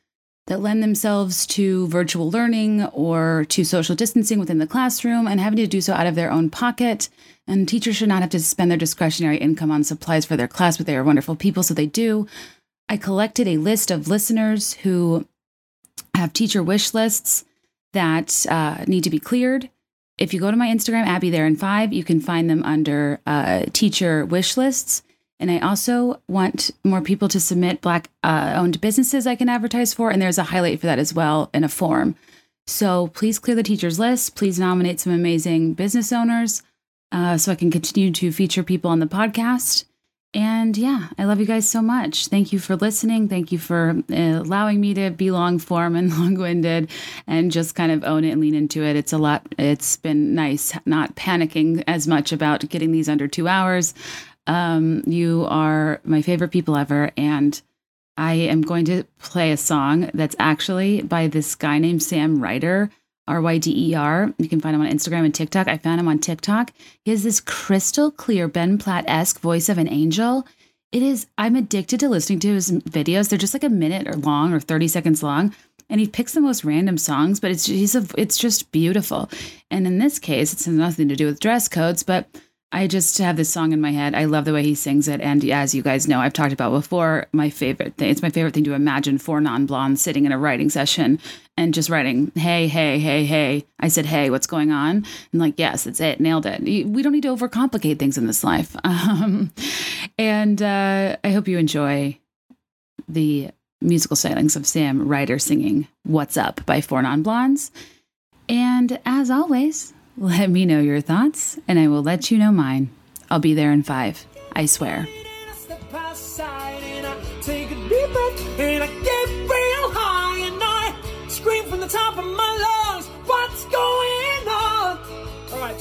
[0.46, 5.58] that lend themselves to virtual learning or to social distancing within the classroom and having
[5.58, 7.10] to do so out of their own pocket.
[7.46, 10.78] And teachers should not have to spend their discretionary income on supplies for their class,
[10.78, 12.26] but they are wonderful people, so they do.
[12.88, 15.26] I collected a list of listeners who
[16.14, 17.44] have teacher wish lists
[17.94, 19.70] that uh, need to be cleared.
[20.18, 23.20] If you go to my Instagram, Abby there in five, you can find them under
[23.26, 25.02] uh, teacher wish lists.
[25.40, 29.92] And I also want more people to submit Black uh, owned businesses I can advertise
[29.92, 30.10] for.
[30.10, 32.14] And there's a highlight for that as well in a form.
[32.66, 34.36] So please clear the teachers list.
[34.36, 36.62] Please nominate some amazing business owners
[37.10, 39.84] uh, so I can continue to feature people on the podcast.
[40.34, 42.26] And yeah, I love you guys so much.
[42.26, 43.28] Thank you for listening.
[43.28, 46.90] Thank you for uh, allowing me to be long form and long winded
[47.28, 48.96] and just kind of own it and lean into it.
[48.96, 49.46] It's a lot.
[49.58, 53.94] It's been nice not panicking as much about getting these under two hours.
[54.48, 57.12] Um, you are my favorite people ever.
[57.16, 57.60] And
[58.16, 62.90] I am going to play a song that's actually by this guy named Sam Ryder.
[63.26, 64.32] R Y D E R.
[64.38, 65.68] You can find him on Instagram and TikTok.
[65.68, 66.72] I found him on TikTok.
[67.04, 70.46] He has this crystal clear Ben Platt esque voice of an angel.
[70.92, 73.28] It is, I'm addicted to listening to his videos.
[73.28, 75.54] They're just like a minute or long or 30 seconds long.
[75.90, 79.28] And he picks the most random songs, but it's he's a, it's just beautiful.
[79.70, 82.28] And in this case, it's nothing to do with dress codes, but
[82.74, 84.16] I just have this song in my head.
[84.16, 85.20] I love the way he sings it.
[85.20, 88.52] And as you guys know, I've talked about before, my favorite thing, it's my favorite
[88.52, 91.20] thing to imagine four non blondes sitting in a writing session
[91.56, 93.64] and just writing, hey, hey, hey, hey.
[93.78, 95.06] I said, hey, what's going on?
[95.30, 96.62] And like, yes, that's it, nailed it.
[96.62, 98.76] We don't need to overcomplicate things in this life.
[98.84, 99.52] Um,
[100.18, 102.18] and uh, I hope you enjoy
[103.08, 107.70] the musical stylings of Sam Ryder singing What's Up by Four Non Blondes.
[108.48, 112.90] And as always, let me know your thoughts, and I will let you know mine.
[113.30, 115.08] I'll be there in five, I swear.